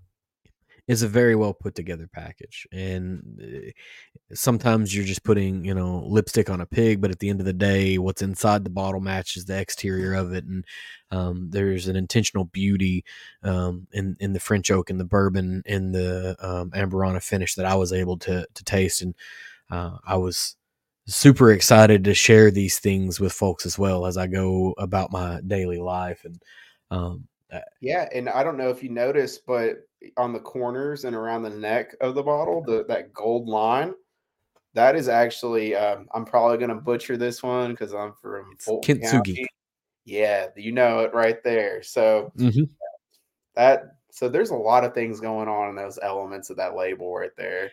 is 0.87 1.03
a 1.03 1.09
very 1.09 1.37
well 1.37 1.55
put 1.55 1.77
together 1.77 2.09
package. 2.13 2.67
And 2.73 3.41
eh, 3.41 3.71
sometimes 4.35 4.95
you're 4.95 5.05
just 5.05 5.23
putting, 5.23 5.65
you 5.65 5.73
know, 5.73 6.05
lipstick 6.05 6.51
on 6.51 6.61
a 6.61 6.67
pig, 6.67 7.01
but 7.01 7.13
at 7.13 7.21
the 7.21 7.29
end 7.29 7.39
of 7.39 7.47
the 7.47 7.53
day, 7.53 7.97
what's 7.97 8.23
inside 8.23 8.65
the 8.65 8.71
bottle 8.71 9.01
matches 9.01 9.45
the 9.45 9.59
exterior 9.61 10.15
of 10.15 10.33
it. 10.33 10.45
And 10.45 10.65
um, 11.13 11.51
there's 11.51 11.87
an 11.87 11.95
intentional 11.95 12.45
beauty 12.45 13.05
um, 13.45 13.87
in 13.93 14.17
in 14.19 14.33
the 14.33 14.41
French 14.41 14.69
oak 14.71 14.91
and 14.91 14.99
the 14.99 15.05
bourbon 15.05 15.63
and 15.65 15.95
the 15.95 16.37
um, 16.41 16.71
Amburana 16.73 17.23
finish 17.23 17.55
that 17.55 17.67
I 17.67 17.77
was 17.77 17.93
able 17.93 18.19
to 18.19 18.47
to 18.53 18.65
taste. 18.65 19.01
And 19.01 19.15
uh, 19.71 19.99
I 20.05 20.17
was 20.17 20.57
super 21.11 21.53
excited 21.53 22.05
to 22.05 22.15
share 22.15 22.51
these 22.51 22.79
things 22.79 23.21
with 23.21 23.33
folks 23.33 23.67
as 23.67 23.79
well 23.79 24.07
as 24.07 24.17
I 24.17 24.27
go 24.27 24.75
about 24.79 25.13
my 25.13 25.41
daily 25.47 25.79
life. 25.79 26.25
And 26.25 26.43
um, 26.91 27.29
yeah, 27.81 28.09
and 28.15 28.29
I 28.29 28.43
don't 28.43 28.57
know 28.57 28.71
if 28.71 28.83
you 28.83 28.91
noticed, 28.91 29.45
but 29.47 29.79
on 30.17 30.33
the 30.33 30.41
corners 30.41 31.05
and 31.05 31.15
around 31.17 31.43
the 31.43 31.51
neck 31.51 31.95
of 32.01 32.15
the 32.15 32.23
bottle, 32.23 32.63
the 32.63 32.85
that 32.89 33.13
gold 33.13 33.49
line, 33.49 33.93
that 34.75 34.95
is 34.95 35.09
actually 35.09 35.75
um, 35.75 36.07
I'm 36.15 36.25
probably 36.25 36.59
going 36.59 36.71
to 36.71 36.77
butcher 36.77 37.17
this 37.17 37.43
one 37.43 37.73
because 37.73 37.93
I'm 37.93 38.15
from 38.21 38.57
Fulton 38.59 38.99
Kintsugi. 38.99 39.11
County. 39.11 39.47
Yeah, 40.05 40.47
you 40.57 40.73
know 40.73 41.01
it 41.01 41.13
right 41.13 41.43
there. 41.43 41.83
So 41.83 42.33
mm-hmm. 42.37 42.65
that 43.57 43.97
so 44.11 44.29
there's 44.29 44.51
a 44.51 44.57
lot 44.57 44.85
of 44.85 44.95
things 44.95 45.21
going 45.21 45.49
on 45.49 45.71
in 45.71 45.77
those 45.77 45.99
elements 46.03 46.51
of 46.51 46.57
that 46.57 46.77
label 46.77 47.15
right 47.15 47.37
there. 47.37 47.71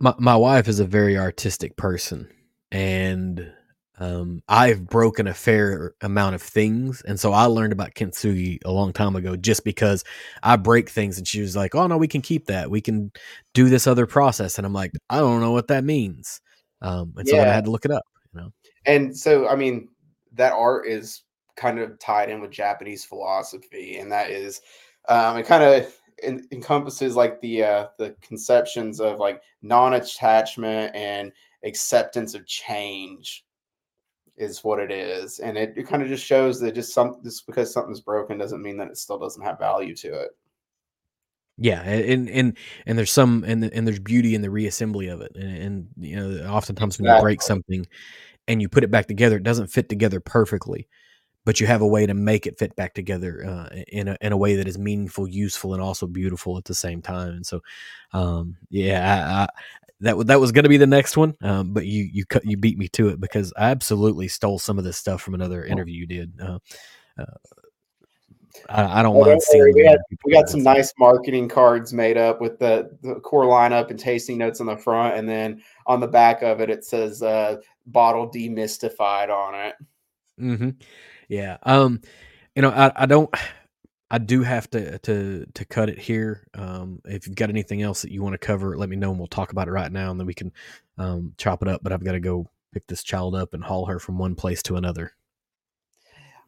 My 0.00 0.14
my 0.18 0.36
wife 0.36 0.68
is 0.68 0.80
a 0.80 0.86
very 0.86 1.16
artistic 1.16 1.76
person 1.76 2.28
and 2.70 3.52
um, 4.00 4.42
I've 4.48 4.86
broken 4.86 5.26
a 5.26 5.34
fair 5.34 5.94
amount 6.02 6.36
of 6.36 6.42
things, 6.42 7.02
and 7.02 7.18
so 7.18 7.32
I 7.32 7.44
learned 7.44 7.72
about 7.72 7.94
kintsugi 7.94 8.58
a 8.64 8.70
long 8.70 8.92
time 8.92 9.16
ago, 9.16 9.36
just 9.36 9.64
because 9.64 10.04
I 10.42 10.56
break 10.56 10.88
things, 10.88 11.18
and 11.18 11.26
she 11.26 11.40
was 11.40 11.56
like, 11.56 11.74
"Oh 11.74 11.86
no, 11.86 11.98
we 11.98 12.06
can 12.06 12.22
keep 12.22 12.46
that. 12.46 12.70
We 12.70 12.80
can 12.80 13.10
do 13.54 13.68
this 13.68 13.86
other 13.86 14.06
process," 14.06 14.56
and 14.56 14.66
I'm 14.66 14.72
like, 14.72 14.92
"I 15.10 15.18
don't 15.18 15.40
know 15.40 15.50
what 15.50 15.68
that 15.68 15.82
means," 15.82 16.40
um, 16.80 17.12
and 17.16 17.26
so 17.28 17.40
I 17.40 17.44
had 17.44 17.64
to 17.64 17.70
look 17.72 17.84
it 17.84 17.90
up. 17.90 18.04
You 18.32 18.40
know, 18.40 18.50
and 18.86 19.16
so 19.16 19.48
I 19.48 19.56
mean, 19.56 19.88
that 20.34 20.52
art 20.52 20.86
is 20.86 21.22
kind 21.56 21.80
of 21.80 21.98
tied 21.98 22.30
in 22.30 22.40
with 22.40 22.52
Japanese 22.52 23.04
philosophy, 23.04 23.98
and 23.98 24.12
that 24.12 24.30
is, 24.30 24.60
um, 25.08 25.38
it 25.38 25.46
kind 25.46 25.64
of 25.64 25.92
encompasses 26.52 27.16
like 27.16 27.40
the 27.40 27.64
uh, 27.64 27.86
the 27.98 28.14
conceptions 28.22 29.00
of 29.00 29.18
like 29.18 29.42
non-attachment 29.62 30.94
and 30.94 31.32
acceptance 31.64 32.34
of 32.34 32.46
change 32.46 33.44
is 34.36 34.62
what 34.62 34.78
it 34.78 34.92
is 34.92 35.40
and 35.40 35.58
it, 35.58 35.74
it 35.76 35.88
kind 35.88 36.02
of 36.02 36.08
just 36.08 36.24
shows 36.24 36.60
that 36.60 36.74
just 36.74 36.94
some 36.94 37.16
just 37.24 37.46
because 37.46 37.72
something's 37.72 38.00
broken 38.00 38.38
doesn't 38.38 38.62
mean 38.62 38.76
that 38.76 38.88
it 38.88 38.96
still 38.96 39.18
doesn't 39.18 39.42
have 39.42 39.58
value 39.58 39.94
to 39.94 40.14
it 40.14 40.30
yeah 41.56 41.82
and 41.82 42.30
and 42.30 42.56
and 42.86 42.96
there's 42.96 43.10
some 43.10 43.42
and 43.44 43.64
and 43.64 43.86
there's 43.86 43.98
beauty 43.98 44.36
in 44.36 44.42
the 44.42 44.48
reassembly 44.48 45.12
of 45.12 45.20
it 45.20 45.32
and, 45.34 45.56
and 45.56 45.88
you 45.98 46.14
know 46.14 46.46
oftentimes 46.48 46.98
when 46.98 47.12
you 47.12 47.20
break 47.20 47.42
something 47.42 47.84
and 48.46 48.62
you 48.62 48.68
put 48.68 48.84
it 48.84 48.90
back 48.92 49.06
together 49.06 49.36
it 49.36 49.42
doesn't 49.42 49.66
fit 49.66 49.88
together 49.88 50.20
perfectly 50.20 50.86
but 51.48 51.60
you 51.60 51.66
have 51.66 51.80
a 51.80 51.86
way 51.86 52.04
to 52.04 52.12
make 52.12 52.46
it 52.46 52.58
fit 52.58 52.76
back 52.76 52.92
together 52.92 53.42
uh, 53.42 53.74
in 53.88 54.06
a 54.06 54.18
in 54.20 54.32
a 54.32 54.36
way 54.36 54.56
that 54.56 54.68
is 54.68 54.76
meaningful, 54.76 55.26
useful, 55.26 55.72
and 55.72 55.82
also 55.82 56.06
beautiful 56.06 56.58
at 56.58 56.66
the 56.66 56.74
same 56.74 57.00
time. 57.00 57.30
And 57.30 57.46
so, 57.46 57.62
um, 58.12 58.58
yeah, 58.68 59.46
I, 59.48 59.62
that 60.00 60.26
that 60.26 60.40
was 60.40 60.52
going 60.52 60.62
to 60.64 60.68
be 60.68 60.76
the 60.76 60.86
next 60.86 61.16
one, 61.16 61.34
um, 61.42 61.72
but 61.72 61.86
you 61.86 62.08
you 62.12 62.24
cut 62.24 62.44
you 62.44 62.56
beat 62.56 62.78
me 62.78 62.88
to 62.88 63.08
it 63.08 63.20
because 63.20 63.52
I 63.56 63.70
absolutely 63.70 64.28
stole 64.28 64.58
some 64.58 64.78
of 64.78 64.84
this 64.84 64.96
stuff 64.96 65.20
from 65.22 65.34
another 65.34 65.64
interview 65.64 66.00
you 66.00 66.06
did. 66.06 66.32
Uh, 66.40 66.58
uh, 67.18 67.24
I, 68.68 69.00
I, 69.00 69.02
don't 69.02 69.14
well, 69.14 69.28
mind 69.28 69.42
seeing. 69.42 69.74
We, 69.74 69.84
had, 69.84 69.98
we 70.24 70.32
got 70.32 70.48
some 70.48 70.62
nice 70.62 70.92
marketing 70.98 71.48
cards 71.48 71.92
made 71.92 72.16
up 72.16 72.40
with 72.40 72.58
the, 72.58 72.90
the, 73.02 73.16
core 73.16 73.44
lineup 73.44 73.90
and 73.90 73.98
tasting 73.98 74.38
notes 74.38 74.60
on 74.60 74.66
the 74.66 74.76
front, 74.76 75.16
and 75.16 75.28
then 75.28 75.62
on 75.86 76.00
the 76.00 76.08
back 76.08 76.42
of 76.42 76.60
it, 76.60 76.70
it 76.70 76.84
says 76.84 77.22
uh, 77.22 77.56
"bottle 77.86 78.30
demystified" 78.30 79.30
on 79.30 79.54
it. 79.54 79.74
Mm-hmm. 80.40 80.70
Yeah. 81.28 81.58
Um. 81.62 82.00
You 82.54 82.62
know, 82.62 82.70
I, 82.70 82.92
I 82.96 83.06
don't. 83.06 83.32
I 84.10 84.18
do 84.18 84.42
have 84.42 84.70
to 84.70 84.98
to 85.00 85.46
to 85.52 85.64
cut 85.64 85.90
it 85.90 85.98
here. 85.98 86.46
Um, 86.54 87.02
if 87.04 87.26
you've 87.26 87.36
got 87.36 87.50
anything 87.50 87.82
else 87.82 88.02
that 88.02 88.12
you 88.12 88.22
want 88.22 88.34
to 88.34 88.38
cover, 88.38 88.76
let 88.76 88.88
me 88.88 88.96
know 88.96 89.10
and 89.10 89.18
we'll 89.18 89.28
talk 89.28 89.52
about 89.52 89.68
it 89.68 89.72
right 89.72 89.92
now, 89.92 90.10
and 90.10 90.18
then 90.18 90.26
we 90.26 90.34
can 90.34 90.52
um, 90.96 91.34
chop 91.36 91.62
it 91.62 91.68
up. 91.68 91.82
But 91.82 91.92
I've 91.92 92.04
got 92.04 92.12
to 92.12 92.20
go 92.20 92.48
pick 92.72 92.86
this 92.86 93.02
child 93.02 93.34
up 93.34 93.54
and 93.54 93.62
haul 93.62 93.86
her 93.86 93.98
from 93.98 94.18
one 94.18 94.34
place 94.34 94.62
to 94.64 94.76
another. 94.76 95.12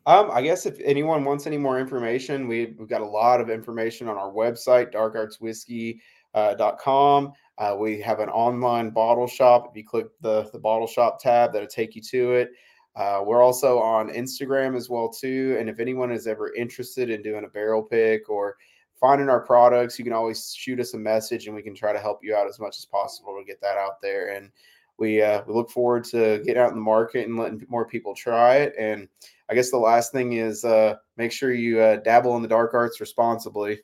Um, 0.07 0.31
I 0.33 0.43
guess 0.43 0.65
if 0.65 0.79
anyone 0.83 1.25
wants 1.25 1.47
any 1.47 1.59
more 1.59 1.79
information, 1.79 2.49
we, 2.49 2.75
we've 2.79 2.89
got 2.89 3.03
a 3.03 3.07
lot 3.07 3.41
of 3.41 3.51
information 3.51 4.09
on 4.09 4.17
our 4.17 4.33
website, 4.33 4.93
darkartswhiskey.com. 4.93 7.27
Uh, 7.27 7.63
uh, 7.63 7.77
we 7.77 8.01
have 8.01 8.21
an 8.21 8.31
online 8.31 8.91
bottle 8.91 9.27
shop. 9.27 9.67
If 9.71 9.77
you 9.77 9.85
click 9.85 10.07
the, 10.23 10.49
the 10.53 10.59
bottle 10.59 10.87
shop 10.87 11.21
tab, 11.21 11.53
that'll 11.53 11.69
take 11.69 11.95
you 11.95 12.01
to 12.03 12.33
it. 12.33 12.53
Uh, 12.97 13.23
we're 13.25 13.43
also 13.43 13.79
on 13.79 14.11
Instagram 14.11 14.77
as 14.77 14.91
well 14.91 15.09
too. 15.09 15.57
And 15.59 15.69
if 15.69 15.79
anyone 15.79 16.11
is 16.11 16.27
ever 16.27 16.53
interested 16.55 17.09
in 17.11 17.23
doing 17.23 17.45
a 17.45 17.49
barrel 17.49 17.83
pick 17.83 18.29
or 18.29 18.57
finding 19.01 19.29
our 19.29 19.41
products, 19.41 19.99
you 19.99 20.05
can 20.05 20.13
always 20.13 20.53
shoot 20.55 20.81
us 20.81 20.95
a 20.95 20.99
message, 20.99 21.47
and 21.47 21.55
we 21.55 21.63
can 21.63 21.75
try 21.75 21.93
to 21.93 22.01
help 22.01 22.21
you 22.23 22.35
out 22.35 22.49
as 22.49 22.59
much 22.59 22.79
as 22.79 22.85
possible 22.85 23.37
to 23.39 23.45
get 23.45 23.61
that 23.61 23.79
out 23.79 24.01
there. 24.03 24.35
And 24.37 24.51
we 24.99 25.23
uh, 25.23 25.43
we 25.47 25.55
look 25.55 25.71
forward 25.71 26.05
to 26.05 26.39
getting 26.45 26.59
out 26.59 26.69
in 26.69 26.75
the 26.75 26.81
market 26.83 27.27
and 27.27 27.39
letting 27.39 27.65
more 27.69 27.87
people 27.87 28.15
try 28.15 28.57
it. 28.57 28.75
And 28.79 29.09
I 29.49 29.55
guess 29.55 29.71
the 29.71 29.79
last 29.79 30.13
thing 30.13 30.35
is 30.35 30.65
uh, 30.65 30.97
make 31.17 31.33
sure 31.33 31.53
you 31.53 31.81
uh, 31.81 31.97
dabble 31.97 32.37
in 32.37 32.43
the 32.43 32.49
dark 32.49 32.75
arts 32.75 33.01
responsibly. 33.01 33.81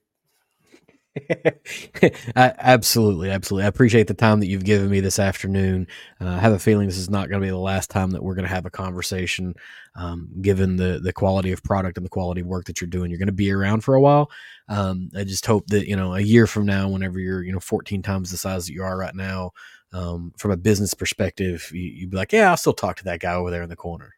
absolutely, 2.36 3.30
absolutely. 3.30 3.64
I 3.64 3.68
appreciate 3.68 4.06
the 4.06 4.14
time 4.14 4.40
that 4.40 4.46
you've 4.46 4.64
given 4.64 4.90
me 4.90 5.00
this 5.00 5.18
afternoon. 5.18 5.86
Uh, 6.20 6.28
I 6.28 6.38
have 6.38 6.52
a 6.52 6.58
feeling 6.58 6.86
this 6.86 6.98
is 6.98 7.10
not 7.10 7.28
going 7.28 7.40
to 7.40 7.46
be 7.46 7.50
the 7.50 7.56
last 7.56 7.90
time 7.90 8.10
that 8.10 8.22
we're 8.22 8.34
going 8.34 8.46
to 8.46 8.54
have 8.54 8.66
a 8.66 8.70
conversation. 8.70 9.54
Um, 9.94 10.28
given 10.42 10.76
the 10.76 11.00
the 11.02 11.12
quality 11.12 11.52
of 11.52 11.62
product 11.62 11.96
and 11.96 12.04
the 12.04 12.10
quality 12.10 12.42
of 12.42 12.46
work 12.46 12.66
that 12.66 12.80
you're 12.80 12.90
doing, 12.90 13.10
you're 13.10 13.18
going 13.18 13.26
to 13.26 13.32
be 13.32 13.50
around 13.50 13.80
for 13.82 13.94
a 13.94 14.00
while. 14.00 14.30
Um, 14.68 15.10
I 15.16 15.24
just 15.24 15.46
hope 15.46 15.66
that 15.68 15.88
you 15.88 15.96
know 15.96 16.14
a 16.14 16.20
year 16.20 16.46
from 16.46 16.66
now, 16.66 16.88
whenever 16.88 17.18
you're 17.18 17.42
you 17.42 17.52
know 17.52 17.60
14 17.60 18.02
times 18.02 18.30
the 18.30 18.36
size 18.36 18.66
that 18.66 18.72
you 18.72 18.82
are 18.82 18.96
right 18.96 19.14
now, 19.14 19.52
um, 19.92 20.32
from 20.36 20.50
a 20.50 20.56
business 20.56 20.94
perspective, 20.94 21.70
you, 21.72 21.82
you'd 21.82 22.10
be 22.10 22.16
like, 22.16 22.32
yeah, 22.32 22.50
I'll 22.50 22.56
still 22.56 22.74
talk 22.74 22.96
to 22.96 23.04
that 23.04 23.20
guy 23.20 23.34
over 23.34 23.50
there 23.50 23.62
in 23.62 23.70
the 23.70 23.76
corner. 23.76 24.14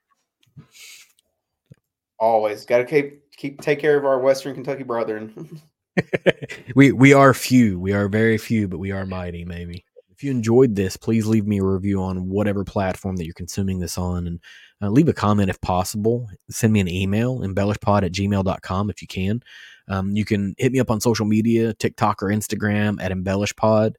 Always 2.19 2.65
got 2.65 2.79
to 2.79 2.85
keep 2.85 3.31
keep 3.37 3.61
take 3.61 3.79
care 3.79 3.97
of 3.97 4.05
our 4.05 4.19
Western 4.19 4.55
Kentucky 4.55 4.83
brethren. 4.83 5.61
we 6.75 6.93
we 6.93 7.13
are 7.13 7.35
few. 7.35 7.79
We 7.79 7.93
are 7.93 8.09
very 8.09 8.39
few, 8.39 8.69
but 8.69 8.79
we 8.79 8.93
are 8.93 9.07
mighty. 9.07 9.45
Maybe. 9.45 9.85
If 10.11 10.25
you 10.25 10.33
enjoyed 10.33 10.75
this, 10.75 10.97
please 10.97 11.27
leave 11.27 11.47
me 11.47 11.59
a 11.59 11.65
review 11.65 12.03
on 12.03 12.29
whatever 12.29 12.65
platform 12.65 13.17
that 13.17 13.25
you're 13.25 13.35
consuming 13.35 13.79
this 13.79 13.97
on, 13.97 14.27
and 14.27 14.41
uh, 14.83 14.89
leave 14.89 15.09
a 15.09 15.13
comment 15.13 15.51
if 15.51 15.61
possible. 15.61 16.29
Send 16.51 16.73
me 16.73 16.81
an 16.81 16.89
email, 16.89 17.41
embellishpod 17.41 18.03
at 18.03 18.13
gmail.com 18.13 18.91
if 18.91 19.01
you 19.01 19.07
can. 19.07 19.43
Um, 19.89 20.17
you 20.17 20.25
can 20.25 20.55
hit 20.59 20.73
me 20.73 20.81
up 20.81 20.91
on 20.91 21.01
social 21.01 21.25
media, 21.25 21.73
TikTok 21.73 22.23
or 22.23 22.27
Instagram 22.27 23.01
at 23.01 23.13
embellishpod. 23.13 23.95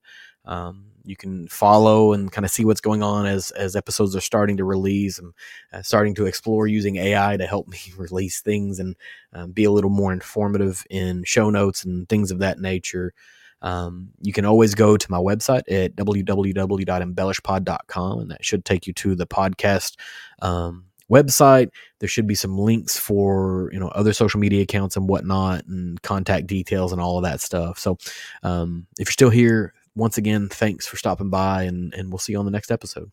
Um, 0.45 0.88
you 1.03 1.15
can 1.15 1.47
follow 1.47 2.13
and 2.13 2.31
kind 2.31 2.45
of 2.45 2.51
see 2.51 2.65
what's 2.65 2.81
going 2.81 3.03
on 3.03 3.25
as 3.25 3.51
as 3.51 3.75
episodes 3.75 4.15
are 4.15 4.21
starting 4.21 4.57
to 4.57 4.63
release 4.63 5.19
and 5.19 5.33
uh, 5.73 5.81
starting 5.81 6.15
to 6.15 6.25
explore 6.25 6.67
using 6.67 6.97
AI 6.97 7.37
to 7.37 7.45
help 7.45 7.67
me 7.71 7.79
release 7.97 8.41
things 8.41 8.79
and 8.79 8.95
um, 9.33 9.51
be 9.51 9.63
a 9.63 9.71
little 9.71 9.89
more 9.89 10.13
informative 10.13 10.85
in 10.89 11.23
show 11.23 11.49
notes 11.49 11.83
and 11.83 12.07
things 12.09 12.31
of 12.31 12.39
that 12.39 12.59
nature. 12.59 13.13
Um, 13.61 14.09
you 14.21 14.31
can 14.31 14.45
always 14.45 14.73
go 14.73 14.95
to 14.95 15.11
my 15.11 15.17
website 15.17 15.63
at 15.69 15.93
www.embellishpod.com 15.95 18.19
and 18.19 18.31
that 18.31 18.45
should 18.45 18.63
take 18.63 18.87
you 18.87 18.93
to 18.93 19.15
the 19.15 19.27
podcast 19.27 19.97
um, 20.41 20.85
website. 21.09 21.69
There 21.99 22.09
should 22.09 22.27
be 22.27 22.35
some 22.35 22.57
links 22.57 22.97
for 22.97 23.69
you 23.73 23.79
know 23.79 23.89
other 23.89 24.13
social 24.13 24.39
media 24.39 24.61
accounts 24.61 24.95
and 24.95 25.09
whatnot, 25.09 25.65
and 25.65 26.01
contact 26.01 26.47
details 26.47 26.91
and 26.91 27.01
all 27.01 27.17
of 27.17 27.23
that 27.23 27.41
stuff. 27.41 27.79
So 27.79 27.97
um, 28.43 28.87
if 28.97 29.07
you're 29.07 29.13
still 29.13 29.29
here, 29.29 29.73
once 29.95 30.17
again, 30.17 30.49
thanks 30.49 30.87
for 30.87 30.97
stopping 30.97 31.29
by, 31.29 31.63
and, 31.63 31.93
and 31.93 32.11
we'll 32.11 32.19
see 32.19 32.33
you 32.33 32.39
on 32.39 32.45
the 32.45 32.51
next 32.51 32.71
episode. 32.71 33.11